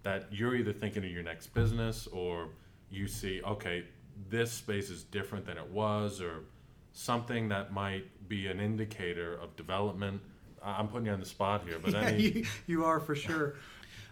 that 0.04 0.26
you're 0.32 0.56
either 0.56 0.73
thinking 0.73 1.04
of 1.04 1.12
your 1.12 1.23
next 1.23 1.47
business 1.47 2.08
or 2.08 2.50
you 2.89 3.08
see, 3.08 3.41
okay, 3.43 3.84
this 4.30 4.52
space 4.52 4.89
is 4.89 5.04
different 5.04 5.45
than 5.45 5.58
it 5.58 5.69
was, 5.69 6.21
or 6.21 6.45
something 6.93 7.50
that 7.50 7.73
might 7.73 8.06
be 8.28 8.47
an 8.47 8.60
indicator 8.60 9.36
of 9.36 9.56
development. 9.56 10.21
I'm 10.63 10.88
putting 10.88 11.08
you 11.08 11.12
on 11.12 11.19
the 11.19 11.26
spot 11.26 11.63
here, 11.67 11.78
but 11.80 11.91
yeah, 11.93 12.02
any, 12.02 12.21
you, 12.21 12.45
you 12.65 12.86
are 12.86 13.00
for 13.00 13.15
sure. 13.15 13.56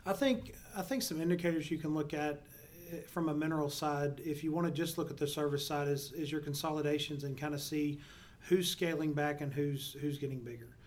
I 0.05 0.13
think 0.13 0.53
I 0.77 0.81
think 0.81 1.01
some 1.01 1.21
indicators 1.21 1.71
you 1.71 1.77
can 1.77 1.95
look 1.95 2.13
at 2.13 2.43
eh, 2.91 2.97
from 3.07 3.29
a 3.29 3.33
mineral 3.33 3.69
side, 3.69 4.21
if 4.23 4.43
you 4.43 4.51
want 4.51 4.67
to 4.67 4.73
just 4.73 4.97
look 4.97 5.09
at 5.09 5.17
the 5.17 5.27
service 5.27 5.65
side, 5.65 5.87
is, 5.87 6.11
is 6.11 6.31
your 6.31 6.41
consolidations 6.41 7.23
and 7.23 7.37
kind 7.37 7.53
of 7.53 7.61
see 7.61 7.99
who's 8.47 8.69
scaling 8.69 9.13
back 9.13 9.41
and 9.41 9.53
who's 9.53 9.95
who's 10.01 10.17
getting 10.17 10.39
bigger. 10.39 10.77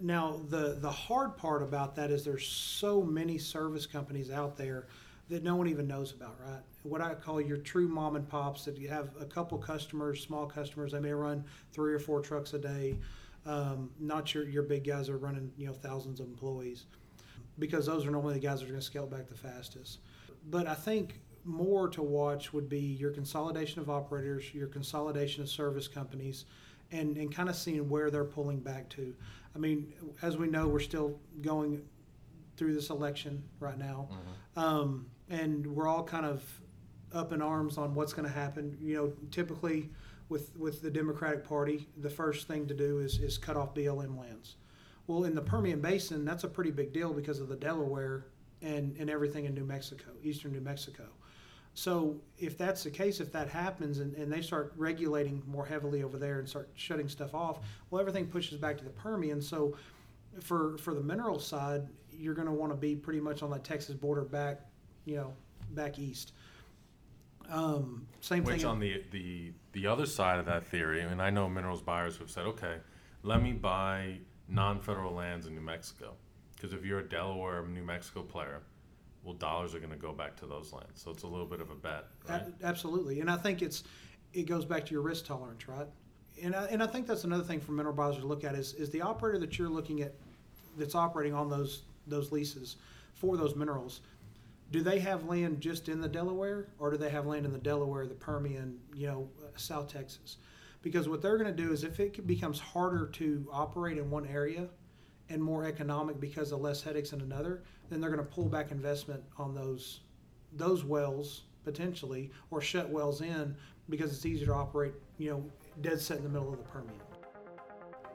Now 0.00 0.40
the 0.48 0.78
the 0.80 0.90
hard 0.90 1.36
part 1.36 1.62
about 1.62 1.94
that 1.96 2.10
is 2.10 2.24
there's 2.24 2.46
so 2.46 3.02
many 3.02 3.38
service 3.38 3.86
companies 3.86 4.30
out 4.30 4.56
there 4.56 4.86
that 5.28 5.42
no 5.42 5.56
one 5.56 5.68
even 5.68 5.86
knows 5.86 6.12
about, 6.12 6.36
right? 6.38 6.60
What 6.82 7.00
I 7.00 7.14
call 7.14 7.40
your 7.40 7.56
true 7.56 7.88
mom 7.88 8.16
and 8.16 8.28
pops 8.28 8.64
that 8.66 8.76
you 8.76 8.88
have 8.88 9.10
a 9.18 9.24
couple 9.24 9.56
customers, 9.58 10.22
small 10.22 10.46
customers. 10.46 10.92
They 10.92 11.00
may 11.00 11.12
run 11.12 11.44
three 11.72 11.94
or 11.94 11.98
four 11.98 12.20
trucks 12.20 12.52
a 12.52 12.58
day. 12.58 12.98
Um, 13.46 13.90
not 13.98 14.34
your 14.34 14.48
your 14.48 14.62
big 14.62 14.84
guys 14.84 15.08
are 15.08 15.18
running 15.18 15.52
you 15.56 15.66
know 15.66 15.72
thousands 15.72 16.20
of 16.20 16.26
employees 16.26 16.86
because 17.58 17.86
those 17.86 18.06
are 18.06 18.10
normally 18.10 18.34
the 18.34 18.40
guys 18.40 18.60
that 18.60 18.66
are 18.66 18.70
going 18.70 18.80
to 18.80 18.84
scale 18.84 19.06
back 19.06 19.28
the 19.28 19.34
fastest. 19.34 19.98
But 20.50 20.66
I 20.66 20.74
think 20.74 21.20
more 21.44 21.88
to 21.90 22.02
watch 22.02 22.52
would 22.52 22.68
be 22.68 22.80
your 22.80 23.10
consolidation 23.10 23.80
of 23.80 23.90
operators, 23.90 24.52
your 24.54 24.66
consolidation 24.66 25.42
of 25.42 25.48
service 25.48 25.86
companies, 25.86 26.46
and, 26.92 27.16
and 27.16 27.34
kind 27.34 27.48
of 27.48 27.56
seeing 27.56 27.88
where 27.88 28.10
they're 28.10 28.24
pulling 28.24 28.60
back 28.60 28.88
to. 28.90 29.14
I 29.54 29.58
mean, 29.58 29.92
as 30.22 30.36
we 30.36 30.48
know, 30.48 30.68
we're 30.68 30.80
still 30.80 31.18
going 31.40 31.82
through 32.56 32.74
this 32.74 32.90
election 32.90 33.42
right 33.60 33.78
now, 33.78 34.08
um, 34.56 35.06
and 35.28 35.66
we're 35.66 35.88
all 35.88 36.04
kind 36.04 36.26
of 36.26 36.42
up 37.12 37.32
in 37.32 37.40
arms 37.40 37.78
on 37.78 37.94
what's 37.94 38.12
going 38.12 38.26
to 38.28 38.34
happen. 38.34 38.76
You 38.80 38.96
know, 38.96 39.12
typically 39.30 39.90
with 40.28 40.56
with 40.56 40.82
the 40.82 40.90
Democratic 40.90 41.44
Party, 41.44 41.88
the 41.98 42.10
first 42.10 42.48
thing 42.48 42.66
to 42.66 42.74
do 42.74 42.98
is 42.98 43.18
is 43.18 43.38
cut 43.38 43.56
off 43.56 43.74
BLM 43.74 44.18
lands. 44.18 44.56
Well, 45.06 45.24
in 45.24 45.34
the 45.34 45.42
Permian 45.42 45.80
Basin, 45.80 46.24
that's 46.24 46.44
a 46.44 46.48
pretty 46.48 46.70
big 46.70 46.92
deal 46.92 47.12
because 47.12 47.38
of 47.40 47.48
the 47.48 47.56
Delaware 47.56 48.26
and, 48.62 48.96
and 48.98 49.10
everything 49.10 49.44
in 49.44 49.54
New 49.54 49.64
Mexico, 49.64 50.10
eastern 50.22 50.52
New 50.52 50.62
Mexico. 50.62 51.04
So, 51.74 52.16
if 52.38 52.56
that's 52.56 52.84
the 52.84 52.90
case, 52.90 53.20
if 53.20 53.32
that 53.32 53.48
happens 53.48 53.98
and, 53.98 54.14
and 54.14 54.32
they 54.32 54.42
start 54.42 54.72
regulating 54.76 55.42
more 55.46 55.66
heavily 55.66 56.04
over 56.04 56.18
there 56.18 56.38
and 56.38 56.48
start 56.48 56.70
shutting 56.74 57.08
stuff 57.08 57.34
off, 57.34 57.58
well, 57.90 58.00
everything 58.00 58.26
pushes 58.26 58.58
back 58.58 58.78
to 58.78 58.84
the 58.84 58.90
Permian. 58.90 59.42
So, 59.42 59.76
for, 60.40 60.78
for 60.78 60.94
the 60.94 61.02
mineral 61.02 61.40
side, 61.40 61.82
you're 62.12 62.34
going 62.34 62.46
to 62.46 62.52
want 62.52 62.72
to 62.72 62.76
be 62.76 62.94
pretty 62.94 63.20
much 63.20 63.42
on 63.42 63.50
that 63.50 63.64
Texas 63.64 63.94
border 63.94 64.22
back, 64.22 64.60
you 65.04 65.16
know, 65.16 65.32
back 65.70 65.98
east. 65.98 66.32
Um, 67.50 68.06
same 68.20 68.44
which 68.44 68.58
thing. 68.58 68.66
on 68.66 68.78
the, 68.78 69.02
the 69.10 69.52
the 69.72 69.86
other 69.86 70.06
side 70.06 70.38
of 70.38 70.46
that 70.46 70.66
theory, 70.66 71.02
and 71.02 71.20
I 71.20 71.30
know 71.30 71.48
minerals 71.48 71.82
buyers 71.82 72.16
who've 72.16 72.30
said, 72.30 72.46
okay, 72.46 72.76
let 73.22 73.42
me 73.42 73.52
buy 73.52 74.18
non-federal 74.48 75.12
lands 75.12 75.46
in 75.46 75.54
New 75.54 75.60
Mexico, 75.60 76.14
because 76.54 76.72
if 76.72 76.84
you're 76.84 77.00
a 77.00 77.08
Delaware, 77.08 77.66
New 77.66 77.82
Mexico 77.82 78.22
player, 78.22 78.62
well, 79.24 79.34
dollars 79.34 79.74
are 79.74 79.78
going 79.78 79.90
to 79.90 79.96
go 79.96 80.12
back 80.12 80.36
to 80.36 80.46
those 80.46 80.72
lands. 80.72 81.02
So 81.02 81.10
it's 81.10 81.22
a 81.22 81.26
little 81.26 81.46
bit 81.46 81.60
of 81.60 81.70
a 81.70 81.74
bet, 81.74 82.04
right? 82.28 82.42
Absolutely, 82.62 83.20
and 83.20 83.30
I 83.30 83.36
think 83.36 83.62
it's 83.62 83.84
it 84.32 84.44
goes 84.44 84.64
back 84.64 84.84
to 84.86 84.92
your 84.92 85.02
risk 85.02 85.26
tolerance, 85.26 85.66
right? 85.66 85.86
And 86.42 86.54
I, 86.54 86.64
and 86.66 86.82
I 86.82 86.86
think 86.86 87.06
that's 87.06 87.24
another 87.24 87.44
thing 87.44 87.60
for 87.60 87.72
mineral 87.72 87.94
buyers 87.94 88.16
to 88.16 88.26
look 88.26 88.44
at 88.44 88.54
is 88.54 88.74
is 88.74 88.90
the 88.90 89.00
operator 89.00 89.38
that 89.38 89.58
you're 89.58 89.68
looking 89.68 90.02
at 90.02 90.14
that's 90.76 90.94
operating 90.94 91.34
on 91.34 91.48
those 91.48 91.82
those 92.06 92.32
leases 92.32 92.76
for 93.14 93.36
those 93.36 93.56
minerals. 93.56 94.00
Do 94.70 94.82
they 94.82 94.98
have 94.98 95.24
land 95.24 95.60
just 95.60 95.88
in 95.88 96.00
the 96.00 96.08
Delaware, 96.08 96.68
or 96.78 96.90
do 96.90 96.96
they 96.96 97.10
have 97.10 97.26
land 97.26 97.46
in 97.46 97.52
the 97.52 97.58
Delaware, 97.58 98.06
the 98.06 98.14
Permian, 98.14 98.78
you 98.94 99.06
know, 99.06 99.28
South 99.56 99.88
Texas? 99.88 100.38
Because 100.82 101.08
what 101.08 101.22
they're 101.22 101.38
going 101.38 101.54
to 101.54 101.62
do 101.62 101.72
is 101.72 101.84
if 101.84 102.00
it 102.00 102.26
becomes 102.26 102.58
harder 102.58 103.06
to 103.06 103.46
operate 103.52 103.98
in 103.98 104.10
one 104.10 104.26
area 104.26 104.68
and 105.34 105.42
more 105.42 105.66
economic 105.66 106.18
because 106.20 106.52
of 106.52 106.60
less 106.60 106.82
headaches 106.82 107.12
in 107.12 107.20
another, 107.20 107.62
then 107.90 108.00
they're 108.00 108.10
going 108.10 108.24
to 108.24 108.34
pull 108.34 108.46
back 108.46 108.70
investment 108.70 109.22
on 109.36 109.54
those 109.54 110.00
those 110.56 110.84
wells 110.84 111.42
potentially 111.64 112.30
or 112.50 112.60
shut 112.60 112.88
wells 112.88 113.20
in 113.20 113.56
because 113.90 114.12
it's 114.12 114.24
easier 114.24 114.46
to 114.46 114.54
operate, 114.54 114.92
you 115.18 115.30
know, 115.30 115.44
dead 115.82 116.00
set 116.00 116.18
in 116.18 116.22
the 116.22 116.28
middle 116.28 116.52
of 116.52 116.58
the 116.58 116.64
Permian. 116.64 116.94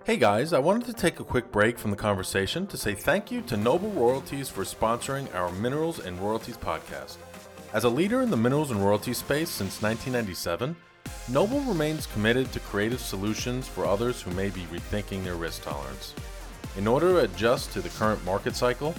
Hey 0.05 0.15
guys, 0.15 0.53
I 0.53 0.59
wanted 0.59 0.85
to 0.85 0.93
take 0.93 1.19
a 1.19 1.25
quick 1.25 1.51
break 1.51 1.77
from 1.77 1.91
the 1.91 1.97
conversation 1.97 2.65
to 2.67 2.77
say 2.77 2.95
thank 2.95 3.29
you 3.29 3.41
to 3.41 3.57
Noble 3.57 3.91
Royalties 3.91 4.49
for 4.49 4.63
sponsoring 4.63 5.33
our 5.35 5.51
Minerals 5.51 5.99
and 5.99 6.17
Royalties 6.19 6.57
podcast. 6.57 7.17
As 7.73 7.83
a 7.83 7.89
leader 7.89 8.21
in 8.21 8.31
the 8.31 8.37
minerals 8.37 8.71
and 8.71 8.83
royalties 8.83 9.17
space 9.17 9.49
since 9.49 9.81
1997, 9.81 10.75
Noble 11.27 11.59
remains 11.61 12.07
committed 12.07 12.51
to 12.53 12.59
creative 12.61 13.01
solutions 13.01 13.67
for 13.67 13.85
others 13.85 14.21
who 14.21 14.31
may 14.31 14.49
be 14.49 14.61
rethinking 14.71 15.23
their 15.23 15.35
risk 15.35 15.63
tolerance. 15.63 16.15
In 16.77 16.87
order 16.87 17.13
to 17.13 17.19
adjust 17.19 17.73
to 17.73 17.81
the 17.81 17.89
current 17.89 18.23
market 18.23 18.55
cycle, 18.55 18.93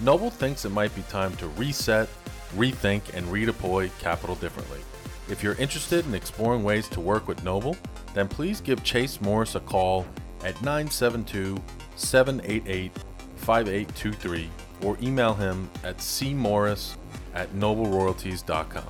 Noble 0.00 0.30
thinks 0.30 0.64
it 0.64 0.70
might 0.70 0.94
be 0.94 1.02
time 1.02 1.36
to 1.36 1.48
reset, 1.48 2.08
rethink, 2.54 3.14
and 3.14 3.26
redeploy 3.26 3.90
capital 3.98 4.34
differently. 4.36 4.80
If 5.28 5.42
you're 5.42 5.54
interested 5.54 6.06
in 6.06 6.14
exploring 6.14 6.64
ways 6.64 6.88
to 6.88 7.00
work 7.00 7.28
with 7.28 7.44
Noble, 7.44 7.76
then 8.14 8.26
please 8.26 8.60
give 8.60 8.82
Chase 8.82 9.20
Morris 9.20 9.54
a 9.54 9.60
call 9.60 10.06
at 10.42 10.60
972 10.62 11.56
788 11.96 12.92
5823 13.36 14.50
or 14.82 14.96
email 15.02 15.34
him 15.34 15.70
at 15.84 15.98
cmorris 15.98 16.96
at 17.34 17.52
nobleroyalties.com. 17.52 18.84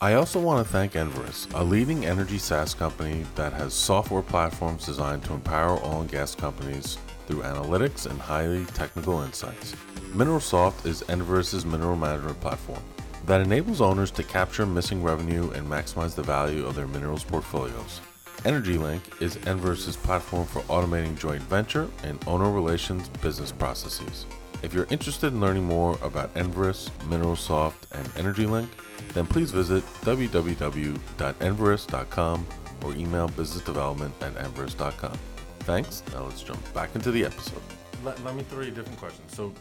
I 0.00 0.14
also 0.14 0.40
want 0.40 0.66
to 0.66 0.72
thank 0.72 0.92
Enverus, 0.94 1.46
a 1.54 1.62
leading 1.62 2.06
energy 2.06 2.38
SaaS 2.38 2.72
company 2.72 3.26
that 3.34 3.52
has 3.52 3.74
software 3.74 4.22
platforms 4.22 4.86
designed 4.86 5.24
to 5.24 5.34
empower 5.34 5.78
oil 5.84 6.00
and 6.00 6.10
gas 6.10 6.34
companies 6.34 6.96
through 7.30 7.42
analytics 7.42 8.10
and 8.10 8.20
highly 8.20 8.64
technical 8.66 9.22
insights. 9.22 9.76
MineralSoft 10.12 10.84
is 10.84 11.02
Enverus's 11.02 11.64
mineral 11.64 11.94
management 11.94 12.40
platform 12.40 12.82
that 13.26 13.40
enables 13.40 13.80
owners 13.80 14.10
to 14.10 14.24
capture 14.24 14.66
missing 14.66 15.00
revenue 15.02 15.50
and 15.52 15.64
maximize 15.66 16.14
the 16.16 16.22
value 16.22 16.66
of 16.66 16.74
their 16.74 16.88
minerals 16.88 17.22
portfolios. 17.22 18.00
EnergyLink 18.38 19.22
is 19.22 19.36
Enverus's 19.36 19.96
platform 19.96 20.46
for 20.46 20.62
automating 20.62 21.16
joint 21.18 21.42
venture 21.42 21.88
and 22.02 22.18
owner 22.26 22.50
relations 22.50 23.08
business 23.20 23.52
processes. 23.52 24.26
If 24.62 24.74
you're 24.74 24.88
interested 24.90 25.32
in 25.32 25.40
learning 25.40 25.64
more 25.64 25.96
about 26.02 26.34
Enverus, 26.34 26.90
MineralSoft, 27.08 27.86
and 27.92 28.06
EnergyLink, 28.14 28.68
then 29.14 29.26
please 29.26 29.52
visit 29.52 29.84
www.enverus.com 30.02 32.46
or 32.82 32.94
email 32.94 33.28
businessdevelopment 33.28 34.12
at 34.22 34.34
enverus.com. 34.34 35.18
Thanks. 35.60 36.02
Now 36.12 36.24
let's 36.24 36.42
jump 36.42 36.60
back 36.74 36.94
into 36.94 37.10
the 37.10 37.24
episode. 37.24 37.62
Let, 38.04 38.22
let 38.24 38.34
me 38.34 38.42
throw 38.44 38.62
you 38.62 38.68
a 38.68 38.74
different 38.74 38.98
question. 38.98 39.28
So, 39.28 39.52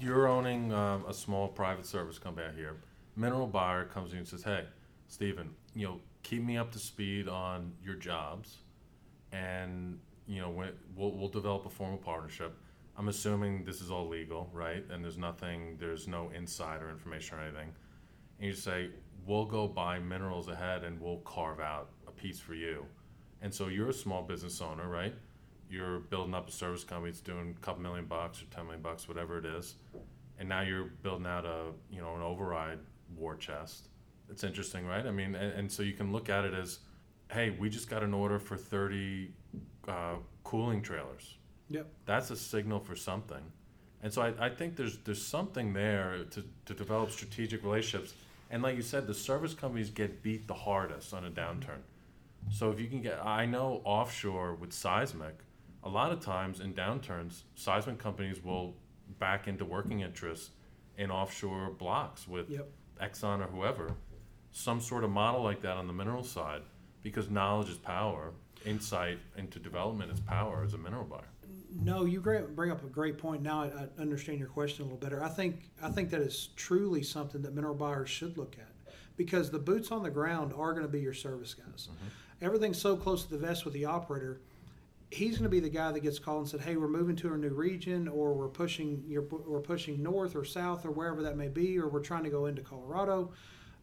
you're 0.00 0.26
owning 0.26 0.72
um, 0.72 1.04
a 1.06 1.14
small 1.14 1.46
private 1.48 1.86
service 1.86 2.18
company 2.18 2.46
out 2.48 2.54
here. 2.54 2.76
Mineral 3.14 3.46
buyer 3.46 3.84
comes 3.84 4.10
to 4.10 4.16
you 4.16 4.20
and 4.20 4.28
says, 4.28 4.42
"Hey, 4.42 4.64
Stephen, 5.06 5.50
you 5.74 5.86
know 5.86 6.00
keep 6.22 6.42
me 6.42 6.56
up 6.56 6.70
to 6.72 6.78
speed 6.78 7.28
on 7.28 7.72
your 7.82 7.94
jobs, 7.94 8.58
and 9.32 9.98
you 10.26 10.40
know 10.40 10.50
we'll 10.96 11.12
we'll 11.12 11.28
develop 11.28 11.66
a 11.66 11.70
formal 11.70 11.98
partnership. 11.98 12.56
I'm 12.96 13.08
assuming 13.08 13.64
this 13.64 13.80
is 13.80 13.90
all 13.90 14.06
legal, 14.06 14.50
right? 14.52 14.84
And 14.90 15.02
there's 15.02 15.16
nothing, 15.16 15.76
there's 15.80 16.06
no 16.06 16.30
insider 16.36 16.90
information 16.90 17.38
or 17.38 17.42
anything. 17.42 17.72
And 18.38 18.46
you 18.46 18.52
say, 18.52 18.90
we'll 19.26 19.46
go 19.46 19.66
buy 19.66 19.98
minerals 19.98 20.48
ahead 20.48 20.84
and 20.84 21.00
we'll 21.00 21.20
carve 21.20 21.58
out 21.58 21.88
a 22.06 22.10
piece 22.10 22.38
for 22.38 22.54
you. 22.54 22.84
And 23.40 23.52
so 23.52 23.68
you're 23.68 23.88
a 23.88 23.94
small 23.94 24.22
business 24.22 24.60
owner, 24.60 24.88
right? 24.88 25.14
You're 25.72 26.00
building 26.00 26.34
up 26.34 26.48
a 26.48 26.52
service 26.52 26.84
company, 26.84 27.10
it's 27.10 27.20
doing 27.20 27.54
a 27.56 27.64
couple 27.64 27.82
million 27.82 28.04
bucks 28.04 28.42
or 28.42 28.46
10 28.54 28.64
million 28.64 28.82
bucks, 28.82 29.08
whatever 29.08 29.38
it 29.38 29.46
is. 29.46 29.76
And 30.38 30.48
now 30.48 30.60
you're 30.60 30.90
building 31.02 31.26
out 31.26 31.46
a, 31.46 31.68
you 31.90 32.02
know, 32.02 32.14
an 32.14 32.22
override 32.22 32.78
war 33.16 33.36
chest. 33.36 33.88
It's 34.30 34.44
interesting, 34.44 34.86
right? 34.86 35.06
I 35.06 35.10
mean, 35.10 35.34
and, 35.34 35.52
and 35.52 35.72
so 35.72 35.82
you 35.82 35.94
can 35.94 36.12
look 36.12 36.28
at 36.28 36.44
it 36.44 36.52
as, 36.52 36.80
hey, 37.30 37.50
we 37.50 37.70
just 37.70 37.88
got 37.88 38.02
an 38.02 38.12
order 38.12 38.38
for 38.38 38.56
30 38.56 39.30
uh, 39.88 40.16
cooling 40.44 40.82
trailers. 40.82 41.36
Yep. 41.70 41.86
That's 42.04 42.30
a 42.30 42.36
signal 42.36 42.80
for 42.80 42.94
something. 42.94 43.42
And 44.02 44.12
so 44.12 44.22
I, 44.22 44.46
I 44.46 44.48
think 44.50 44.76
there's 44.76 44.98
there's 44.98 45.24
something 45.24 45.72
there 45.72 46.24
to, 46.32 46.44
to 46.66 46.74
develop 46.74 47.10
strategic 47.10 47.62
relationships. 47.62 48.14
And 48.50 48.62
like 48.62 48.76
you 48.76 48.82
said, 48.82 49.06
the 49.06 49.14
service 49.14 49.54
companies 49.54 49.88
get 49.88 50.22
beat 50.22 50.46
the 50.46 50.54
hardest 50.54 51.14
on 51.14 51.24
a 51.24 51.30
downturn. 51.30 51.80
So 52.50 52.70
if 52.70 52.80
you 52.80 52.88
can 52.88 53.00
get, 53.00 53.24
I 53.24 53.46
know 53.46 53.80
offshore 53.84 54.54
with 54.54 54.72
seismic, 54.72 55.38
a 55.84 55.88
lot 55.88 56.12
of 56.12 56.20
times 56.20 56.60
in 56.60 56.74
downturns, 56.74 57.42
seismic 57.54 57.98
companies 57.98 58.42
will 58.42 58.74
back 59.18 59.48
into 59.48 59.64
working 59.64 60.00
interests 60.00 60.50
in 60.96 61.10
offshore 61.10 61.70
blocks 61.70 62.28
with 62.28 62.48
Yep. 62.50 62.68
Exxon 63.00 63.40
or 63.40 63.48
whoever, 63.48 63.94
some 64.52 64.80
sort 64.80 65.04
of 65.04 65.10
model 65.10 65.42
like 65.42 65.60
that 65.62 65.76
on 65.76 65.86
the 65.86 65.92
mineral 65.92 66.22
side, 66.22 66.62
because 67.02 67.30
knowledge 67.30 67.68
is 67.68 67.78
power, 67.78 68.32
insight 68.64 69.18
into 69.36 69.58
development 69.58 70.12
is 70.12 70.20
power 70.20 70.62
as 70.64 70.74
a 70.74 70.78
mineral 70.78 71.04
buyer. 71.04 71.28
No, 71.74 72.04
you 72.04 72.20
bring 72.20 72.70
up 72.70 72.84
a 72.84 72.88
great 72.88 73.18
point. 73.18 73.42
Now 73.42 73.62
I, 73.62 73.66
I 73.66 74.00
understand 74.00 74.38
your 74.38 74.48
question 74.48 74.82
a 74.82 74.84
little 74.84 74.98
better. 74.98 75.22
I 75.24 75.28
think 75.28 75.70
I 75.82 75.90
think 75.90 76.10
that 76.10 76.20
is 76.20 76.50
truly 76.54 77.02
something 77.02 77.40
that 77.42 77.54
mineral 77.54 77.74
buyers 77.74 78.10
should 78.10 78.36
look 78.36 78.56
at 78.58 78.94
because 79.16 79.50
the 79.50 79.58
boots 79.58 79.90
on 79.90 80.02
the 80.02 80.10
ground 80.10 80.52
are 80.52 80.72
going 80.72 80.84
to 80.84 80.92
be 80.92 81.00
your 81.00 81.14
service 81.14 81.54
guys. 81.54 81.88
Mm-hmm. 81.90 82.44
Everything's 82.44 82.78
so 82.78 82.96
close 82.96 83.24
to 83.24 83.30
the 83.30 83.38
vest 83.38 83.64
with 83.64 83.74
the 83.74 83.84
operator. 83.86 84.40
He's 85.12 85.32
going 85.32 85.44
to 85.44 85.50
be 85.50 85.60
the 85.60 85.68
guy 85.68 85.92
that 85.92 86.00
gets 86.00 86.18
called 86.18 86.40
and 86.40 86.48
said, 86.48 86.60
"Hey, 86.60 86.76
we're 86.76 86.88
moving 86.88 87.16
to 87.16 87.34
a 87.34 87.36
new 87.36 87.50
region, 87.50 88.08
or 88.08 88.32
we're 88.32 88.48
pushing 88.48 89.04
we're 89.08 89.60
pushing 89.60 90.02
north 90.02 90.34
or 90.34 90.44
south 90.44 90.86
or 90.86 90.90
wherever 90.90 91.22
that 91.22 91.36
may 91.36 91.48
be, 91.48 91.78
or 91.78 91.88
we're 91.88 92.00
trying 92.00 92.24
to 92.24 92.30
go 92.30 92.46
into 92.46 92.62
Colorado." 92.62 93.32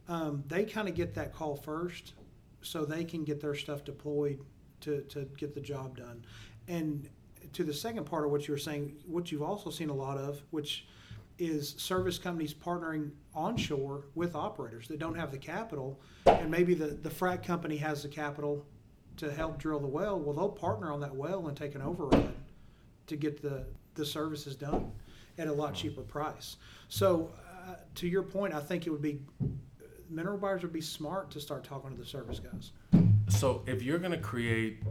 Um, 0.08 0.44
they 0.48 0.66
kind 0.66 0.88
of 0.90 0.96
get 0.96 1.14
that 1.14 1.34
call 1.34 1.56
first, 1.56 2.14
so 2.62 2.84
they 2.84 3.04
can 3.04 3.24
get 3.24 3.40
their 3.40 3.54
stuff 3.54 3.86
deployed 3.86 4.40
to, 4.82 5.02
to 5.04 5.26
get 5.38 5.54
the 5.54 5.62
job 5.62 5.98
done. 5.98 6.26
And 6.68 7.08
to 7.54 7.64
the 7.64 7.74
second 7.74 8.06
part 8.06 8.26
of 8.26 8.32
what 8.32 8.48
you 8.48 8.54
were 8.54 8.60
saying, 8.60 8.96
what 9.06 9.32
you've 9.32 9.44
also 9.44 9.70
seen 9.70 9.90
a 9.90 9.94
lot 9.94 10.18
of, 10.18 10.42
which 10.50 10.88
is 11.38 11.76
service 11.78 12.18
companies 12.18 12.54
partnering 12.54 13.12
onshore 13.34 14.08
with 14.16 14.36
operators 14.36 14.88
that 14.88 15.00
don't 15.00 15.16
have 15.16 15.32
the 15.32 15.38
capital, 15.38 16.00
and 16.26 16.50
maybe 16.50 16.74
the, 16.74 16.88
the 16.88 17.10
frac 17.10 17.44
company 17.44 17.78
has 17.78 18.04
the 18.04 18.10
capital 18.10 18.66
to 19.20 19.32
help 19.32 19.58
drill 19.58 19.80
the 19.80 19.88
well. 19.88 20.20
Well, 20.20 20.36
they'll 20.36 20.50
partner 20.50 20.92
on 20.92 21.00
that 21.02 21.16
well 21.16 21.48
and 21.48 21.56
take 21.56 21.76
an 21.76 21.82
override 21.82 22.34
to 23.08 23.16
get 23.16 23.42
the, 23.42 23.66
the 23.96 24.06
services 24.06 24.56
done 24.56 24.92
at 25.38 25.48
a 25.48 25.54
lot 25.54 25.74
cheaper 25.74 26.02
price. 26.02 26.58
So, 26.88 27.32
uh, 27.68 27.76
to 27.96 28.08
your 28.08 28.24
point, 28.24 28.54
I 28.54 28.60
think 28.60 28.88
it 28.88 28.90
would 28.90 29.02
be 29.02 29.22
mineral 30.10 30.38
buyers 30.38 30.64
would 30.64 30.74
be 30.74 30.82
smart 30.82 31.30
to 31.32 31.40
start 31.40 31.64
talking 31.64 31.92
to 31.92 31.98
the 31.98 32.06
service 32.06 32.40
guys. 32.40 32.72
So 33.30 33.64
if 33.68 33.84
you're 33.84 34.00
going 34.00 34.12
to 34.12 34.18
create 34.18 34.82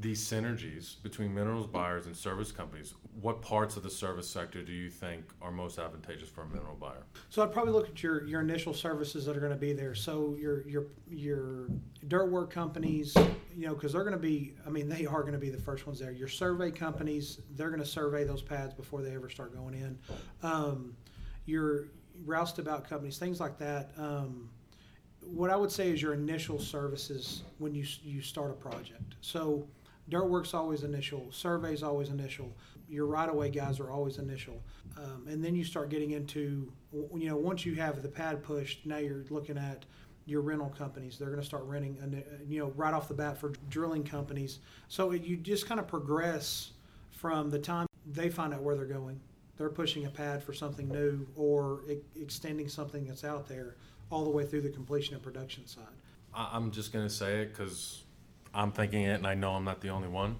these 0.00 0.20
synergies 0.26 1.02
between 1.02 1.34
minerals 1.34 1.66
buyers 1.66 2.06
and 2.06 2.16
service 2.16 2.50
companies, 2.50 2.94
what 3.20 3.42
parts 3.42 3.76
of 3.76 3.82
the 3.82 3.90
service 3.90 4.28
sector 4.28 4.62
do 4.62 4.72
you 4.72 4.88
think 4.88 5.24
are 5.42 5.50
most 5.50 5.78
advantageous 5.78 6.28
for 6.28 6.42
a 6.42 6.48
mineral 6.48 6.74
buyer? 6.74 7.04
So 7.28 7.42
I'd 7.42 7.52
probably 7.52 7.72
look 7.72 7.88
at 7.88 8.02
your, 8.02 8.24
your 8.24 8.40
initial 8.40 8.72
services 8.72 9.26
that 9.26 9.36
are 9.36 9.40
going 9.40 9.52
to 9.52 9.58
be 9.58 9.72
there. 9.72 9.94
So 9.94 10.36
your 10.38 10.66
your 10.66 10.86
your 11.08 11.68
dirt 12.08 12.30
work 12.30 12.50
companies, 12.50 13.14
you 13.54 13.66
know, 13.66 13.74
because 13.74 13.92
they're 13.92 14.04
going 14.04 14.12
to 14.12 14.18
be. 14.18 14.54
I 14.66 14.70
mean, 14.70 14.88
they 14.88 15.06
are 15.06 15.20
going 15.20 15.34
to 15.34 15.38
be 15.38 15.50
the 15.50 15.60
first 15.60 15.86
ones 15.86 15.98
there. 15.98 16.12
Your 16.12 16.28
survey 16.28 16.70
companies, 16.70 17.40
they're 17.56 17.70
going 17.70 17.80
to 17.80 17.86
survey 17.86 18.24
those 18.24 18.42
pads 18.42 18.72
before 18.72 19.02
they 19.02 19.14
ever 19.14 19.28
start 19.28 19.54
going 19.54 19.74
in. 19.74 19.98
Um, 20.42 20.96
your 21.44 21.88
roustabout 22.24 22.88
companies, 22.88 23.18
things 23.18 23.40
like 23.40 23.58
that. 23.58 23.90
Um, 23.98 24.48
what 25.22 25.50
I 25.50 25.56
would 25.56 25.70
say 25.70 25.90
is 25.90 26.00
your 26.00 26.14
initial 26.14 26.58
services 26.58 27.42
when 27.58 27.74
you 27.74 27.84
you 28.02 28.22
start 28.22 28.50
a 28.50 28.54
project. 28.54 29.16
So 29.20 29.66
dirt 30.10 30.28
work's 30.28 30.54
always 30.54 30.82
initial, 30.82 31.28
survey's 31.30 31.82
always 31.82 32.10
initial. 32.10 32.54
Your 32.88 33.06
right 33.06 33.28
of 33.28 33.36
way 33.36 33.50
guys 33.50 33.78
are 33.78 33.90
always 33.90 34.18
initial, 34.18 34.62
um, 34.96 35.26
and 35.28 35.44
then 35.44 35.54
you 35.54 35.64
start 35.64 35.88
getting 35.90 36.10
into 36.10 36.72
you 36.92 37.28
know 37.28 37.36
once 37.36 37.64
you 37.64 37.76
have 37.76 38.02
the 38.02 38.08
pad 38.08 38.42
pushed, 38.42 38.84
now 38.84 38.98
you're 38.98 39.24
looking 39.30 39.56
at 39.56 39.84
your 40.26 40.40
rental 40.42 40.68
companies. 40.76 41.16
They're 41.18 41.28
going 41.28 41.40
to 41.40 41.46
start 41.46 41.62
renting, 41.64 41.96
and 42.02 42.22
you 42.48 42.58
know 42.58 42.72
right 42.76 42.92
off 42.92 43.08
the 43.08 43.14
bat 43.14 43.38
for 43.38 43.52
drilling 43.68 44.04
companies. 44.04 44.58
So 44.88 45.12
you 45.12 45.36
just 45.36 45.66
kind 45.66 45.78
of 45.80 45.86
progress 45.86 46.72
from 47.10 47.50
the 47.50 47.58
time 47.58 47.86
they 48.06 48.28
find 48.28 48.52
out 48.52 48.62
where 48.62 48.74
they're 48.74 48.86
going. 48.86 49.20
They're 49.56 49.68
pushing 49.68 50.06
a 50.06 50.10
pad 50.10 50.42
for 50.42 50.52
something 50.52 50.88
new 50.88 51.26
or 51.36 51.82
e- 51.88 51.98
extending 52.20 52.68
something 52.68 53.04
that's 53.06 53.24
out 53.24 53.46
there 53.46 53.76
all 54.10 54.24
the 54.24 54.30
way 54.30 54.44
through 54.44 54.62
the 54.62 54.70
completion 54.70 55.14
and 55.14 55.22
production 55.22 55.66
side. 55.66 55.84
I'm 56.34 56.70
just 56.70 56.92
going 56.92 57.06
to 57.06 57.12
say 57.12 57.42
it 57.42 57.50
because 57.50 58.04
I'm 58.54 58.72
thinking 58.72 59.02
it 59.02 59.14
and 59.14 59.26
I 59.26 59.34
know 59.34 59.52
I'm 59.52 59.64
not 59.64 59.80
the 59.80 59.90
only 59.90 60.08
one. 60.08 60.36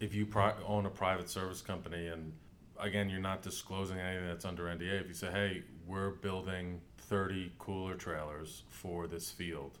If 0.00 0.14
you 0.14 0.26
pri- 0.26 0.54
own 0.66 0.86
a 0.86 0.90
private 0.90 1.28
service 1.28 1.60
company 1.60 2.06
and 2.06 2.32
again, 2.78 3.08
you're 3.08 3.20
not 3.20 3.42
disclosing 3.42 3.98
anything 3.98 4.26
that's 4.26 4.44
under 4.44 4.64
NDA, 4.64 5.00
if 5.00 5.08
you 5.08 5.14
say, 5.14 5.30
hey, 5.30 5.62
we're 5.86 6.10
building 6.10 6.80
30 6.98 7.52
cooler 7.58 7.94
trailers 7.94 8.62
for 8.68 9.06
this 9.06 9.30
field, 9.30 9.78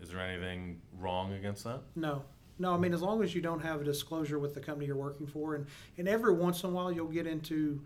is 0.00 0.10
there 0.10 0.20
anything 0.20 0.80
wrong 0.98 1.32
against 1.32 1.64
that? 1.64 1.80
No, 1.96 2.22
no. 2.58 2.72
I 2.72 2.78
mean, 2.78 2.94
as 2.94 3.02
long 3.02 3.22
as 3.22 3.34
you 3.34 3.40
don't 3.40 3.60
have 3.60 3.80
a 3.80 3.84
disclosure 3.84 4.38
with 4.38 4.54
the 4.54 4.60
company 4.60 4.86
you're 4.86 4.96
working 4.96 5.26
for, 5.26 5.54
and 5.54 5.66
and 5.98 6.08
every 6.08 6.32
once 6.32 6.62
in 6.62 6.70
a 6.70 6.72
while 6.72 6.90
you'll 6.90 7.08
get 7.08 7.26
into, 7.26 7.82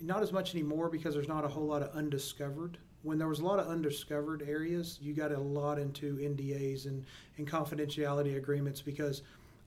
not 0.00 0.22
as 0.22 0.32
much 0.32 0.54
anymore 0.54 0.88
because 0.88 1.14
there's 1.14 1.28
not 1.28 1.44
a 1.44 1.48
whole 1.48 1.66
lot 1.66 1.82
of 1.82 1.94
undiscovered. 1.94 2.78
When 3.02 3.18
there 3.18 3.28
was 3.28 3.40
a 3.40 3.44
lot 3.44 3.58
of 3.58 3.66
undiscovered 3.66 4.42
areas, 4.46 4.98
you 5.00 5.14
got 5.14 5.32
a 5.32 5.38
lot 5.38 5.78
into 5.78 6.16
NDAs 6.16 6.86
and, 6.86 7.04
and 7.38 7.48
confidentiality 7.48 8.36
agreements 8.36 8.82
because 8.82 9.22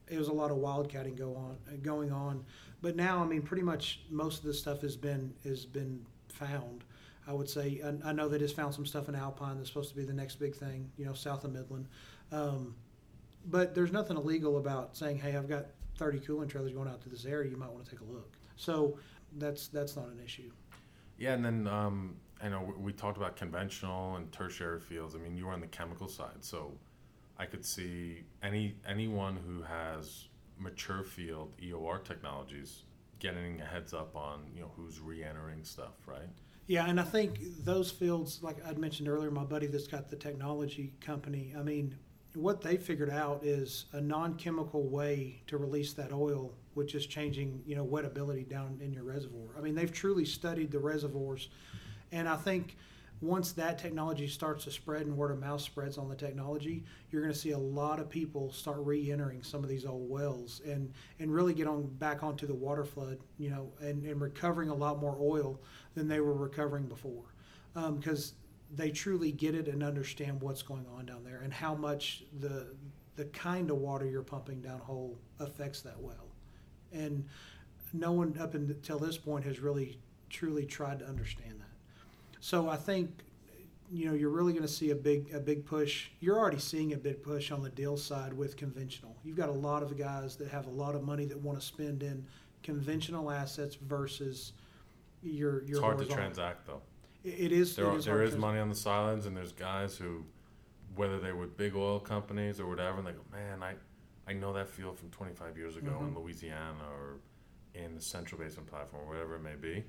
it 0.08 0.18
was 0.18 0.28
a 0.28 0.34
lot 0.34 0.52
of 0.52 0.58
wildcatting 0.58 1.18
go 1.18 1.36
on 1.36 1.58
going 1.82 2.12
on. 2.12 2.44
But 2.82 2.96
now, 2.96 3.24
I 3.24 3.26
mean, 3.26 3.42
pretty 3.42 3.64
much 3.64 4.02
most 4.10 4.40
of 4.40 4.46
the 4.46 4.54
stuff 4.54 4.82
has 4.82 4.96
been 4.96 5.34
has 5.44 5.66
been 5.66 6.06
found. 6.28 6.84
I 7.26 7.34
would 7.34 7.50
say 7.50 7.82
I, 7.84 8.10
I 8.10 8.14
know 8.14 8.28
they 8.28 8.38
just 8.38 8.56
found 8.56 8.74
some 8.74 8.86
stuff 8.86 9.08
in 9.10 9.16
Alpine 9.16 9.58
that's 9.58 9.70
supposed 9.70 9.90
to 9.90 9.96
be 9.96 10.04
the 10.04 10.14
next 10.14 10.36
big 10.36 10.56
thing, 10.56 10.92
you 10.98 11.06
know, 11.06 11.14
south 11.14 11.46
of 11.46 11.54
Midland. 11.54 11.88
Um, 12.32 12.76
but 13.46 13.74
there's 13.74 13.92
nothing 13.92 14.18
illegal 14.18 14.58
about 14.58 14.96
saying, 14.96 15.18
"Hey, 15.20 15.36
I've 15.36 15.48
got 15.48 15.68
30 15.98 16.20
cooling 16.20 16.50
trailers 16.50 16.74
going 16.74 16.88
out 16.88 17.02
to 17.04 17.10
this 17.10 17.26
area. 17.26 17.50
You 17.50 17.58
might 17.58 17.72
want 17.72 17.86
to 17.86 17.92
take 17.92 18.02
a 18.02 18.12
look." 18.12 18.34
So 18.58 18.98
that's 19.38 19.68
that's 19.68 19.96
not 19.96 20.08
an 20.08 20.20
issue. 20.24 20.52
Yeah, 21.18 21.34
and 21.34 21.46
then 21.46 21.68
um, 21.68 22.16
I 22.44 22.50
know 22.50 22.74
we, 22.78 22.92
talked 22.92 23.18
about 23.18 23.38
conventional 23.38 24.18
and 24.18 24.32
tertiary 24.32 24.80
fields. 24.80 25.16
I 25.16 25.20
mean, 25.20 25.38
you 25.38 25.46
were 25.46 25.54
on 25.54 25.62
the 25.62 25.68
chemical 25.68 26.10
side, 26.10 26.42
so 26.42 26.74
I 27.38 27.46
could 27.46 27.66
see 27.66 28.24
any 28.44 28.76
anyone 28.88 29.38
who 29.48 29.62
has 29.64 30.28
mature 30.60 31.04
field 31.04 31.56
EOR 31.64 32.04
technologies 32.04 32.84
getting 33.20 33.62
a 33.62 33.66
heads 33.66 33.94
up 33.94 34.16
on 34.16 34.42
you 34.54 34.62
know 34.62 34.72
who's 34.76 35.00
re-entering 35.00 35.64
stuff, 35.64 35.94
right? 36.06 36.30
Yeah, 36.68 36.88
and 36.88 37.00
I 37.00 37.04
think 37.04 37.40
those 37.64 37.92
fields, 37.92 38.40
like 38.42 38.58
I'd 38.66 38.78
mentioned 38.78 39.08
earlier, 39.08 39.32
my 39.32 39.44
buddy 39.44 39.68
that's 39.68 39.88
got 39.88 40.10
the 40.10 40.16
technology 40.16 40.94
company. 41.02 41.54
I 41.58 41.62
mean, 41.64 41.96
what 42.36 42.62
they 42.62 42.78
figured 42.78 43.10
out 43.10 43.44
is 43.44 43.86
a 43.94 44.02
non-chemical 44.02 44.88
way 44.88 45.42
to 45.48 45.58
release 45.58 45.94
that 45.94 46.12
oil, 46.12 46.54
which 46.74 46.96
is 46.96 47.06
changing, 47.06 47.62
you 47.66 47.76
know, 47.76 47.86
wettability 47.86 48.48
down 48.48 48.80
in 48.82 48.94
your 48.94 49.04
reservoir. 49.04 49.50
I 49.58 49.62
mean, 49.62 49.76
they've 49.76 49.92
truly 49.92 50.26
studied 50.26 50.72
the 50.72 50.80
reservoirs, 50.80 51.50
and 52.14 52.30
I 52.30 52.38
think 52.38 52.78
once 53.22 53.54
that 53.54 53.78
technology 53.78 54.28
starts 54.28 54.66
to 54.66 54.72
spread 54.72 55.06
and 55.06 55.16
word 55.16 55.32
of 55.32 55.40
mouth 55.40 55.62
spreads 55.62 55.98
on 55.98 56.10
the 56.10 56.16
technology, 56.16 56.84
you're 57.10 57.22
going 57.22 57.34
to 57.34 57.40
see 57.40 57.52
a 57.52 57.58
lot 57.58 58.00
of 58.00 58.10
people 58.10 58.52
start 58.52 58.78
re-entering 58.80 59.42
some 59.42 59.64
of 59.64 59.70
these 59.70 59.86
old 59.86 60.10
wells 60.10 60.62
and 60.66 60.94
and 61.20 61.34
really 61.34 61.54
get 61.54 61.66
on 61.66 61.88
back 62.00 62.22
onto 62.22 62.46
the 62.46 62.54
water 62.54 62.84
flood, 62.84 63.18
you 63.38 63.50
know, 63.50 63.72
and, 63.82 64.06
and 64.06 64.22
recovering 64.22 64.70
a 64.70 64.74
lot 64.74 65.00
more 65.00 65.18
oil 65.20 65.60
than 65.96 66.08
they 66.08 66.20
were 66.20 66.34
recovering 66.34 66.86
before, 66.86 67.34
um, 67.76 67.98
because 67.98 68.34
they 68.76 68.92
truly 68.92 69.32
get 69.32 69.56
it 69.56 69.68
and 69.68 69.84
understand 69.84 70.42
what's 70.42 70.62
going 70.62 70.86
on 70.98 71.06
down 71.06 71.24
there 71.24 71.42
and 71.44 71.54
how 71.54 71.74
much 71.74 72.24
the 72.40 72.68
the 73.16 73.26
kind 73.26 73.70
of 73.70 73.78
water 73.78 74.06
you're 74.06 74.24
pumping 74.24 74.60
down 74.62 74.80
hole 74.80 75.18
affects 75.40 75.82
that 75.82 76.00
well, 76.00 76.28
and 76.92 77.26
no 77.94 78.12
one 78.12 78.36
up 78.40 78.54
until 78.54 79.00
this 79.00 79.18
point 79.18 79.46
has 79.46 79.60
really 79.60 79.98
truly 80.30 80.66
tried 80.66 81.00
to 81.00 81.06
understand 81.06 81.54
that. 81.60 81.63
So 82.44 82.68
I 82.68 82.76
think 82.76 83.10
you 83.90 84.06
know, 84.08 84.14
you're 84.14 84.32
really 84.32 84.52
going 84.54 84.66
to 84.66 84.72
see 84.72 84.90
a 84.90 84.96
big 84.96 85.34
a 85.34 85.40
big 85.40 85.66
push. 85.66 86.10
You're 86.20 86.38
already 86.38 86.60
seeing 86.60 86.92
a 86.92 86.98
big 86.98 87.24
push 87.24 87.52
on 87.52 87.62
the 87.64 87.70
deal 87.70 87.96
side 87.96 88.34
with 88.34 88.58
conventional. 88.58 89.16
You've 89.24 89.38
got 89.38 89.48
a 89.48 89.54
lot 89.54 89.82
of 89.82 89.98
guys 89.98 90.36
that 90.38 90.50
have 90.50 90.66
a 90.66 90.70
lot 90.70 90.94
of 90.94 91.04
money 91.04 91.24
that 91.26 91.38
want 91.40 91.58
to 91.58 91.66
spend 91.66 92.04
in 92.04 92.26
conventional 92.62 93.32
assets 93.32 93.76
versus 93.76 94.52
your 95.22 95.64
your. 95.64 95.78
It's 95.78 95.80
hard 95.80 96.00
to 96.00 96.06
transact 96.06 96.66
though. 96.68 96.82
It- 97.24 97.30
It 97.46 97.52
is. 97.54 97.78
There, 97.78 97.86
it 97.86 97.90
are, 97.90 97.98
is 98.00 98.06
there 98.06 98.24
is 98.24 98.36
money 98.36 98.60
on 98.60 98.68
the 98.68 98.76
sidelines, 98.76 99.26
and 99.26 99.38
there's 99.38 99.54
guys 99.54 99.96
who, 99.96 100.26
whether 100.98 101.20
they 101.22 101.32
were 101.32 101.48
big 101.48 101.74
oil 101.78 101.98
companies 102.02 102.60
or 102.60 102.68
whatever, 102.68 102.98
and 102.98 103.08
they 103.08 103.14
go, 103.14 103.22
man, 103.32 103.64
I, 103.64 103.76
I 104.30 104.34
know 104.34 104.52
that 104.52 104.68
field 104.68 104.98
from 105.00 105.10
25 105.12 105.56
years 105.58 105.78
ago 105.78 105.96
in 106.02 106.08
Mhm. 106.14 106.18
Louisiana 106.18 106.84
or 106.92 107.20
in 107.74 107.96
the 107.96 108.02
Central 108.02 108.42
Basin 108.42 108.66
platform, 108.66 109.04
or 109.06 109.08
whatever 109.14 109.36
it 109.36 109.42
may 109.44 109.56
be. 109.56 109.86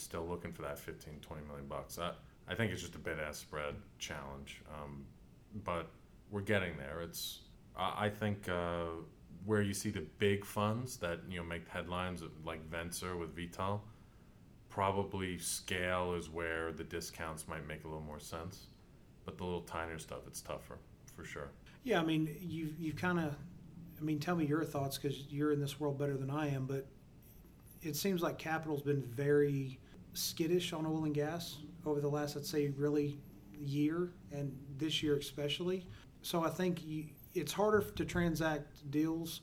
Still 0.00 0.26
looking 0.26 0.52
for 0.52 0.62
that 0.62 0.78
15, 0.78 1.20
20 1.20 1.46
million 1.46 1.66
bucks. 1.66 1.98
I, 1.98 2.12
I 2.48 2.54
think 2.54 2.72
it's 2.72 2.80
just 2.80 2.94
a 2.94 2.98
bid 2.98 3.18
ask 3.20 3.40
spread 3.40 3.74
challenge, 3.98 4.62
um, 4.74 5.04
but 5.64 5.88
we're 6.30 6.40
getting 6.40 6.76
there. 6.76 7.00
It's 7.02 7.40
I, 7.76 8.06
I 8.06 8.08
think 8.08 8.48
uh, 8.48 8.86
where 9.44 9.62
you 9.62 9.74
see 9.74 9.90
the 9.90 10.04
big 10.18 10.44
funds 10.44 10.96
that 10.98 11.20
you 11.28 11.38
know 11.38 11.44
make 11.44 11.68
headlines, 11.68 12.22
like 12.44 12.68
Venture 12.68 13.16
with 13.16 13.36
Vitol 13.36 13.80
probably 14.70 15.36
scale 15.36 16.14
is 16.14 16.30
where 16.30 16.72
the 16.72 16.84
discounts 16.84 17.46
might 17.46 17.66
make 17.66 17.84
a 17.84 17.88
little 17.88 18.02
more 18.02 18.20
sense. 18.20 18.68
But 19.26 19.36
the 19.36 19.44
little 19.44 19.62
tinier 19.62 19.98
stuff, 19.98 20.20
it's 20.26 20.40
tougher 20.40 20.78
for 21.14 21.24
sure. 21.24 21.50
Yeah, 21.84 22.00
I 22.00 22.04
mean, 22.04 22.34
you 22.40 22.72
you 22.78 22.92
kind 22.94 23.18
of, 23.18 23.36
I 24.00 24.02
mean, 24.02 24.18
tell 24.18 24.36
me 24.36 24.46
your 24.46 24.64
thoughts 24.64 24.96
because 24.96 25.24
you're 25.28 25.52
in 25.52 25.60
this 25.60 25.78
world 25.78 25.98
better 25.98 26.16
than 26.16 26.30
I 26.30 26.48
am. 26.48 26.66
But 26.66 26.86
it 27.82 27.96
seems 27.96 28.22
like 28.22 28.38
capital's 28.38 28.82
been 28.82 29.02
very 29.02 29.78
skittish 30.14 30.72
on 30.72 30.86
oil 30.86 31.04
and 31.04 31.14
gas 31.14 31.58
over 31.86 32.00
the 32.00 32.08
last, 32.08 32.36
let's 32.36 32.50
say, 32.50 32.68
really 32.76 33.18
year 33.58 34.10
and 34.32 34.56
this 34.78 35.02
year 35.02 35.16
especially. 35.16 35.86
So 36.22 36.44
I 36.44 36.50
think 36.50 36.84
you, 36.84 37.04
it's 37.34 37.52
harder 37.52 37.82
to 37.82 38.04
transact 38.04 38.90
deals, 38.90 39.40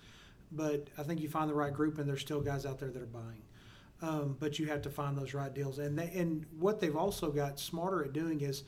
but 0.51 0.87
I 0.97 1.03
think 1.03 1.21
you 1.21 1.29
find 1.29 1.49
the 1.49 1.55
right 1.55 1.73
group, 1.73 1.97
and 1.97 2.07
there's 2.07 2.21
still 2.21 2.41
guys 2.41 2.65
out 2.65 2.79
there 2.79 2.89
that 2.89 3.01
are 3.01 3.05
buying. 3.05 3.41
Um, 4.01 4.37
but 4.39 4.59
you 4.59 4.67
have 4.67 4.81
to 4.83 4.89
find 4.89 5.17
those 5.17 5.33
right 5.33 5.53
deals, 5.53 5.79
and 5.79 5.97
they, 5.97 6.11
and 6.13 6.45
what 6.59 6.79
they've 6.79 6.95
also 6.95 7.31
got 7.31 7.59
smarter 7.59 8.03
at 8.05 8.13
doing 8.13 8.41
is 8.41 8.63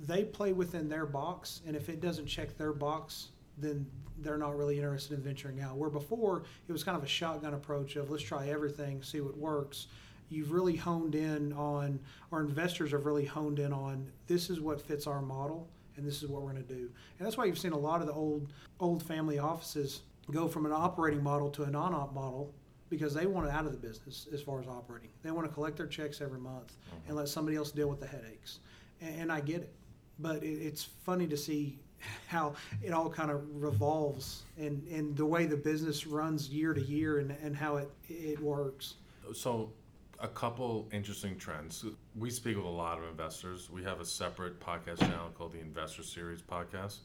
they 0.00 0.24
play 0.24 0.52
within 0.52 0.88
their 0.88 1.06
box, 1.06 1.60
and 1.66 1.76
if 1.76 1.88
it 1.88 2.00
doesn't 2.00 2.26
check 2.26 2.56
their 2.58 2.72
box, 2.72 3.28
then 3.56 3.86
they're 4.20 4.38
not 4.38 4.56
really 4.56 4.76
interested 4.76 5.16
in 5.16 5.22
venturing 5.22 5.60
out. 5.60 5.76
Where 5.76 5.90
before 5.90 6.42
it 6.66 6.72
was 6.72 6.82
kind 6.82 6.96
of 6.96 7.04
a 7.04 7.08
shotgun 7.08 7.54
approach 7.54 7.94
of 7.96 8.10
let's 8.10 8.22
try 8.22 8.48
everything, 8.48 9.02
see 9.02 9.20
what 9.20 9.36
works. 9.36 9.86
You've 10.30 10.52
really 10.52 10.76
honed 10.76 11.14
in 11.14 11.52
on, 11.52 11.98
our 12.32 12.40
investors 12.40 12.92
have 12.92 13.06
really 13.06 13.24
honed 13.24 13.58
in 13.58 13.72
on 13.72 14.10
this 14.26 14.50
is 14.50 14.60
what 14.60 14.80
fits 14.80 15.06
our 15.06 15.22
model, 15.22 15.68
and 15.96 16.06
this 16.06 16.22
is 16.22 16.28
what 16.28 16.42
we're 16.42 16.52
going 16.52 16.64
to 16.64 16.74
do. 16.74 16.90
And 17.18 17.26
that's 17.26 17.36
why 17.36 17.46
you've 17.46 17.58
seen 17.58 17.72
a 17.72 17.78
lot 17.78 18.00
of 18.00 18.06
the 18.06 18.12
old 18.12 18.52
old 18.80 19.02
family 19.02 19.38
offices 19.38 20.02
go 20.30 20.46
from 20.46 20.66
an 20.66 20.72
operating 20.72 21.22
model 21.22 21.50
to 21.50 21.64
a 21.64 21.70
non-op 21.70 22.14
model 22.14 22.52
because 22.90 23.14
they 23.14 23.26
want 23.26 23.46
it 23.46 23.52
out 23.52 23.66
of 23.66 23.72
the 23.72 23.78
business 23.78 24.26
as 24.32 24.40
far 24.40 24.60
as 24.60 24.66
operating. 24.66 25.10
They 25.22 25.30
want 25.30 25.46
to 25.46 25.52
collect 25.52 25.76
their 25.76 25.86
checks 25.86 26.20
every 26.20 26.38
month 26.38 26.76
and 26.92 27.02
mm-hmm. 27.08 27.16
let 27.16 27.28
somebody 27.28 27.56
else 27.56 27.70
deal 27.70 27.88
with 27.88 28.00
the 28.00 28.06
headaches. 28.06 28.60
And, 29.00 29.22
and 29.22 29.32
I 29.32 29.40
get 29.40 29.62
it, 29.62 29.74
but 30.18 30.42
it, 30.42 30.46
it's 30.46 30.84
funny 30.84 31.26
to 31.26 31.36
see 31.36 31.78
how 32.28 32.54
it 32.82 32.92
all 32.92 33.10
kind 33.10 33.30
of 33.30 33.42
revolves 33.60 34.42
and, 34.56 34.86
and 34.88 35.16
the 35.16 35.26
way 35.26 35.46
the 35.46 35.56
business 35.56 36.06
runs 36.06 36.48
year 36.48 36.72
to 36.72 36.80
year 36.80 37.18
and, 37.18 37.34
and 37.42 37.56
how 37.56 37.76
it 37.76 37.90
it 38.08 38.40
works. 38.40 38.94
So, 39.34 39.72
a 40.20 40.28
couple 40.28 40.88
interesting 40.92 41.36
trends. 41.36 41.84
We 42.16 42.30
speak 42.30 42.56
with 42.56 42.66
a 42.66 42.68
lot 42.68 42.98
of 42.98 43.04
investors. 43.04 43.70
We 43.70 43.84
have 43.84 44.00
a 44.00 44.04
separate 44.04 44.58
podcast 44.60 45.00
channel 45.00 45.30
called 45.34 45.52
the 45.52 45.60
Investor 45.60 46.02
Series 46.02 46.42
Podcast. 46.42 46.98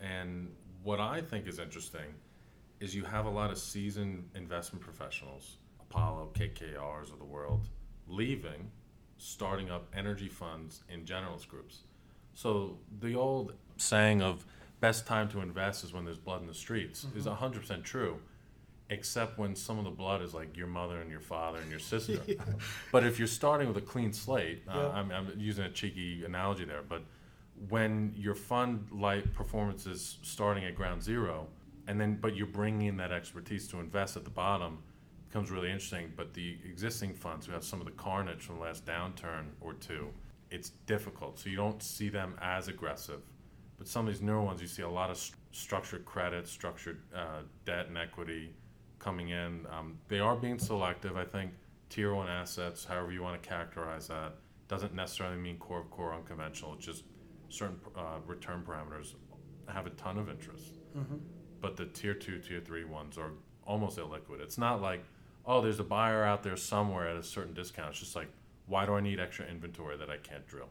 And 0.00 0.52
what 0.82 1.00
I 1.00 1.22
think 1.22 1.46
is 1.46 1.58
interesting 1.58 2.14
is 2.80 2.94
you 2.94 3.04
have 3.04 3.26
a 3.26 3.30
lot 3.30 3.50
of 3.50 3.58
seasoned 3.58 4.28
investment 4.34 4.84
professionals, 4.84 5.56
Apollo, 5.80 6.30
KKRs 6.34 7.12
of 7.12 7.18
the 7.18 7.24
world, 7.24 7.68
leaving, 8.06 8.70
starting 9.16 9.70
up 9.70 9.86
energy 9.96 10.28
funds 10.28 10.82
in 10.88 11.04
generalist 11.04 11.48
groups. 11.48 11.84
So 12.34 12.78
the 13.00 13.14
old 13.14 13.54
saying 13.76 14.20
of 14.20 14.44
best 14.80 15.06
time 15.06 15.28
to 15.28 15.40
invest 15.40 15.84
is 15.84 15.92
when 15.92 16.04
there's 16.04 16.18
blood 16.18 16.40
in 16.40 16.48
the 16.48 16.54
streets 16.54 17.04
mm-hmm. 17.04 17.18
is 17.18 17.26
100% 17.26 17.84
true, 17.84 18.18
except 18.92 19.38
when 19.38 19.56
some 19.56 19.78
of 19.78 19.84
the 19.84 19.90
blood 19.90 20.20
is 20.22 20.34
like 20.34 20.56
your 20.56 20.66
mother 20.66 21.00
and 21.00 21.10
your 21.10 21.20
father 21.20 21.58
and 21.58 21.70
your 21.70 21.80
sister. 21.80 22.18
But 22.92 23.04
if 23.04 23.18
you're 23.18 23.26
starting 23.28 23.66
with 23.68 23.78
a 23.78 23.86
clean 23.92 24.12
slate, 24.12 24.62
uh, 24.68 24.72
Yeah. 24.76 24.88
I'm, 24.98 25.10
I'm 25.10 25.32
using 25.38 25.64
a 25.64 25.70
cheeky 25.70 26.24
analogy 26.24 26.64
there, 26.66 26.82
but 26.88 27.02
when 27.68 28.12
your 28.16 28.34
fund 28.34 28.86
light 28.92 29.32
performance 29.34 29.86
is 29.86 30.18
starting 30.22 30.64
at 30.64 30.74
ground 30.74 31.02
zero, 31.02 31.46
and 31.86 32.00
then 32.00 32.16
but 32.20 32.36
you're 32.36 32.46
bringing 32.60 32.86
in 32.88 32.96
that 32.98 33.12
expertise 33.12 33.66
to 33.68 33.80
invest 33.80 34.16
at 34.16 34.24
the 34.24 34.30
bottom, 34.30 34.78
becomes 35.28 35.50
really 35.50 35.70
interesting. 35.70 36.12
But 36.16 36.34
the 36.34 36.56
existing 36.64 37.14
funds 37.14 37.46
who 37.46 37.52
have 37.52 37.64
some 37.64 37.80
of 37.80 37.86
the 37.86 37.92
carnage 37.92 38.42
from 38.42 38.56
the 38.56 38.62
last 38.62 38.84
downturn 38.84 39.44
or 39.60 39.72
two, 39.74 40.08
it's 40.50 40.70
difficult. 40.86 41.38
So 41.38 41.48
you 41.48 41.56
don't 41.56 41.82
see 41.82 42.08
them 42.10 42.34
as 42.42 42.68
aggressive. 42.68 43.20
But 43.78 43.88
some 43.88 44.06
of 44.06 44.12
these 44.12 44.22
newer 44.22 44.42
ones, 44.42 44.60
you 44.60 44.68
see 44.68 44.82
a 44.82 44.88
lot 44.88 45.10
of 45.10 45.16
st- 45.16 45.36
structured 45.52 46.04
credit, 46.04 46.46
structured 46.46 46.98
uh, 47.14 47.40
debt 47.64 47.86
and 47.88 47.96
equity 47.98 48.54
coming 49.02 49.30
in. 49.30 49.66
Um, 49.70 49.98
they 50.08 50.20
are 50.20 50.36
being 50.36 50.58
selective. 50.58 51.16
I 51.16 51.24
think 51.24 51.52
tier 51.90 52.14
one 52.14 52.28
assets, 52.28 52.84
however 52.84 53.12
you 53.12 53.22
want 53.22 53.42
to 53.42 53.48
characterize 53.48 54.08
that, 54.08 54.34
doesn't 54.68 54.94
necessarily 54.94 55.36
mean 55.36 55.58
core 55.58 55.80
of 55.80 55.90
core 55.90 56.14
unconventional. 56.14 56.74
It's 56.74 56.86
just 56.86 57.04
certain 57.48 57.76
uh, 57.96 58.18
return 58.26 58.62
parameters 58.66 59.14
have 59.68 59.86
a 59.86 59.90
ton 59.90 60.18
of 60.18 60.28
interest. 60.28 60.78
But 61.60 61.76
the 61.76 61.86
tier 61.86 62.14
two, 62.14 62.38
tier 62.38 62.60
three 62.60 62.84
ones 62.84 63.18
are 63.18 63.32
almost 63.66 63.98
illiquid. 63.98 64.40
It's 64.40 64.58
not 64.58 64.80
like, 64.80 65.04
oh, 65.46 65.60
there's 65.60 65.80
a 65.80 65.84
buyer 65.84 66.24
out 66.24 66.42
there 66.42 66.56
somewhere 66.56 67.08
at 67.08 67.16
a 67.16 67.22
certain 67.22 67.54
discount. 67.54 67.90
It's 67.90 68.00
just 68.00 68.16
like, 68.16 68.28
why 68.66 68.86
do 68.86 68.94
I 68.94 69.00
need 69.00 69.20
extra 69.20 69.46
inventory 69.46 69.96
that 69.96 70.10
I 70.10 70.16
can't 70.16 70.46
drill 70.46 70.68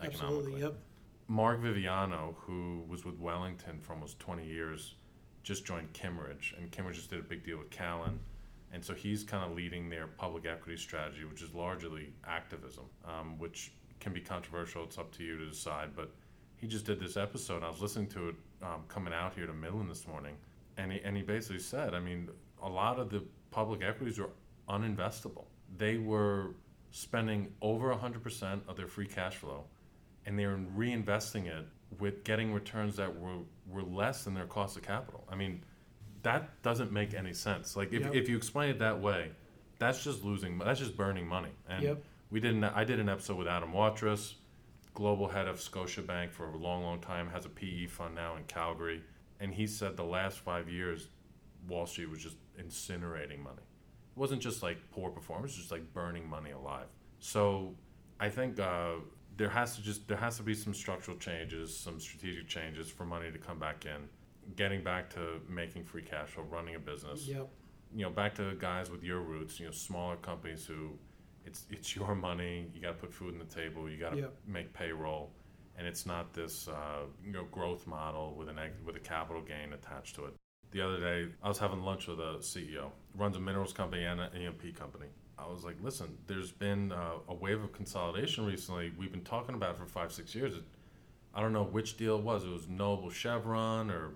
economically? 0.00 0.54
Absolutely, 0.54 0.60
yep. 0.60 0.74
Mark 1.28 1.62
Viviano, 1.62 2.34
who 2.40 2.84
was 2.88 3.04
with 3.04 3.18
Wellington 3.18 3.78
for 3.80 3.94
almost 3.94 4.18
20 4.18 4.46
years, 4.46 4.94
just 5.44 5.64
joined 5.64 5.92
Kimmeridge, 5.92 6.56
and 6.58 6.70
Kimmeridge 6.72 6.94
just 6.94 7.10
did 7.10 7.20
a 7.20 7.22
big 7.22 7.44
deal 7.44 7.58
with 7.58 7.70
Callon. 7.70 8.18
And 8.72 8.84
so 8.84 8.92
he's 8.92 9.22
kind 9.22 9.44
of 9.48 9.56
leading 9.56 9.88
their 9.88 10.08
public 10.08 10.46
equity 10.46 10.76
strategy, 10.76 11.24
which 11.24 11.42
is 11.42 11.54
largely 11.54 12.12
activism, 12.26 12.84
um, 13.04 13.38
which 13.38 13.72
can 14.00 14.12
be 14.12 14.20
controversial. 14.20 14.82
It's 14.82 14.98
up 14.98 15.12
to 15.12 15.22
you 15.22 15.38
to 15.38 15.46
decide. 15.46 15.90
But 15.94 16.10
he 16.56 16.66
just 16.66 16.86
did 16.86 16.98
this 16.98 17.16
episode. 17.16 17.62
I 17.62 17.68
was 17.68 17.80
listening 17.80 18.08
to 18.08 18.30
it 18.30 18.34
um, 18.62 18.82
coming 18.88 19.12
out 19.12 19.34
here 19.34 19.46
to 19.46 19.52
Midland 19.52 19.88
this 19.88 20.08
morning, 20.08 20.34
and 20.76 20.90
he, 20.90 21.00
and 21.04 21.16
he 21.16 21.22
basically 21.22 21.60
said, 21.60 21.94
I 21.94 22.00
mean, 22.00 22.28
a 22.62 22.68
lot 22.68 22.98
of 22.98 23.10
the 23.10 23.22
public 23.52 23.82
equities 23.84 24.18
are 24.18 24.30
uninvestable. 24.68 25.44
They 25.76 25.98
were 25.98 26.54
spending 26.90 27.52
over 27.60 27.94
100% 27.94 28.60
of 28.66 28.76
their 28.76 28.86
free 28.86 29.06
cash 29.06 29.36
flow 29.36 29.64
and 30.26 30.38
they're 30.38 30.58
reinvesting 30.76 31.46
it 31.46 31.66
with 32.00 32.24
getting 32.24 32.52
returns 32.52 32.96
that 32.96 33.18
were, 33.20 33.38
were 33.68 33.82
less 33.82 34.24
than 34.24 34.34
their 34.34 34.46
cost 34.46 34.76
of 34.76 34.82
capital. 34.82 35.24
I 35.30 35.36
mean, 35.36 35.62
that 36.22 36.62
doesn't 36.62 36.90
make 36.92 37.14
any 37.14 37.32
sense. 37.32 37.76
Like 37.76 37.92
if, 37.92 38.02
Yep. 38.02 38.14
if 38.14 38.28
you 38.28 38.36
explain 38.36 38.70
it 38.70 38.78
that 38.80 39.00
way, 39.00 39.30
that's 39.78 40.02
just 40.02 40.24
losing. 40.24 40.58
That's 40.58 40.80
just 40.80 40.96
burning 40.96 41.26
money. 41.26 41.50
And 41.68 41.82
Yep. 41.82 42.02
we 42.30 42.40
did. 42.40 42.54
An, 42.54 42.64
I 42.64 42.84
did 42.84 42.98
an 43.00 43.08
episode 43.08 43.36
with 43.36 43.46
Adam 43.48 43.72
Waterous, 43.72 44.34
global 44.94 45.28
head 45.28 45.46
of 45.48 45.56
Scotiabank 45.58 46.30
for 46.30 46.46
a 46.48 46.56
long, 46.56 46.82
long 46.82 47.00
time. 47.00 47.28
Has 47.28 47.44
a 47.44 47.48
PE 47.50 47.86
fund 47.86 48.14
now 48.14 48.36
in 48.36 48.44
Calgary, 48.44 49.02
and 49.40 49.52
he 49.52 49.66
said 49.66 49.96
the 49.96 50.04
last 50.04 50.38
five 50.38 50.68
years, 50.68 51.08
Wall 51.68 51.86
Street 51.86 52.08
was 52.08 52.22
just 52.22 52.36
incinerating 52.58 53.40
money. 53.42 53.62
It 53.62 54.18
wasn't 54.18 54.40
just 54.40 54.62
like 54.62 54.78
poor 54.90 55.10
performance; 55.10 55.52
it 55.52 55.56
was 55.58 55.66
just 55.66 55.72
like 55.72 55.92
burning 55.92 56.28
money 56.28 56.52
alive. 56.52 56.86
So, 57.18 57.74
I 58.20 58.30
think 58.30 58.58
uh, 58.60 58.94
there 59.36 59.48
has 59.48 59.76
to 59.76 59.82
just 59.82 60.06
there 60.08 60.16
has 60.16 60.36
to 60.36 60.42
be 60.42 60.54
some 60.54 60.74
structural 60.74 61.16
changes, 61.16 61.76
some 61.76 61.98
strategic 62.00 62.46
changes 62.48 62.88
for 62.90 63.04
money 63.04 63.30
to 63.32 63.38
come 63.38 63.58
back 63.58 63.84
in, 63.86 64.08
getting 64.56 64.82
back 64.82 65.10
to 65.14 65.40
making 65.48 65.84
free 65.84 66.02
cash 66.02 66.28
flow, 66.30 66.44
running 66.44 66.74
a 66.74 66.78
business 66.78 67.26
Yep. 67.26 67.48
you 67.94 68.02
know, 68.04 68.10
back 68.10 68.34
to 68.36 68.54
guys 68.58 68.90
with 68.90 69.02
your 69.02 69.20
roots, 69.20 69.58
you 69.60 69.66
know, 69.66 69.72
smaller 69.72 70.16
companies 70.16 70.64
who 70.66 70.90
it's 71.46 71.66
it's 71.70 71.94
your 71.96 72.14
money, 72.14 72.70
you 72.74 72.80
got 72.80 72.88
to 72.88 72.94
put 72.94 73.12
food 73.12 73.34
on 73.34 73.38
the 73.38 73.54
table, 73.54 73.88
you 73.90 73.98
got 73.98 74.10
to 74.10 74.18
Yep. 74.18 74.34
make 74.46 74.72
payroll, 74.72 75.30
and 75.76 75.86
it's 75.86 76.06
not 76.06 76.32
this 76.32 76.68
uh, 76.68 77.02
you 77.24 77.32
know 77.32 77.44
growth 77.50 77.86
model 77.86 78.34
with 78.36 78.48
an 78.48 78.58
with 78.84 78.96
a 78.96 79.00
capital 79.00 79.42
gain 79.42 79.72
attached 79.72 80.14
to 80.16 80.26
it. 80.26 80.34
The 80.70 80.80
other 80.80 80.98
day, 80.98 81.28
I 81.42 81.48
was 81.48 81.58
having 81.58 81.82
lunch 81.82 82.08
with 82.08 82.18
a 82.18 82.38
CEO, 82.40 82.90
runs 83.16 83.36
a 83.36 83.40
minerals 83.40 83.72
company 83.72 84.04
and 84.04 84.20
an 84.20 84.30
E&P 84.36 84.72
company. 84.72 85.06
I 85.38 85.46
was 85.46 85.64
like, 85.64 85.76
listen, 85.82 86.16
there's 86.26 86.52
been 86.52 86.92
uh, 86.92 87.12
a 87.28 87.34
wave 87.34 87.62
of 87.62 87.72
consolidation 87.72 88.46
recently. 88.46 88.92
We've 88.96 89.10
been 89.10 89.24
talking 89.24 89.54
about 89.54 89.70
it 89.74 89.78
for 89.78 89.86
five, 89.86 90.12
six 90.12 90.34
years. 90.34 90.54
I 91.34 91.40
don't 91.40 91.52
know 91.52 91.64
which 91.64 91.96
deal 91.96 92.16
it 92.18 92.22
was. 92.22 92.44
It 92.44 92.50
was 92.50 92.68
Noble 92.68 93.10
Chevron 93.10 93.90
or 93.90 94.12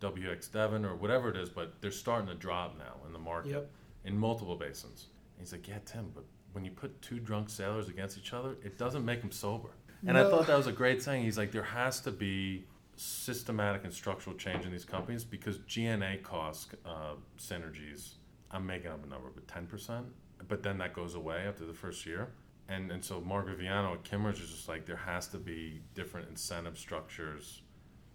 WPX 0.00 0.50
Devon 0.50 0.84
or 0.84 0.96
whatever 0.96 1.28
it 1.28 1.36
is, 1.36 1.48
but 1.50 1.80
they're 1.80 1.90
starting 1.90 2.26
to 2.28 2.34
drop 2.34 2.78
now 2.78 2.94
in 3.06 3.12
the 3.12 3.18
market 3.18 3.50
Yep. 3.50 3.70
in 4.04 4.18
multiple 4.18 4.56
basins. 4.56 5.08
And 5.36 5.46
he's 5.46 5.52
like, 5.52 5.68
yeah, 5.68 5.78
Tim, 5.84 6.10
but 6.14 6.24
when 6.52 6.64
you 6.64 6.70
put 6.70 7.00
two 7.02 7.18
drunk 7.20 7.50
sailors 7.50 7.88
against 7.88 8.16
each 8.18 8.32
other, 8.32 8.56
it 8.64 8.78
doesn't 8.78 9.04
make 9.04 9.20
them 9.20 9.30
sober. 9.32 9.68
And 10.06 10.18
I 10.18 10.28
thought 10.28 10.46
that 10.48 10.56
was 10.56 10.66
a 10.66 10.72
great 10.72 11.00
saying. 11.02 11.22
He's 11.22 11.38
like, 11.38 11.52
there 11.52 11.62
has 11.62 12.00
to 12.00 12.10
be 12.10 12.64
systematic 12.96 13.84
and 13.84 13.92
structural 13.92 14.34
change 14.34 14.64
in 14.64 14.72
these 14.72 14.84
companies 14.84 15.22
because 15.24 15.58
G&A 15.66 16.16
costs, 16.22 16.68
uh, 16.84 17.14
synergies, 17.38 18.14
I'm 18.50 18.66
making 18.66 18.90
up 18.90 19.04
a 19.04 19.08
number, 19.08 19.28
but 19.32 19.46
10%, 19.46 20.04
but 20.48 20.62
then 20.62 20.78
that 20.78 20.92
goes 20.92 21.14
away 21.14 21.44
after 21.46 21.64
the 21.64 21.72
first 21.72 22.06
year. 22.06 22.28
And, 22.68 22.90
and 22.90 23.04
so 23.04 23.20
Viviano 23.20 23.94
at 23.94 24.04
Kimmeridge 24.04 24.42
is 24.42 24.50
just 24.50 24.68
like, 24.68 24.86
there 24.86 24.96
has 24.96 25.26
to 25.28 25.38
be 25.38 25.82
different 25.94 26.28
incentive 26.28 26.78
structures. 26.78 27.62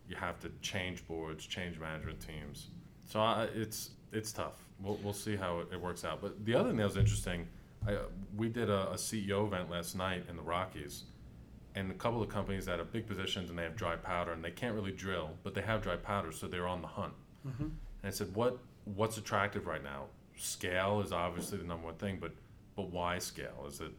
You 0.08 0.16
have 0.16 0.40
to 0.40 0.52
change 0.62 1.06
boards, 1.08 1.46
change 1.46 1.80
management 1.80 2.20
teams. 2.26 2.68
So 3.06 3.20
I, 3.20 3.48
it's, 3.54 3.92
it's 4.12 4.32
tough. 4.32 4.66
We'll, 4.82 5.00
we'll 5.04 5.14
see 5.14 5.36
how 5.36 5.60
it, 5.60 5.68
it 5.74 5.82
works 5.82 6.06
out. 6.06 6.22
But 6.22 6.46
the 6.46 6.56
other 6.56 6.70
thing 6.70 6.78
that 6.78 6.86
was 6.86 6.98
interesting, 6.98 7.48
I, 7.88 7.98
we 8.36 8.50
did 8.50 8.70
a, 8.70 8.92
a 8.92 8.96
CEO 8.96 9.46
event 9.46 9.70
last 9.70 9.96
night 9.96 10.26
in 10.30 10.38
the 10.38 10.44
Rockies 10.44 11.04
and 11.76 11.92
a 11.92 11.94
couple 11.94 12.22
of 12.22 12.30
companies 12.30 12.66
that 12.66 12.80
have 12.80 12.92
big 12.92 13.06
positions 13.06 13.50
and 13.50 13.60
they 13.60 13.64
have 13.64 13.76
dry 13.76 13.96
powder 13.96 14.32
and 14.32 14.44
they 14.44 14.52
can't 14.52 14.74
really 14.74 14.92
drill, 14.92 15.32
but 15.44 15.54
they 15.54 15.62
have 15.62 15.82
dry 15.82 15.96
powder, 15.96 16.32
so 16.32 16.48
they're 16.48 16.68
on 16.68 16.82
the 16.82 16.88
hunt. 16.88 17.14
Mm-hmm. 17.48 17.64
And 17.64 17.74
I 18.04 18.10
said, 18.10 18.34
what 18.34 18.58
what's 18.96 19.18
attractive 19.18 19.68
right 19.68 19.84
now? 19.84 20.06
Scale 20.38 21.02
is 21.02 21.12
obviously 21.12 21.58
the 21.58 21.64
number 21.66 21.86
one 21.86 21.96
thing, 21.96 22.18
but 22.20 22.32
but 22.76 22.92
why 22.92 23.18
scale? 23.18 23.66
Is 23.68 23.82
it 23.82 23.92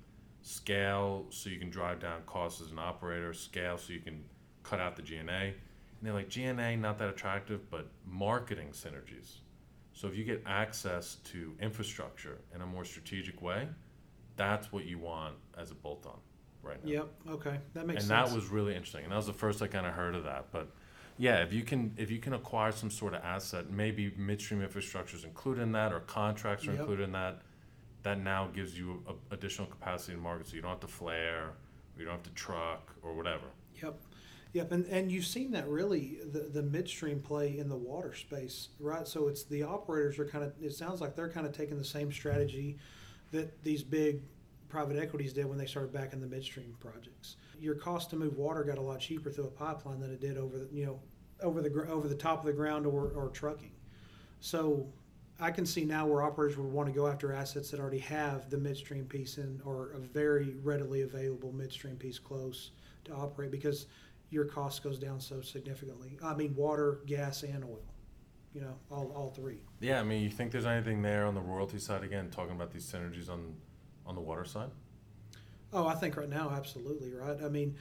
scale 0.42 1.26
so 1.30 1.50
you 1.50 1.58
can 1.58 1.68
drive 1.68 2.00
down 2.00 2.22
costs 2.26 2.60
as 2.60 2.70
an 2.70 2.78
operator? 2.78 3.32
Scale 3.34 3.76
so 3.76 3.92
you 3.92 4.00
can 4.00 4.22
cut 4.62 4.80
out 4.80 4.96
the 4.96 5.02
G 5.02 5.16
and 5.16 5.28
they're 6.00 6.12
like 6.12 6.28
G 6.28 6.44
and 6.44 6.60
A 6.60 6.76
not 6.76 6.98
that 6.98 7.08
attractive, 7.08 7.68
but 7.70 7.88
marketing 8.06 8.68
synergies. 8.70 9.38
So 9.92 10.06
if 10.06 10.16
you 10.16 10.24
get 10.24 10.42
access 10.46 11.16
to 11.24 11.54
infrastructure 11.60 12.38
in 12.54 12.60
a 12.60 12.66
more 12.66 12.84
strategic 12.84 13.42
way, 13.42 13.66
that's 14.36 14.70
what 14.72 14.84
you 14.84 14.98
want 14.98 15.34
as 15.58 15.72
a 15.72 15.74
bolt-on 15.74 16.18
right 16.62 16.82
now 16.84 16.90
Yep. 16.90 17.08
Okay, 17.30 17.58
that 17.74 17.86
makes 17.86 18.02
sense. 18.02 18.10
and 18.10 18.18
sense. 18.18 18.30
that 18.30 18.34
was 18.34 18.48
really 18.48 18.74
interesting 18.74 19.02
and 19.02 19.12
that 19.12 19.16
was 19.16 19.26
the 19.26 19.32
first 19.32 19.60
i 19.62 19.66
kind 19.66 19.86
of 19.86 19.92
heard 19.94 20.14
of 20.14 20.24
that 20.24 20.46
but 20.52 20.68
yeah 21.18 21.42
if 21.42 21.52
you 21.52 21.62
can 21.62 21.92
if 21.96 22.10
you 22.10 22.18
can 22.18 22.32
acquire 22.32 22.72
some 22.72 22.90
sort 22.90 23.12
of 23.14 23.22
asset 23.22 23.70
maybe 23.70 24.12
midstream 24.16 24.62
infrastructure 24.62 25.16
is 25.16 25.24
included 25.24 25.62
in 25.62 25.72
that 25.72 25.92
or 25.92 26.00
contracts 26.00 26.66
are 26.66 26.70
Yep. 26.72 26.80
included 26.80 27.02
in 27.04 27.12
that 27.12 27.42
that 28.04 28.20
now 28.20 28.46
gives 28.54 28.78
you 28.78 29.02
a, 29.08 29.34
additional 29.34 29.66
capacity 29.66 30.12
in 30.12 30.18
the 30.18 30.22
market 30.22 30.46
so 30.46 30.54
you 30.54 30.62
don't 30.62 30.70
have 30.70 30.80
to 30.80 30.86
flare 30.86 31.44
or 31.44 31.52
you 31.98 32.04
don't 32.04 32.14
have 32.14 32.22
to 32.22 32.30
truck 32.30 32.94
or 33.02 33.14
whatever 33.14 33.46
Yep. 33.82 34.00
Yep, 34.54 34.72
and, 34.72 34.86
and 34.86 35.12
you've 35.12 35.26
seen 35.26 35.50
that 35.52 35.68
really 35.68 36.18
the, 36.32 36.40
the 36.40 36.62
midstream 36.62 37.20
play 37.20 37.58
in 37.58 37.68
the 37.68 37.76
water 37.76 38.14
space, 38.14 38.70
right? 38.80 39.06
So 39.06 39.28
it's 39.28 39.44
the 39.44 39.62
operators 39.62 40.18
are 40.18 40.24
kind 40.24 40.42
of 40.42 40.52
it 40.60 40.72
sounds 40.72 41.02
like 41.02 41.14
they're 41.14 41.28
kind 41.28 41.46
of 41.46 41.52
taking 41.52 41.76
the 41.76 41.84
same 41.84 42.10
strategy 42.10 42.78
that 43.30 43.62
these 43.62 43.82
big 43.82 44.22
private 44.70 44.96
equities 44.96 45.34
did 45.34 45.44
when 45.46 45.58
they 45.58 45.66
started 45.66 45.92
back 45.92 46.14
in 46.14 46.20
the 46.20 46.26
midstream 46.26 46.74
projects. 46.80 47.36
Your 47.60 47.74
cost 47.74 48.10
to 48.10 48.16
move 48.16 48.36
water 48.36 48.62
got 48.64 48.78
a 48.78 48.82
lot 48.82 49.00
cheaper 49.00 49.30
through 49.30 49.44
a 49.44 49.50
pipeline 49.50 50.00
than 50.00 50.10
it 50.10 50.20
did 50.20 50.36
over 50.36 50.58
the 50.58 50.68
you 50.72 50.86
know 50.86 51.00
over 51.42 51.60
the 51.62 51.70
over 51.88 52.08
the 52.08 52.14
top 52.14 52.40
of 52.40 52.46
the 52.46 52.52
ground 52.52 52.86
or, 52.86 53.10
or 53.14 53.28
trucking. 53.28 53.72
So 54.40 54.86
I 55.40 55.50
can 55.50 55.66
see 55.66 55.84
now 55.84 56.06
where 56.06 56.22
operators 56.22 56.56
would 56.56 56.72
want 56.72 56.88
to 56.88 56.92
go 56.92 57.06
after 57.06 57.32
assets 57.32 57.70
that 57.70 57.80
already 57.80 57.98
have 58.00 58.50
the 58.50 58.58
midstream 58.58 59.04
piece 59.04 59.38
in 59.38 59.60
or 59.64 59.90
a 59.92 59.98
very 59.98 60.56
readily 60.62 61.02
available 61.02 61.52
midstream 61.52 61.96
piece 61.96 62.18
close 62.18 62.72
to 63.04 63.12
operate 63.12 63.50
because 63.50 63.86
your 64.30 64.44
cost 64.44 64.82
goes 64.82 64.98
down 64.98 65.20
so 65.20 65.40
significantly. 65.40 66.18
I 66.22 66.34
mean, 66.34 66.54
water, 66.54 67.00
gas, 67.06 67.42
and 67.44 67.64
oil. 67.64 67.80
You 68.54 68.62
know, 68.62 68.74
all, 68.90 69.12
all 69.14 69.30
three. 69.30 69.62
yeah 69.80 70.00
i 70.00 70.02
mean 70.02 70.22
you 70.22 70.30
think 70.30 70.50
there's 70.50 70.66
anything 70.66 71.02
there 71.02 71.26
on 71.26 71.34
the 71.34 71.40
royalty 71.40 71.78
side 71.78 72.02
again 72.02 72.28
talking 72.30 72.56
about 72.56 72.72
these 72.72 72.90
synergies 72.90 73.28
on 73.30 73.54
on 74.06 74.14
the 74.14 74.20
water 74.20 74.44
side 74.44 74.70
Oh, 75.72 75.86
I 75.86 75.94
think 75.94 76.16
right 76.16 76.28
now, 76.28 76.50
absolutely 76.50 77.12
right. 77.12 77.36
I 77.44 77.48
mean, 77.48 77.76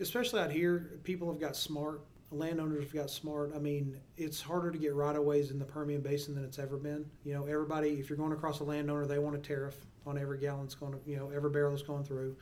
especially 0.00 0.40
out 0.40 0.50
here, 0.50 1.00
people 1.04 1.30
have 1.30 1.40
got 1.40 1.56
smart. 1.56 2.02
Landowners 2.30 2.84
have 2.84 2.94
got 2.94 3.10
smart. 3.10 3.52
I 3.54 3.58
mean, 3.58 3.98
it's 4.16 4.40
harder 4.40 4.70
to 4.70 4.78
get 4.78 4.94
right 4.94 5.16
of 5.16 5.24
ways 5.24 5.50
in 5.50 5.58
the 5.58 5.64
Permian 5.66 6.00
Basin 6.00 6.34
than 6.34 6.44
it's 6.44 6.58
ever 6.58 6.78
been. 6.78 7.04
You 7.24 7.34
know, 7.34 7.44
everybody, 7.46 7.90
if 8.00 8.08
you're 8.08 8.16
going 8.18 8.32
across 8.32 8.60
a 8.60 8.64
landowner, 8.64 9.06
they 9.06 9.18
want 9.18 9.36
a 9.36 9.38
tariff 9.38 9.76
on 10.06 10.18
every 10.18 10.38
gallon 10.38 10.62
that's 10.62 10.74
going 10.74 10.92
to, 10.94 10.98
you 11.06 11.16
know, 11.16 11.30
every 11.34 11.50
barrel 11.50 11.72
that's 11.72 11.82
going 11.82 12.04
through. 12.04 12.36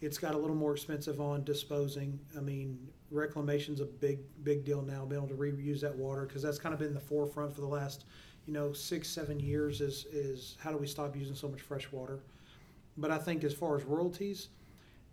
It's 0.00 0.18
got 0.18 0.34
a 0.34 0.38
little 0.38 0.56
more 0.56 0.72
expensive 0.74 1.20
on 1.20 1.44
disposing. 1.44 2.18
I 2.36 2.40
mean, 2.40 2.78
reclamation's 3.10 3.80
a 3.80 3.86
big, 3.86 4.20
big 4.44 4.64
deal 4.64 4.82
now, 4.82 5.04
being 5.04 5.22
able 5.22 5.28
to 5.28 5.40
reuse 5.40 5.80
that 5.82 5.96
water 5.96 6.22
because 6.26 6.42
that's 6.42 6.58
kind 6.58 6.72
of 6.72 6.80
been 6.80 6.94
the 6.94 7.00
forefront 7.00 7.54
for 7.54 7.60
the 7.62 7.68
last, 7.68 8.04
you 8.46 8.52
know, 8.52 8.72
six, 8.72 9.08
seven 9.08 9.40
years. 9.40 9.80
Is 9.80 10.06
is 10.12 10.56
how 10.60 10.72
do 10.72 10.78
we 10.78 10.86
stop 10.86 11.16
using 11.16 11.34
so 11.36 11.48
much 11.48 11.60
fresh 11.60 11.90
water? 11.92 12.20
But 12.98 13.12
I 13.12 13.18
think 13.18 13.44
as 13.44 13.54
far 13.54 13.76
as 13.76 13.84
royalties, 13.84 14.48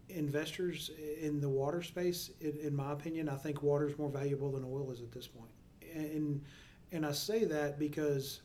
investors 0.10 0.90
in 1.22 1.40
the 1.40 1.50
water 1.50 1.82
space, 1.82 2.32
in, 2.42 2.58
in 2.58 2.76
my 2.76 2.92
opinion, 2.92 3.30
I 3.30 3.36
think 3.36 3.62
water 3.62 3.88
is 3.88 3.98
more 3.98 4.10
valuable 4.10 4.52
than 4.52 4.64
oil 4.64 4.92
is 4.92 5.02
at 5.02 5.12
this 5.12 5.28
point. 5.28 5.52
And 5.94 6.42
and 6.92 7.06
I 7.06 7.12
say 7.12 7.46
that 7.46 7.80
because 7.80 8.42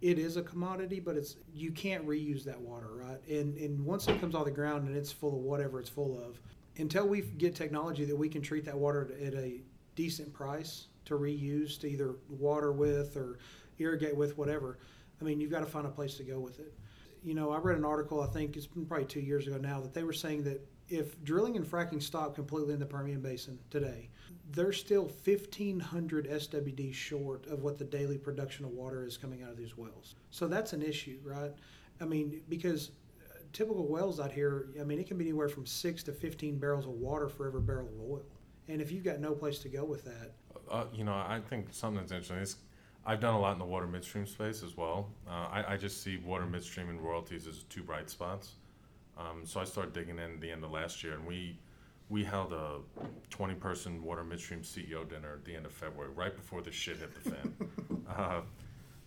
it 0.00 0.18
is 0.18 0.36
a 0.36 0.42
commodity, 0.42 1.00
but 1.00 1.16
it's 1.16 1.36
you 1.54 1.70
can't 1.70 2.06
reuse 2.06 2.44
that 2.44 2.60
water, 2.60 2.88
right? 2.92 3.20
And 3.28 3.56
and 3.56 3.84
once 3.84 4.08
it 4.08 4.20
comes 4.20 4.34
out 4.34 4.40
of 4.40 4.46
the 4.46 4.50
ground 4.50 4.88
and 4.88 4.96
it's 4.96 5.12
full 5.12 5.36
of 5.36 5.42
whatever 5.42 5.78
it's 5.78 5.88
full 5.88 6.18
of, 6.18 6.40
until 6.76 7.06
we 7.06 7.22
get 7.22 7.54
technology 7.54 8.04
that 8.04 8.16
we 8.16 8.28
can 8.28 8.42
treat 8.42 8.64
that 8.64 8.76
water 8.76 9.12
at 9.24 9.34
a 9.34 9.60
decent 9.94 10.32
price 10.32 10.88
to 11.04 11.16
reuse 11.16 11.78
to 11.80 11.88
either 11.88 12.16
water 12.28 12.72
with 12.72 13.16
or 13.16 13.38
irrigate 13.78 14.16
with, 14.16 14.36
whatever. 14.36 14.78
I 15.20 15.24
mean, 15.24 15.40
you've 15.40 15.50
got 15.50 15.60
to 15.60 15.66
find 15.66 15.86
a 15.86 15.90
place 15.90 16.16
to 16.16 16.24
go 16.24 16.40
with 16.40 16.58
it 16.58 16.72
you 17.24 17.34
know, 17.34 17.50
I 17.50 17.58
read 17.58 17.78
an 17.78 17.84
article, 17.84 18.20
I 18.20 18.26
think 18.26 18.56
it's 18.56 18.66
been 18.66 18.84
probably 18.84 19.06
two 19.06 19.20
years 19.20 19.46
ago 19.46 19.56
now, 19.56 19.80
that 19.80 19.94
they 19.94 20.02
were 20.02 20.12
saying 20.12 20.44
that 20.44 20.60
if 20.88 21.22
drilling 21.24 21.56
and 21.56 21.64
fracking 21.64 22.02
stopped 22.02 22.34
completely 22.34 22.74
in 22.74 22.80
the 22.80 22.86
Permian 22.86 23.22
Basin 23.22 23.58
today, 23.70 24.10
they're 24.50 24.74
still 24.74 25.04
1,500 25.24 26.28
SWD 26.28 26.92
short 26.92 27.46
of 27.46 27.62
what 27.62 27.78
the 27.78 27.84
daily 27.84 28.18
production 28.18 28.66
of 28.66 28.72
water 28.72 29.06
is 29.06 29.16
coming 29.16 29.42
out 29.42 29.50
of 29.50 29.56
these 29.56 29.76
wells. 29.78 30.16
So 30.30 30.46
that's 30.46 30.74
an 30.74 30.82
issue, 30.82 31.18
right? 31.24 31.52
I 32.00 32.04
mean, 32.04 32.42
because 32.50 32.90
uh, 33.30 33.38
typical 33.54 33.86
wells 33.88 34.20
out 34.20 34.30
here, 34.30 34.68
I 34.78 34.84
mean, 34.84 34.98
it 34.98 35.06
can 35.06 35.16
be 35.16 35.24
anywhere 35.24 35.48
from 35.48 35.64
6 35.64 36.02
to 36.02 36.12
15 36.12 36.58
barrels 36.58 36.84
of 36.84 36.92
water 36.92 37.30
for 37.30 37.46
every 37.46 37.62
barrel 37.62 37.88
of 37.88 38.10
oil. 38.10 38.22
And 38.68 38.82
if 38.82 38.92
you've 38.92 39.04
got 39.04 39.20
no 39.20 39.32
place 39.32 39.58
to 39.60 39.68
go 39.70 39.84
with 39.84 40.04
that, 40.04 40.32
Uh, 40.70 40.84
you 40.94 41.04
know, 41.04 41.12
I 41.12 41.40
think 41.48 41.68
something 41.72 42.00
that's 42.00 42.12
interesting 42.12 42.60
I've 43.06 43.20
done 43.20 43.34
a 43.34 43.40
lot 43.40 43.52
in 43.52 43.58
the 43.58 43.64
water 43.64 43.86
midstream 43.86 44.26
space 44.26 44.62
as 44.62 44.76
well. 44.76 45.08
Uh, 45.28 45.48
I, 45.50 45.74
I 45.74 45.76
just 45.76 46.02
see 46.02 46.16
water 46.18 46.46
midstream 46.46 46.88
and 46.88 47.00
royalties 47.00 47.46
as 47.46 47.64
two 47.64 47.82
bright 47.82 48.08
spots. 48.08 48.52
Um, 49.18 49.42
so 49.44 49.60
I 49.60 49.64
started 49.64 49.92
digging 49.92 50.18
in 50.18 50.32
at 50.32 50.40
the 50.40 50.50
end 50.50 50.64
of 50.64 50.70
last 50.70 51.04
year, 51.04 51.14
and 51.14 51.26
we 51.26 51.58
we 52.10 52.22
held 52.22 52.52
a 52.52 52.80
20 53.30 53.54
person 53.54 54.02
water 54.02 54.22
midstream 54.22 54.60
CEO 54.60 55.08
dinner 55.08 55.34
at 55.34 55.44
the 55.44 55.54
end 55.54 55.66
of 55.66 55.72
February, 55.72 56.12
right 56.14 56.34
before 56.34 56.60
the 56.60 56.70
shit 56.70 56.98
hit 56.98 57.24
the 57.24 57.30
fan. 57.30 57.54
uh, 58.16 58.40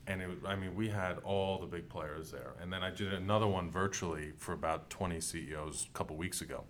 and 0.07 0.21
it, 0.21 0.29
I 0.45 0.55
mean, 0.55 0.75
we 0.75 0.89
had 0.89 1.19
all 1.19 1.59
the 1.59 1.67
big 1.67 1.89
players 1.89 2.31
there. 2.31 2.53
And 2.61 2.73
then 2.73 2.81
I 2.81 2.89
did 2.89 3.13
another 3.13 3.45
one 3.45 3.69
virtually 3.69 4.31
for 4.37 4.53
about 4.53 4.89
20 4.89 5.19
CEOs 5.19 5.87
a 5.93 5.97
couple 5.97 6.15
weeks 6.15 6.41
ago. 6.41 6.63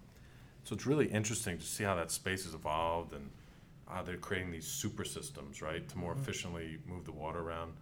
So 0.63 0.75
it's 0.75 0.85
really 0.85 1.05
interesting 1.05 1.57
to 1.57 1.63
see 1.63 1.83
how 1.83 1.95
that 1.95 2.11
space 2.11 2.43
has 2.43 2.53
evolved 2.53 3.13
and 3.13 3.29
uh, 3.89 4.03
they're 4.03 4.17
creating 4.17 4.51
these 4.51 4.67
super 4.67 5.03
systems, 5.05 5.61
right, 5.61 5.87
to 5.89 5.97
more 5.97 6.13
Mhm. 6.15 6.19
efficiently 6.21 6.79
move 6.85 7.05
the 7.05 7.11
water 7.11 7.39
around. 7.39 7.73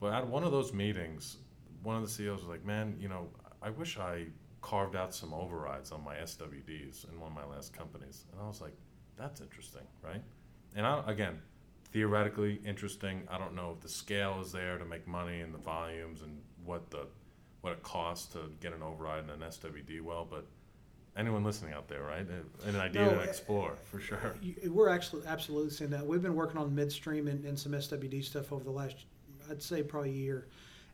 But 0.00 0.12
at 0.14 0.26
one 0.26 0.44
of 0.44 0.52
those 0.52 0.72
meetings, 0.72 1.38
one 1.82 1.96
of 1.96 2.02
the 2.02 2.08
CEOs 2.08 2.40
was 2.40 2.48
like, 2.48 2.64
"Man, 2.64 2.96
you 2.98 3.08
know, 3.08 3.30
I 3.60 3.70
wish 3.70 3.98
I 3.98 4.28
carved 4.60 4.96
out 4.96 5.14
some 5.14 5.34
overrides 5.34 5.92
on 5.92 6.02
my 6.04 6.16
SWDs 6.16 7.04
in 7.04 7.20
one 7.20 7.30
of 7.30 7.34
my 7.36 7.44
last 7.44 7.72
companies." 7.72 8.26
And 8.32 8.40
I 8.40 8.46
was 8.46 8.60
like, 8.60 8.76
"That's 9.16 9.40
interesting, 9.40 9.86
right?" 10.02 10.22
And 10.74 10.86
I, 10.86 11.02
again, 11.10 11.42
theoretically 11.92 12.56
interesting. 12.64 13.26
I 13.28 13.38
don't 13.38 13.54
know 13.54 13.72
if 13.72 13.80
the 13.80 13.88
scale 13.88 14.40
is 14.40 14.52
there 14.52 14.78
to 14.78 14.84
make 14.84 15.06
money 15.06 15.40
and 15.40 15.52
the 15.52 15.58
volumes 15.58 16.22
and 16.22 16.42
what 16.64 16.90
the 16.90 17.08
what 17.60 17.74
it 17.74 17.82
costs 17.84 18.32
to 18.32 18.50
get 18.60 18.72
an 18.72 18.82
override 18.82 19.22
in 19.22 19.30
an 19.30 19.40
SWD 19.42 20.00
well, 20.00 20.24
but 20.24 20.46
anyone 21.16 21.44
listening 21.44 21.72
out 21.74 21.88
there, 21.88 22.02
right? 22.02 22.26
An 22.66 22.76
idea 22.76 23.02
No, 23.02 23.10
to 23.14 23.20
uh, 23.20 23.24
explore 23.24 23.74
for 23.90 24.00
sure. 24.00 24.34
We're 24.66 24.88
actually 24.88 25.26
absolutely 25.26 25.70
seeing 25.70 25.90
that. 25.90 26.06
We've 26.06 26.22
been 26.22 26.34
working 26.34 26.58
on 26.58 26.74
midstream 26.74 27.28
and, 27.28 27.44
and 27.44 27.58
some 27.58 27.72
SWD 27.72 28.24
stuff 28.24 28.52
over 28.52 28.64
the 28.64 28.70
last, 28.70 28.96
I'd 29.50 29.62
say, 29.62 29.82
probably 29.82 30.10
a 30.10 30.14
year, 30.14 30.46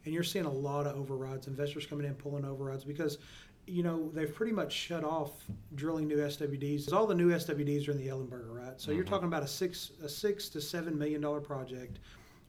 and 0.04 0.12
you're 0.14 0.24
seeing 0.24 0.44
a 0.44 0.52
lot 0.52 0.86
of 0.86 0.96
overrides. 0.96 1.46
Investors 1.46 1.86
coming 1.86 2.06
in 2.06 2.14
pulling 2.14 2.44
overrides 2.44 2.84
because, 2.84 3.18
you 3.66 3.82
know, 3.82 4.10
they've 4.12 4.34
pretty 4.34 4.52
much 4.52 4.72
shut 4.72 5.04
off 5.04 5.30
drilling 5.74 6.08
new 6.08 6.16
SWDs. 6.18 6.92
All 6.92 7.06
the 7.06 7.14
new 7.14 7.30
SWDs 7.30 7.86
are 7.88 7.92
in 7.92 7.98
the 7.98 8.08
Ellenburger, 8.08 8.52
right? 8.54 8.80
So 8.80 8.90
you're 8.90 9.04
Mhm. 9.04 9.08
talking 9.08 9.28
about 9.28 9.42
a 9.42 9.48
six 9.48 9.92
a 10.02 10.08
six 10.08 10.48
to 10.50 10.60
seven 10.60 10.98
million 10.98 11.20
dollar 11.20 11.40
project, 11.40 11.98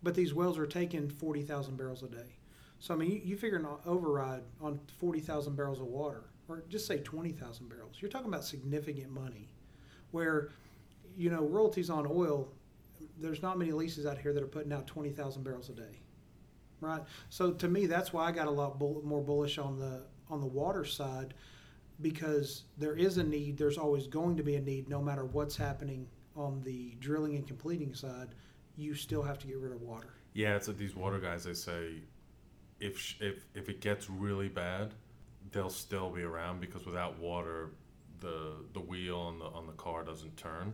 but 0.01 0.15
these 0.15 0.33
wells 0.33 0.57
are 0.57 0.65
taking 0.65 1.09
forty 1.09 1.43
thousand 1.43 1.75
barrels 1.77 2.01
a 2.03 2.07
day. 2.07 2.35
So 2.79 2.93
I 2.93 2.97
mean, 2.97 3.11
you, 3.11 3.21
you 3.23 3.35
figure 3.37 3.57
an 3.59 3.67
override 3.85 4.43
on 4.61 4.79
forty 4.97 5.19
thousand 5.19 5.55
barrels 5.57 5.79
of 5.81 5.87
water, 5.87 6.23
or 6.49 6.63
just 6.67 6.85
say 6.87 6.97
twenty 6.97 7.31
thousand 7.31 7.69
barrels. 7.69 7.95
You're 7.99 8.11
talking 8.11 8.27
about 8.27 8.43
significant 8.43 9.11
money, 9.11 9.49
where 10.11 10.49
you 11.19 11.29
know, 11.29 11.43
royalties 11.43 11.89
on 11.89 12.07
oil, 12.09 12.47
there's 13.19 13.41
not 13.41 13.57
many 13.57 13.73
leases 13.73 14.05
out 14.05 14.17
here 14.17 14.33
that 14.33 14.41
are 14.41 14.47
putting 14.47 14.71
out 14.71 14.87
20,000 14.87 15.43
barrels 15.43 15.69
a 15.69 15.73
day. 15.73 15.99
Right? 16.79 17.01
So 17.27 17.51
to 17.51 17.67
me, 17.67 17.85
that's 17.87 18.13
why 18.13 18.25
I 18.25 18.31
got 18.31 18.47
a 18.47 18.51
lot 18.51 18.79
bull, 18.79 19.01
more 19.03 19.21
bullish 19.21 19.57
on 19.57 19.77
the 19.77 20.03
on 20.29 20.39
the 20.39 20.47
water 20.47 20.85
side 20.85 21.33
because 21.99 22.63
there 22.77 22.95
is 22.95 23.17
a 23.17 23.23
need. 23.23 23.57
There's 23.57 23.77
always 23.77 24.07
going 24.07 24.37
to 24.37 24.43
be 24.43 24.55
a 24.55 24.61
need, 24.61 24.87
no 24.87 25.01
matter 25.01 25.25
what's 25.25 25.57
happening 25.57 26.07
on 26.37 26.61
the 26.63 26.95
drilling 27.01 27.35
and 27.35 27.45
completing 27.45 27.93
side. 27.93 28.29
You 28.77 28.95
still 28.95 29.21
have 29.23 29.39
to 29.39 29.47
get 29.47 29.57
rid 29.57 29.73
of 29.73 29.81
water. 29.81 30.13
Yeah, 30.33 30.55
it's 30.55 30.69
like 30.69 30.77
these 30.77 30.95
water 30.95 31.19
guys. 31.19 31.43
They 31.43 31.53
say 31.53 31.95
if 32.79 33.15
if 33.19 33.43
if 33.53 33.67
it 33.67 33.81
gets 33.81 34.09
really 34.09 34.47
bad, 34.47 34.93
they'll 35.51 35.69
still 35.69 36.09
be 36.09 36.23
around 36.23 36.61
because 36.61 36.85
without 36.85 37.17
water, 37.19 37.69
the 38.19 38.53
the 38.73 38.79
wheel 38.79 39.17
on 39.17 39.39
the 39.39 39.45
on 39.45 39.65
the 39.65 39.73
car 39.73 40.03
doesn't 40.03 40.35
turn, 40.37 40.73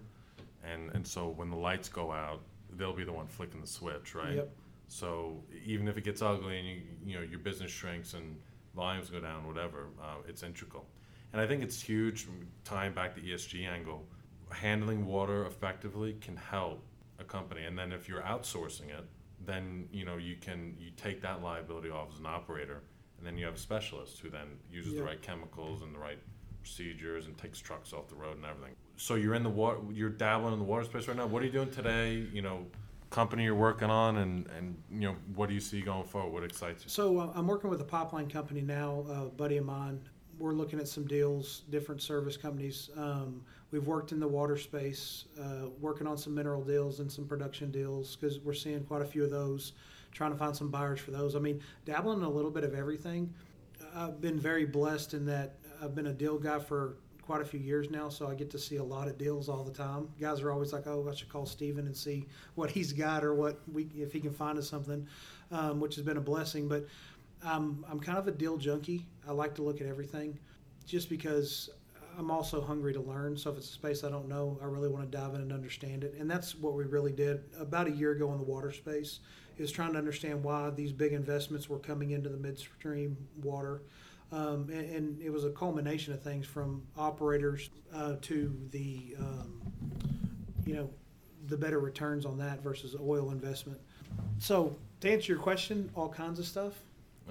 and 0.64 0.92
and 0.94 1.06
so 1.06 1.30
when 1.30 1.50
the 1.50 1.56
lights 1.56 1.90
go 1.90 2.12
out, 2.12 2.42
they'll 2.78 2.94
be 2.94 3.04
the 3.04 3.14
one 3.14 3.28
flicking 3.28 3.62
the 3.62 3.68
switch, 3.68 4.16
right? 4.16 4.36
Yep. 4.36 4.50
So 4.88 5.44
even 5.66 5.88
if 5.88 5.98
it 5.98 6.04
gets 6.04 6.22
ugly 6.22 6.60
and 6.60 6.68
you 6.68 6.82
you 7.06 7.16
know 7.16 7.24
your 7.24 7.40
business 7.40 7.72
shrinks 7.72 8.14
and 8.14 8.38
volumes 8.76 9.10
go 9.10 9.20
down, 9.20 9.48
whatever, 9.48 9.88
uh, 10.02 10.18
it's 10.28 10.44
integral. 10.44 10.86
And 11.34 11.42
I 11.42 11.48
think 11.48 11.64
it's 11.64 11.82
huge. 11.82 12.28
Tying 12.64 12.94
back 12.94 13.16
the 13.16 13.22
ESG 13.22 13.68
angle, 13.68 14.06
handling 14.50 15.06
water 15.06 15.46
effectively 15.46 16.16
can 16.22 16.36
help 16.36 16.82
a 17.20 17.24
company. 17.24 17.64
And 17.64 17.78
then 17.78 17.92
if 17.92 18.08
you're 18.08 18.22
outsourcing 18.22 18.90
it, 18.90 19.06
then 19.46 19.88
you 19.92 20.06
know 20.06 20.18
you 20.18 20.36
can 20.36 20.76
you 20.80 20.92
take 20.98 21.22
that 21.22 21.44
liability 21.44 21.90
off 21.90 22.10
as 22.14 22.20
an 22.20 22.26
operator, 22.26 22.82
and 23.18 23.26
then 23.26 23.38
you 23.38 23.46
have 23.46 23.56
a 23.56 23.60
specialist 23.60 24.20
who 24.20 24.30
then 24.30 24.48
uses 24.72 24.94
Yeah. 24.94 25.00
the 25.00 25.06
right 25.06 25.22
chemicals 25.22 25.82
and 25.82 25.94
the 25.94 26.00
right 26.00 26.20
procedures 26.62 27.28
and 27.28 27.38
takes 27.38 27.60
trucks 27.60 27.94
off 27.94 28.08
the 28.08 28.16
road 28.16 28.38
and 28.38 28.46
everything. 28.46 28.76
So 28.98 29.16
you're 29.16 29.36
in 29.36 29.44
the 29.44 29.50
water, 29.50 29.80
you're 29.92 30.10
dabbling 30.10 30.54
in 30.54 30.60
the 30.60 30.66
water 30.66 30.86
space 30.86 31.08
right 31.08 31.18
now. 31.18 31.28
What 31.28 31.42
are 31.42 31.46
you 31.46 31.52
doing 31.52 31.72
today? 31.72 32.26
You 32.34 32.42
know, 32.42 32.66
company 33.10 33.44
you're 33.44 33.56
working 33.56 33.90
on, 33.90 34.18
and 34.18 34.48
and 34.48 34.76
you 34.92 35.02
know 35.10 35.16
what 35.36 35.48
do 35.48 35.54
you 35.54 35.60
see 35.60 35.82
going 35.82 36.06
forward? 36.06 36.34
What 36.34 36.44
excites 36.44 36.84
you? 36.84 36.90
So 36.90 37.20
uh, 37.20 37.32
I'm 37.36 37.48
working 37.48 37.70
with 37.70 37.82
a 37.82 37.86
pipeline 37.86 38.30
company 38.30 38.62
now, 38.62 39.06
a 39.10 39.26
buddy 39.26 39.58
of 39.58 39.66
mine. 39.66 40.02
We're 40.38 40.54
looking 40.54 40.80
at 40.80 40.88
some 40.88 41.06
deals, 41.06 41.62
different 41.70 42.02
service 42.02 42.36
companies. 42.36 42.90
Um, 42.98 43.42
we've 43.72 43.88
worked 43.88 44.12
in 44.12 44.20
the 44.20 44.28
water 44.28 44.58
space, 44.58 45.26
uh, 45.40 45.70
working 45.80 46.08
on 46.08 46.18
some 46.18 46.36
mineral 46.36 46.62
deals 46.62 47.00
and 47.00 47.10
some 47.10 47.26
production 47.26 47.72
deals 47.72 48.18
because 48.18 48.40
we're 48.40 48.54
seeing 48.54 48.84
quite 48.84 49.02
a 49.02 49.06
few 49.06 49.24
of 49.24 49.32
those. 49.32 49.74
Trying 50.16 50.32
to 50.32 50.38
find 50.38 50.56
some 50.56 50.72
buyers 50.72 51.00
for 51.00 51.12
those. 51.12 51.36
I 51.36 51.40
mean, 51.40 51.62
dabbling 51.84 52.20
in 52.20 52.24
a 52.24 52.30
little 52.30 52.50
bit 52.50 52.64
of 52.64 52.74
everything. 52.74 53.34
I've 53.94 54.22
been 54.22 54.40
very 54.40 54.66
blessed 54.66 55.14
in 55.14 55.26
that 55.26 55.58
I've 55.82 55.94
been 55.94 56.08
a 56.08 56.14
deal 56.14 56.40
guy 56.40 56.58
for 56.58 56.96
quite 57.22 57.42
a 57.42 57.46
few 57.46 57.60
years 57.60 57.90
now, 57.90 58.08
so 58.08 58.28
I 58.28 58.34
get 58.34 58.50
to 58.52 58.60
see 58.60 58.78
a 58.78 58.84
lot 58.84 59.10
of 59.10 59.18
deals 59.18 59.50
all 59.50 59.64
the 59.66 59.74
time. 59.74 60.08
Guys 60.20 60.40
are 60.42 60.52
always 60.52 60.72
like, 60.72 60.88
"Oh, 60.88 61.06
I 61.10 61.14
should 61.14 61.28
call 61.28 61.46
Stephen 61.46 61.86
and 61.86 61.96
see 61.96 62.28
what 62.56 62.72
he's 62.72 62.94
got 62.94 63.26
or 63.26 63.34
what 63.34 63.60
we 63.72 63.90
if 63.96 64.14
he 64.14 64.22
can 64.22 64.32
find 64.32 64.58
us 64.58 64.70
something," 64.70 65.06
um, 65.52 65.82
which 65.82 65.96
has 65.96 66.06
been 66.06 66.18
a 66.18 66.22
blessing. 66.22 66.70
But 66.70 66.86
I'm 67.44 67.84
I'm 67.90 68.00
kind 68.00 68.18
of 68.18 68.28
a 68.28 68.32
deal 68.32 68.58
junkie. 68.58 69.06
I 69.28 69.34
like 69.34 69.54
to 69.56 69.64
look 69.64 69.82
at 69.82 69.88
everything, 69.88 70.40
just 70.86 71.10
because 71.10 71.70
I'm 72.18 72.32
also 72.32 72.62
hungry 72.62 72.94
to 72.94 73.02
learn. 73.02 73.36
So 73.38 73.52
if 73.52 73.58
it's 73.58 73.70
a 73.70 73.74
space 73.74 74.04
I 74.04 74.10
don't 74.10 74.30
know, 74.30 74.58
I 74.62 74.66
really 74.66 74.90
want 74.90 75.12
to 75.12 75.18
dive 75.18 75.34
in 75.36 75.42
and 75.42 75.52
understand 75.52 76.04
it. 76.04 76.16
And 76.18 76.30
that's 76.30 76.56
what 76.56 76.74
we 76.74 76.86
really 76.86 77.12
did 77.12 77.44
about 77.60 77.88
a 77.88 77.92
year 77.92 78.12
ago 78.12 78.32
in 78.32 78.38
the 78.38 78.44
water 78.44 78.72
space, 78.72 79.20
is 79.58 79.72
trying 79.72 79.94
to 79.94 79.98
understand 79.98 80.44
why 80.44 80.70
these 80.70 80.92
big 80.92 81.14
investments 81.14 81.70
were 81.70 81.80
coming 81.80 82.12
into 82.12 82.30
the 82.30 82.38
midstream 82.38 83.18
water. 83.42 83.82
Um, 84.32 84.70
and, 84.74 84.90
and 84.90 85.22
it 85.22 85.30
was 85.30 85.46
a 85.46 85.52
culmination 85.52 86.14
of 86.14 86.22
things 86.22 86.46
from 86.46 86.82
operators 86.98 87.70
uh, 87.94 88.16
to 88.24 88.56
the, 88.72 89.16
um, 89.20 89.62
you 90.66 90.74
know, 90.76 90.90
the 91.48 91.56
better 91.56 91.80
returns 91.80 92.26
on 92.26 92.38
that 92.40 92.62
versus 92.64 92.96
oil 93.00 93.30
investment. 93.32 93.80
So 94.40 94.76
to 95.02 95.12
answer 95.12 95.34
your 95.34 95.42
question, 95.42 95.90
all 95.96 96.10
kinds 96.10 96.40
of 96.40 96.46
stuff 96.46 96.74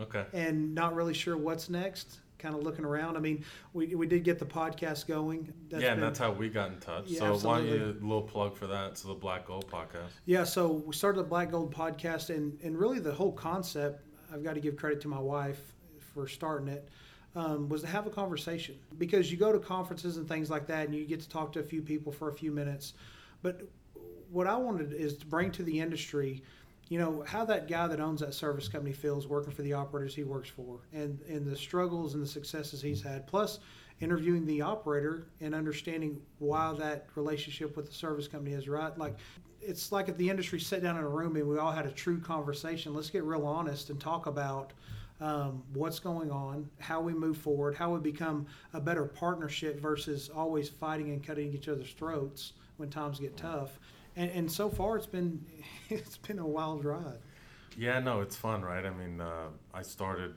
Okay. 0.01 0.25
and 0.33 0.75
not 0.75 0.95
really 0.95 1.15
sure 1.15 1.37
what's 1.37 1.69
next. 1.69 2.19
Kind 2.45 2.57
of 2.57 2.63
looking 2.63 2.85
around. 2.85 3.17
I 3.17 3.21
mean, 3.21 3.43
we, 3.73 3.95
we 3.95 4.07
did 4.07 4.23
get 4.23 4.39
the 4.39 4.45
podcast 4.45 5.07
going. 5.07 5.51
yeah, 5.71 5.79
been- 5.79 5.93
and 5.95 6.03
that's 6.03 6.19
how 6.19 6.31
we 6.31 6.51
got 6.51 6.73
in 6.73 6.79
touch. 6.79 7.07
Yeah, 7.07 7.21
so 7.21 7.39
why 7.39 7.57
don't 7.61 7.69
you 7.69 7.97
a 7.99 8.05
little 8.05 8.21
plug 8.21 8.55
for 8.55 8.67
that? 8.67 8.99
So 8.99 9.09
the 9.09 9.15
Black 9.15 9.47
Gold 9.47 9.67
podcast. 9.73 10.11
Yeah, 10.27 10.45
so 10.45 10.71
we 10.71 10.93
started 10.93 11.21
the 11.21 11.29
Black 11.29 11.53
Gold 11.53 11.75
podcast, 11.75 12.29
and, 12.29 12.61
and 12.63 12.79
really 12.79 12.99
the 12.99 13.15
whole 13.15 13.33
concept, 13.33 14.05
I've 14.31 14.45
got 14.45 14.57
to 14.57 14.61
give 14.61 14.77
credit 14.77 15.01
to 15.01 15.09
my 15.09 15.19
wife 15.19 15.73
for 16.13 16.29
starting 16.29 16.69
it, 16.69 16.87
um, 17.35 17.71
was 17.71 17.81
to 17.81 17.87
have 17.87 18.07
a 18.07 18.11
conversation. 18.11 18.75
Because 18.99 19.31
you 19.33 19.39
go 19.39 19.51
to 19.51 19.59
conferences 19.59 20.19
and 20.19 20.29
things 20.29 20.51
like 20.51 20.67
that, 20.67 20.85
and 20.87 20.95
you 20.95 21.07
get 21.07 21.21
to 21.21 21.29
talk 21.31 21.51
to 21.55 21.61
a 21.61 21.65
few 21.65 21.81
people 21.81 22.13
for 22.13 22.29
a 22.29 22.35
few 22.35 22.51
minutes. 22.51 22.93
But 23.41 23.63
what 24.31 24.47
I 24.47 24.57
wanted 24.57 24.93
is 24.93 25.17
to 25.17 25.25
bring 25.25 25.51
to 25.53 25.63
the 25.63 25.81
industry, 25.81 26.43
you 26.89 26.99
know, 26.99 27.25
how 27.27 27.45
that 27.47 27.69
guy 27.69 27.87
that 27.87 28.01
owns 28.01 28.21
that 28.21 28.35
service 28.35 28.69
company 28.69 28.93
feels 28.93 29.27
working 29.27 29.53
for 29.53 29.63
the 29.63 29.73
operators 29.73 30.15
he 30.15 30.25
works 30.25 30.49
for, 30.49 30.81
and, 30.93 31.19
and 31.29 31.47
the 31.47 31.57
struggles 31.57 32.15
and 32.15 32.23
the 32.23 32.27
successes 32.27 32.83
he's 32.83 33.03
had, 33.03 33.27
plus 33.27 33.61
interviewing 34.01 34.45
the 34.45 34.61
operator 34.61 35.27
and 35.41 35.55
understanding 35.55 36.21
why 36.39 36.75
that 36.75 37.07
relationship 37.15 37.77
with 37.77 37.87
the 37.87 37.95
service 37.95 38.29
company 38.29 38.55
is 38.55 38.69
right. 38.69 38.97
Like, 38.99 39.17
it's 39.61 39.93
like 39.93 40.09
if 40.09 40.17
the 40.19 40.29
industry 40.29 40.61
sat 40.61 40.83
down 40.83 40.97
in 40.97 41.05
a 41.05 41.09
room 41.09 41.37
and 41.37 41.49
we 41.49 41.59
all 41.59 41.73
had 41.73 41.87
a 41.87 41.91
true 41.91 42.21
conversation. 42.21 42.93
Let's 42.93 43.09
get 43.09 43.25
real 43.25 43.47
honest 43.47 43.91
and 43.91 43.99
talk 43.99 44.27
about 44.27 44.73
um, 45.21 45.63
what's 45.73 45.99
going 45.99 46.31
on, 46.31 46.69
how 46.81 47.01
we 47.01 47.15
move 47.15 47.39
forward, 47.39 47.75
how 47.75 47.95
we 47.95 48.01
become 48.01 48.47
a 48.75 48.81
better 48.81 49.05
partnership 49.05 49.81
versus 49.81 50.29
always 50.29 50.69
fighting 50.69 51.11
and 51.11 51.25
cutting 51.25 51.53
each 51.55 51.69
other's 51.69 51.93
throats 51.93 52.53
when 52.77 52.91
times 52.91 53.21
get 53.21 53.37
tough. 53.37 53.79
And, 54.17 54.31
and 54.31 54.53
so 54.53 54.69
far, 54.69 54.97
it's 54.97 55.07
been 55.07 55.45
it's 55.89 56.17
been 56.17 56.39
a 56.39 56.47
wild 56.47 56.85
ride. 56.85 57.19
Yeah, 57.77 57.99
no, 57.99 58.21
it's 58.21 58.37
fun, 58.37 58.63
right? 58.63 58.85
I 58.85 58.91
mean, 58.91 59.21
uh, 59.21 59.49
I 59.73 59.83
started 59.83 60.35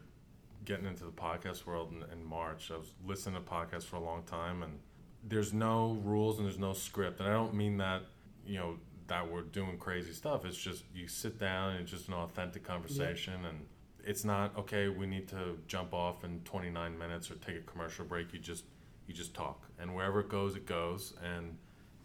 getting 0.65 0.85
into 0.85 1.05
the 1.05 1.11
podcast 1.11 1.65
world 1.65 1.93
in, 1.93 2.03
in 2.11 2.25
March. 2.25 2.71
I 2.73 2.77
was 2.77 2.93
listening 3.05 3.35
to 3.35 3.49
podcasts 3.49 3.85
for 3.85 3.97
a 3.97 4.03
long 4.03 4.23
time, 4.23 4.63
and 4.63 4.79
there's 5.23 5.53
no 5.53 5.99
rules 6.03 6.37
and 6.37 6.47
there's 6.47 6.59
no 6.59 6.73
script. 6.73 7.19
And 7.19 7.29
I 7.29 7.33
don't 7.33 7.53
mean 7.53 7.77
that, 7.77 8.03
you 8.45 8.57
know, 8.57 8.77
that 9.07 9.31
we're 9.31 9.41
doing 9.41 9.77
crazy 9.77 10.13
stuff. 10.13 10.45
It's 10.45 10.57
just 10.57 10.83
you 10.93 11.07
sit 11.07 11.39
down 11.39 11.71
and 11.71 11.81
it's 11.81 11.91
just 11.91 12.07
an 12.07 12.15
authentic 12.15 12.63
conversation, 12.63 13.45
and 13.45 13.65
it's 14.03 14.25
not 14.25 14.57
okay. 14.57 14.89
We 14.89 15.05
need 15.05 15.27
to 15.29 15.57
jump 15.67 15.93
off 15.93 16.23
in 16.23 16.41
29 16.41 16.97
minutes 16.97 17.31
or 17.31 17.35
take 17.35 17.57
a 17.57 17.61
commercial 17.61 18.05
break. 18.05 18.33
You 18.33 18.39
just 18.39 18.65
you 19.07 19.13
just 19.13 19.33
talk, 19.33 19.69
and 19.79 19.95
wherever 19.95 20.19
it 20.19 20.29
goes, 20.29 20.55
it 20.55 20.65
goes, 20.65 21.13
and 21.23 21.57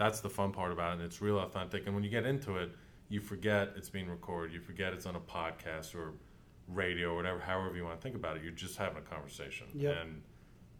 that's 0.02 0.20
the 0.20 0.28
fun 0.28 0.50
part 0.52 0.72
about 0.72 0.90
it. 0.90 0.94
And 0.94 1.02
it's 1.02 1.22
real 1.22 1.38
authentic. 1.38 1.86
And 1.86 1.94
when 1.94 2.02
you 2.02 2.10
get 2.10 2.26
into 2.26 2.56
it, 2.56 2.70
you 3.08 3.20
forget 3.20 3.70
it's 3.76 3.88
being 3.88 4.08
recorded. 4.08 4.52
You 4.52 4.60
forget 4.60 4.92
it's 4.92 5.06
on 5.06 5.14
a 5.16 5.20
podcast 5.20 5.94
or 5.94 6.12
radio 6.68 7.12
or 7.12 7.16
whatever, 7.16 7.38
however 7.38 7.76
you 7.76 7.84
want 7.84 7.96
to 8.00 8.02
think 8.02 8.16
about 8.16 8.36
it. 8.36 8.42
You're 8.42 8.52
just 8.52 8.76
having 8.76 8.98
a 8.98 9.02
conversation. 9.02 9.66
Yep. 9.74 9.96
And 10.02 10.22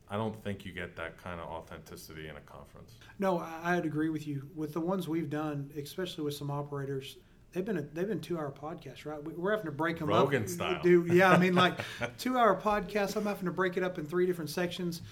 I 0.09 0.17
don't 0.17 0.43
think 0.43 0.65
you 0.65 0.73
get 0.73 0.97
that 0.97 1.23
kind 1.23 1.41
of 1.41 1.49
authenticity 1.49 2.29
in 2.29 2.37
a 2.37 2.41
conference. 2.41 2.95
No, 3.21 3.39
I- 3.39 3.77
I'd 3.77 3.87
agree 3.87 4.09
with 4.09 4.27
you. 4.27 4.49
With 4.57 4.73
the 4.73 4.81
ones 4.81 5.09
we've 5.09 5.31
done, 5.31 5.71
especially 5.81 6.25
with 6.25 6.35
some 6.35 6.51
operators, 6.51 7.17
they've 7.53 7.65
been 7.65 7.79
a, 7.79 7.83
they've 7.83 8.09
been 8.09 8.21
two 8.21 8.39
hour 8.39 8.51
podcasts, 8.51 9.05
right? 9.07 9.23
We- 9.23 9.35
We're 9.35 9.53
having 9.53 9.67
to 9.67 9.73
break 9.73 9.99
them 9.99 10.09
Rogan 10.09 10.43
up. 10.45 10.49
style. 10.49 10.83
Do 10.83 11.07
yeah, 11.09 11.31
I 11.31 11.39
mean 11.39 11.55
like 11.55 11.79
two 12.19 12.37
hour 12.39 12.61
podcasts. 12.61 13.17
I'm 13.17 13.25
having 13.27 13.45
to 13.47 13.53
break 13.53 13.77
it 13.77 13.83
up 13.85 13.99
in 13.99 14.05
three 14.07 14.27
different 14.27 14.51
sections, 14.51 15.03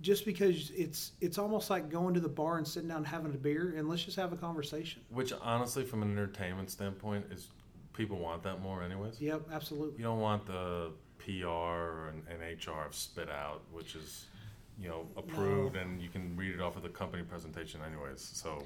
just 0.00 0.24
because 0.24 0.70
it's 0.70 1.12
it's 1.20 1.38
almost 1.38 1.70
like 1.70 1.90
going 1.90 2.14
to 2.14 2.20
the 2.20 2.28
bar 2.28 2.58
and 2.58 2.66
sitting 2.66 2.88
down 2.88 2.98
and 2.98 3.06
having 3.06 3.32
a 3.34 3.38
beer 3.38 3.74
and 3.76 3.88
let's 3.88 4.04
just 4.04 4.16
have 4.16 4.32
a 4.32 4.36
conversation. 4.36 5.02
Which, 5.10 5.32
honestly, 5.42 5.84
from 5.84 6.02
an 6.02 6.10
entertainment 6.10 6.70
standpoint, 6.70 7.26
is 7.30 7.48
people 7.92 8.18
want 8.18 8.42
that 8.44 8.60
more, 8.60 8.82
anyways. 8.82 9.20
Yep, 9.20 9.48
absolutely. 9.52 9.98
You 9.98 10.04
don't 10.04 10.20
want 10.20 10.46
the 10.46 10.92
PR 11.18 12.08
and, 12.08 12.22
and 12.28 12.40
HR 12.58 12.90
spit 12.90 13.28
out, 13.28 13.62
which 13.70 13.94
is, 13.94 14.26
you 14.80 14.88
know, 14.88 15.06
approved 15.16 15.76
and 15.76 16.00
you 16.00 16.08
can 16.08 16.34
read 16.36 16.54
it 16.54 16.60
off 16.60 16.76
of 16.76 16.82
the 16.82 16.88
company 16.88 17.22
presentation, 17.22 17.80
anyways. 17.86 18.30
So, 18.32 18.64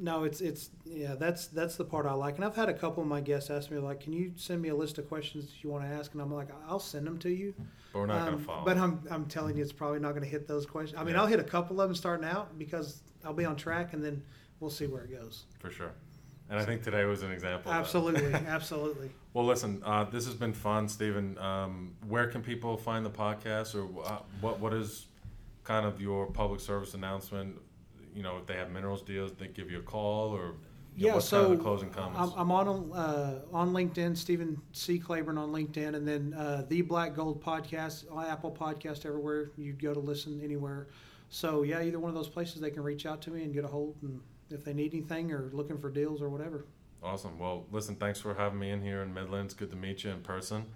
No, 0.00 0.22
it's 0.24 0.40
it's 0.40 0.70
yeah. 0.84 1.16
That's 1.16 1.48
that's 1.48 1.76
the 1.76 1.84
part 1.84 2.06
I 2.06 2.12
like. 2.12 2.36
And 2.36 2.44
I've 2.44 2.54
had 2.54 2.68
a 2.68 2.74
couple 2.74 3.02
of 3.02 3.08
my 3.08 3.20
guests 3.20 3.50
ask 3.50 3.70
me 3.70 3.78
like, 3.78 4.00
"Can 4.00 4.12
you 4.12 4.32
send 4.36 4.62
me 4.62 4.68
a 4.68 4.74
list 4.76 4.98
of 4.98 5.08
questions 5.08 5.46
that 5.46 5.64
you 5.64 5.70
want 5.70 5.84
to 5.84 5.90
ask?" 5.90 6.12
And 6.12 6.22
I'm 6.22 6.32
like, 6.32 6.48
"I'll 6.68 6.78
send 6.78 7.06
them 7.06 7.18
to 7.18 7.28
you." 7.30 7.54
but 7.92 7.98
we're 8.00 8.06
not 8.06 8.20
going 8.24 8.34
Um, 8.34 8.38
to 8.40 8.44
follow. 8.46 8.64
But 8.64 8.76
I'm, 8.76 9.00
I'm 9.10 9.24
telling 9.26 9.56
you, 9.56 9.62
it's 9.62 9.72
probably 9.72 9.98
not 9.98 10.10
going 10.10 10.22
to 10.22 10.28
hit 10.28 10.46
those 10.46 10.66
questions. 10.66 11.00
I 11.00 11.04
mean, 11.04 11.14
Yeah. 11.14 11.22
I'll 11.22 11.26
hit 11.26 11.40
a 11.40 11.44
couple 11.44 11.80
of 11.80 11.88
them 11.88 11.94
starting 11.96 12.26
out 12.28 12.56
because 12.58 13.02
I'll 13.24 13.32
be 13.32 13.44
on 13.46 13.56
track, 13.56 13.92
and 13.94 14.04
then 14.04 14.22
we'll 14.60 14.70
see 14.70 14.86
where 14.86 15.02
it 15.04 15.10
goes. 15.10 15.44
for 15.58 15.70
sure. 15.70 15.90
And 16.50 16.58
I 16.60 16.64
think 16.64 16.82
today 16.82 17.04
was 17.04 17.22
an 17.22 17.30
example. 17.32 17.70
of 17.72 17.76
that. 17.76 17.80
Absolutely, 17.80 18.32
absolutely. 18.46 19.10
Well, 19.34 19.44
listen, 19.46 19.82
uh, 19.84 20.04
this 20.04 20.26
has 20.26 20.34
been 20.34 20.52
fun, 20.54 20.88
Stephen. 20.88 21.36
Um, 21.38 21.94
where 22.06 22.26
can 22.28 22.40
people 22.42 22.76
find 22.76 23.04
the 23.04 23.10
podcast, 23.10 23.74
or 23.74 23.88
uh, 24.06 24.18
what 24.40 24.60
what 24.60 24.72
is 24.74 25.06
kind 25.64 25.84
of 25.86 26.00
your 26.00 26.26
public 26.26 26.60
service 26.60 26.94
announcement? 26.94 27.56
You 28.18 28.24
know, 28.24 28.36
if 28.36 28.46
they 28.46 28.54
have 28.54 28.72
minerals 28.72 29.02
deals, 29.02 29.30
they 29.34 29.46
give 29.46 29.70
you 29.70 29.78
a 29.78 29.82
call, 29.82 30.30
or 30.34 30.46
you 30.96 31.04
know, 31.04 31.08
Yeah, 31.10 31.14
what's 31.14 31.28
so 31.28 31.42
kind 31.42 31.52
of 31.52 31.58
the 31.58 31.62
closing 31.62 31.90
comments? 31.90 32.32
I'm, 32.34 32.40
I'm 32.40 32.50
on 32.50 32.90
uh, 32.92 33.42
on 33.52 33.72
LinkedIn, 33.72 34.16
Stephen 34.16 34.60
C. 34.72 34.98
Claybourn 34.98 35.38
on 35.38 35.52
LinkedIn, 35.52 35.94
and 35.94 36.06
then 36.06 36.34
uh, 36.34 36.64
the 36.68 36.82
Black 36.82 37.14
Gold 37.14 37.40
Podcast, 37.40 38.06
Apple 38.28 38.50
Podcast, 38.50 39.06
everywhere 39.06 39.52
you'd 39.56 39.80
go 39.80 39.94
to 39.94 40.00
listen 40.00 40.40
anywhere. 40.42 40.88
So 41.28 41.62
yeah, 41.62 41.80
either 41.80 42.00
one 42.00 42.08
of 42.08 42.16
those 42.16 42.28
places 42.28 42.60
they 42.60 42.72
can 42.72 42.82
reach 42.82 43.06
out 43.06 43.22
to 43.22 43.30
me 43.30 43.44
and 43.44 43.54
get 43.54 43.62
a 43.62 43.68
hold, 43.68 43.94
and 44.02 44.20
if 44.50 44.64
they 44.64 44.74
need 44.74 44.92
anything 44.92 45.30
or 45.30 45.50
looking 45.52 45.78
for 45.78 45.88
deals 45.88 46.20
or 46.20 46.28
whatever. 46.28 46.66
Awesome. 47.04 47.38
Well, 47.38 47.66
listen, 47.70 47.94
thanks 47.94 48.18
for 48.18 48.34
having 48.34 48.58
me 48.58 48.70
in 48.70 48.82
here 48.82 49.02
in 49.02 49.14
Midlands. 49.14 49.54
Good 49.54 49.70
to 49.70 49.76
meet 49.76 50.02
you 50.02 50.10
in 50.10 50.22
person. 50.22 50.66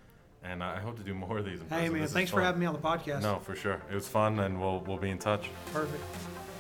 And 0.45 0.63
I 0.63 0.79
hope 0.79 0.97
to 0.99 1.03
do 1.03 1.15
more 1.15 1.39
of 1.39 1.45
these. 1.45 1.61
In 1.61 1.69
Hey, 1.69 1.89
man, 1.89 2.03
This 2.03 2.13
thanks 2.13 2.31
for 2.31 2.41
having 2.41 2.61
me 2.61 2.67
on 2.67 2.75
the 2.75 2.81
podcast. 2.81 3.23
No, 3.23 3.41
for 3.41 3.57
sure. 3.57 3.83
It 3.91 3.95
was 3.97 4.07
fun, 4.07 4.39
and 4.39 4.61
we'll 4.61 4.79
we'll 4.87 4.99
be 4.99 5.11
in 5.11 5.19
touch. 5.19 5.51
Perfect. 5.73 6.05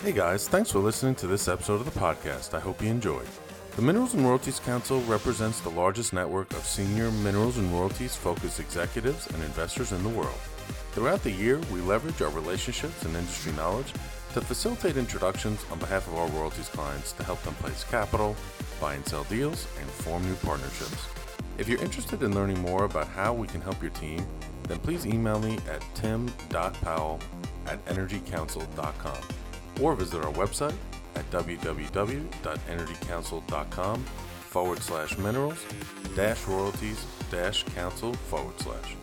Hey 0.02 0.10
guys, 0.10 0.48
thanks 0.48 0.68
for 0.68 0.80
listening 0.80 1.14
to 1.14 1.28
this 1.28 1.46
episode 1.46 1.74
of 1.80 1.84
the 1.84 2.00
podcast. 2.00 2.54
I 2.54 2.58
hope 2.58 2.82
you 2.82 2.88
enjoyed. 2.88 3.28
The 3.76 3.82
Minerals 3.82 4.14
and 4.14 4.26
Royalties 4.26 4.58
Council 4.58 5.00
represents 5.02 5.60
the 5.60 5.70
largest 5.70 6.12
network 6.12 6.50
of 6.54 6.66
senior 6.66 7.12
minerals 7.12 7.56
and 7.56 7.72
royalties 7.72 8.16
focused 8.16 8.58
executives 8.58 9.28
and 9.28 9.40
investors 9.44 9.92
in 9.92 10.02
the 10.02 10.08
world. 10.08 10.40
Throughout 10.90 11.22
the 11.22 11.30
year, 11.30 11.60
we 11.72 11.80
leverage 11.82 12.20
our 12.20 12.30
relationships 12.30 13.04
and 13.04 13.14
industry 13.14 13.52
knowledge 13.52 13.92
to 14.32 14.40
facilitate 14.40 14.96
introductions 14.96 15.64
on 15.70 15.78
behalf 15.78 16.08
of 16.08 16.16
our 16.16 16.26
royalties 16.30 16.68
clients 16.68 17.12
to 17.12 17.22
help 17.22 17.40
them 17.44 17.54
place 17.54 17.84
capital, 17.84 18.34
buy 18.80 18.94
and 18.94 19.06
sell 19.06 19.22
deals, 19.24 19.68
and 19.78 19.88
form 19.88 20.24
new 20.24 20.34
partnerships. 20.34 21.06
If 21.58 21.68
you're 21.68 21.80
interested 21.80 22.24
in 22.24 22.34
learning 22.34 22.58
more 22.58 22.86
about 22.86 23.06
how 23.06 23.34
we 23.34 23.46
can 23.46 23.60
help 23.60 23.80
your 23.80 23.92
team, 23.92 24.26
then 24.64 24.80
please 24.80 25.06
email 25.06 25.38
me 25.38 25.58
at 25.70 25.80
tim.powell 25.94 27.20
at 27.68 27.84
energycouncil.com 27.84 29.41
or 29.80 29.94
visit 29.94 30.24
our 30.24 30.32
website 30.32 30.74
at 31.14 31.30
www.energycouncil.com 31.30 34.04
forward 34.52 34.80
slash 34.80 35.16
minerals 35.18 35.64
dash 36.14 36.46
royalties 36.46 37.04
dash 37.30 37.64
council 37.74 38.12
forward 38.12 38.58
slash. 38.60 38.96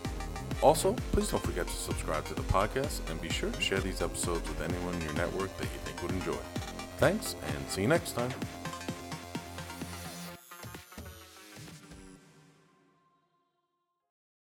Also, 0.62 0.92
please 1.12 1.30
don't 1.30 1.42
forget 1.42 1.66
to 1.66 1.72
subscribe 1.72 2.24
to 2.26 2.34
the 2.34 2.42
podcast 2.42 3.00
and 3.10 3.20
be 3.20 3.28
sure 3.28 3.50
to 3.50 3.60
share 3.60 3.80
these 3.80 4.02
episodes 4.02 4.46
with 4.48 4.60
anyone 4.60 4.94
in 4.94 5.02
your 5.02 5.14
network 5.14 5.54
that 5.56 5.64
you 5.64 5.80
think 5.84 6.00
would 6.02 6.12
enjoy. 6.12 6.40
Thanks, 6.98 7.34
and 7.46 7.70
see 7.70 7.82
you 7.82 7.88
next 7.88 8.12
time. 8.12 8.30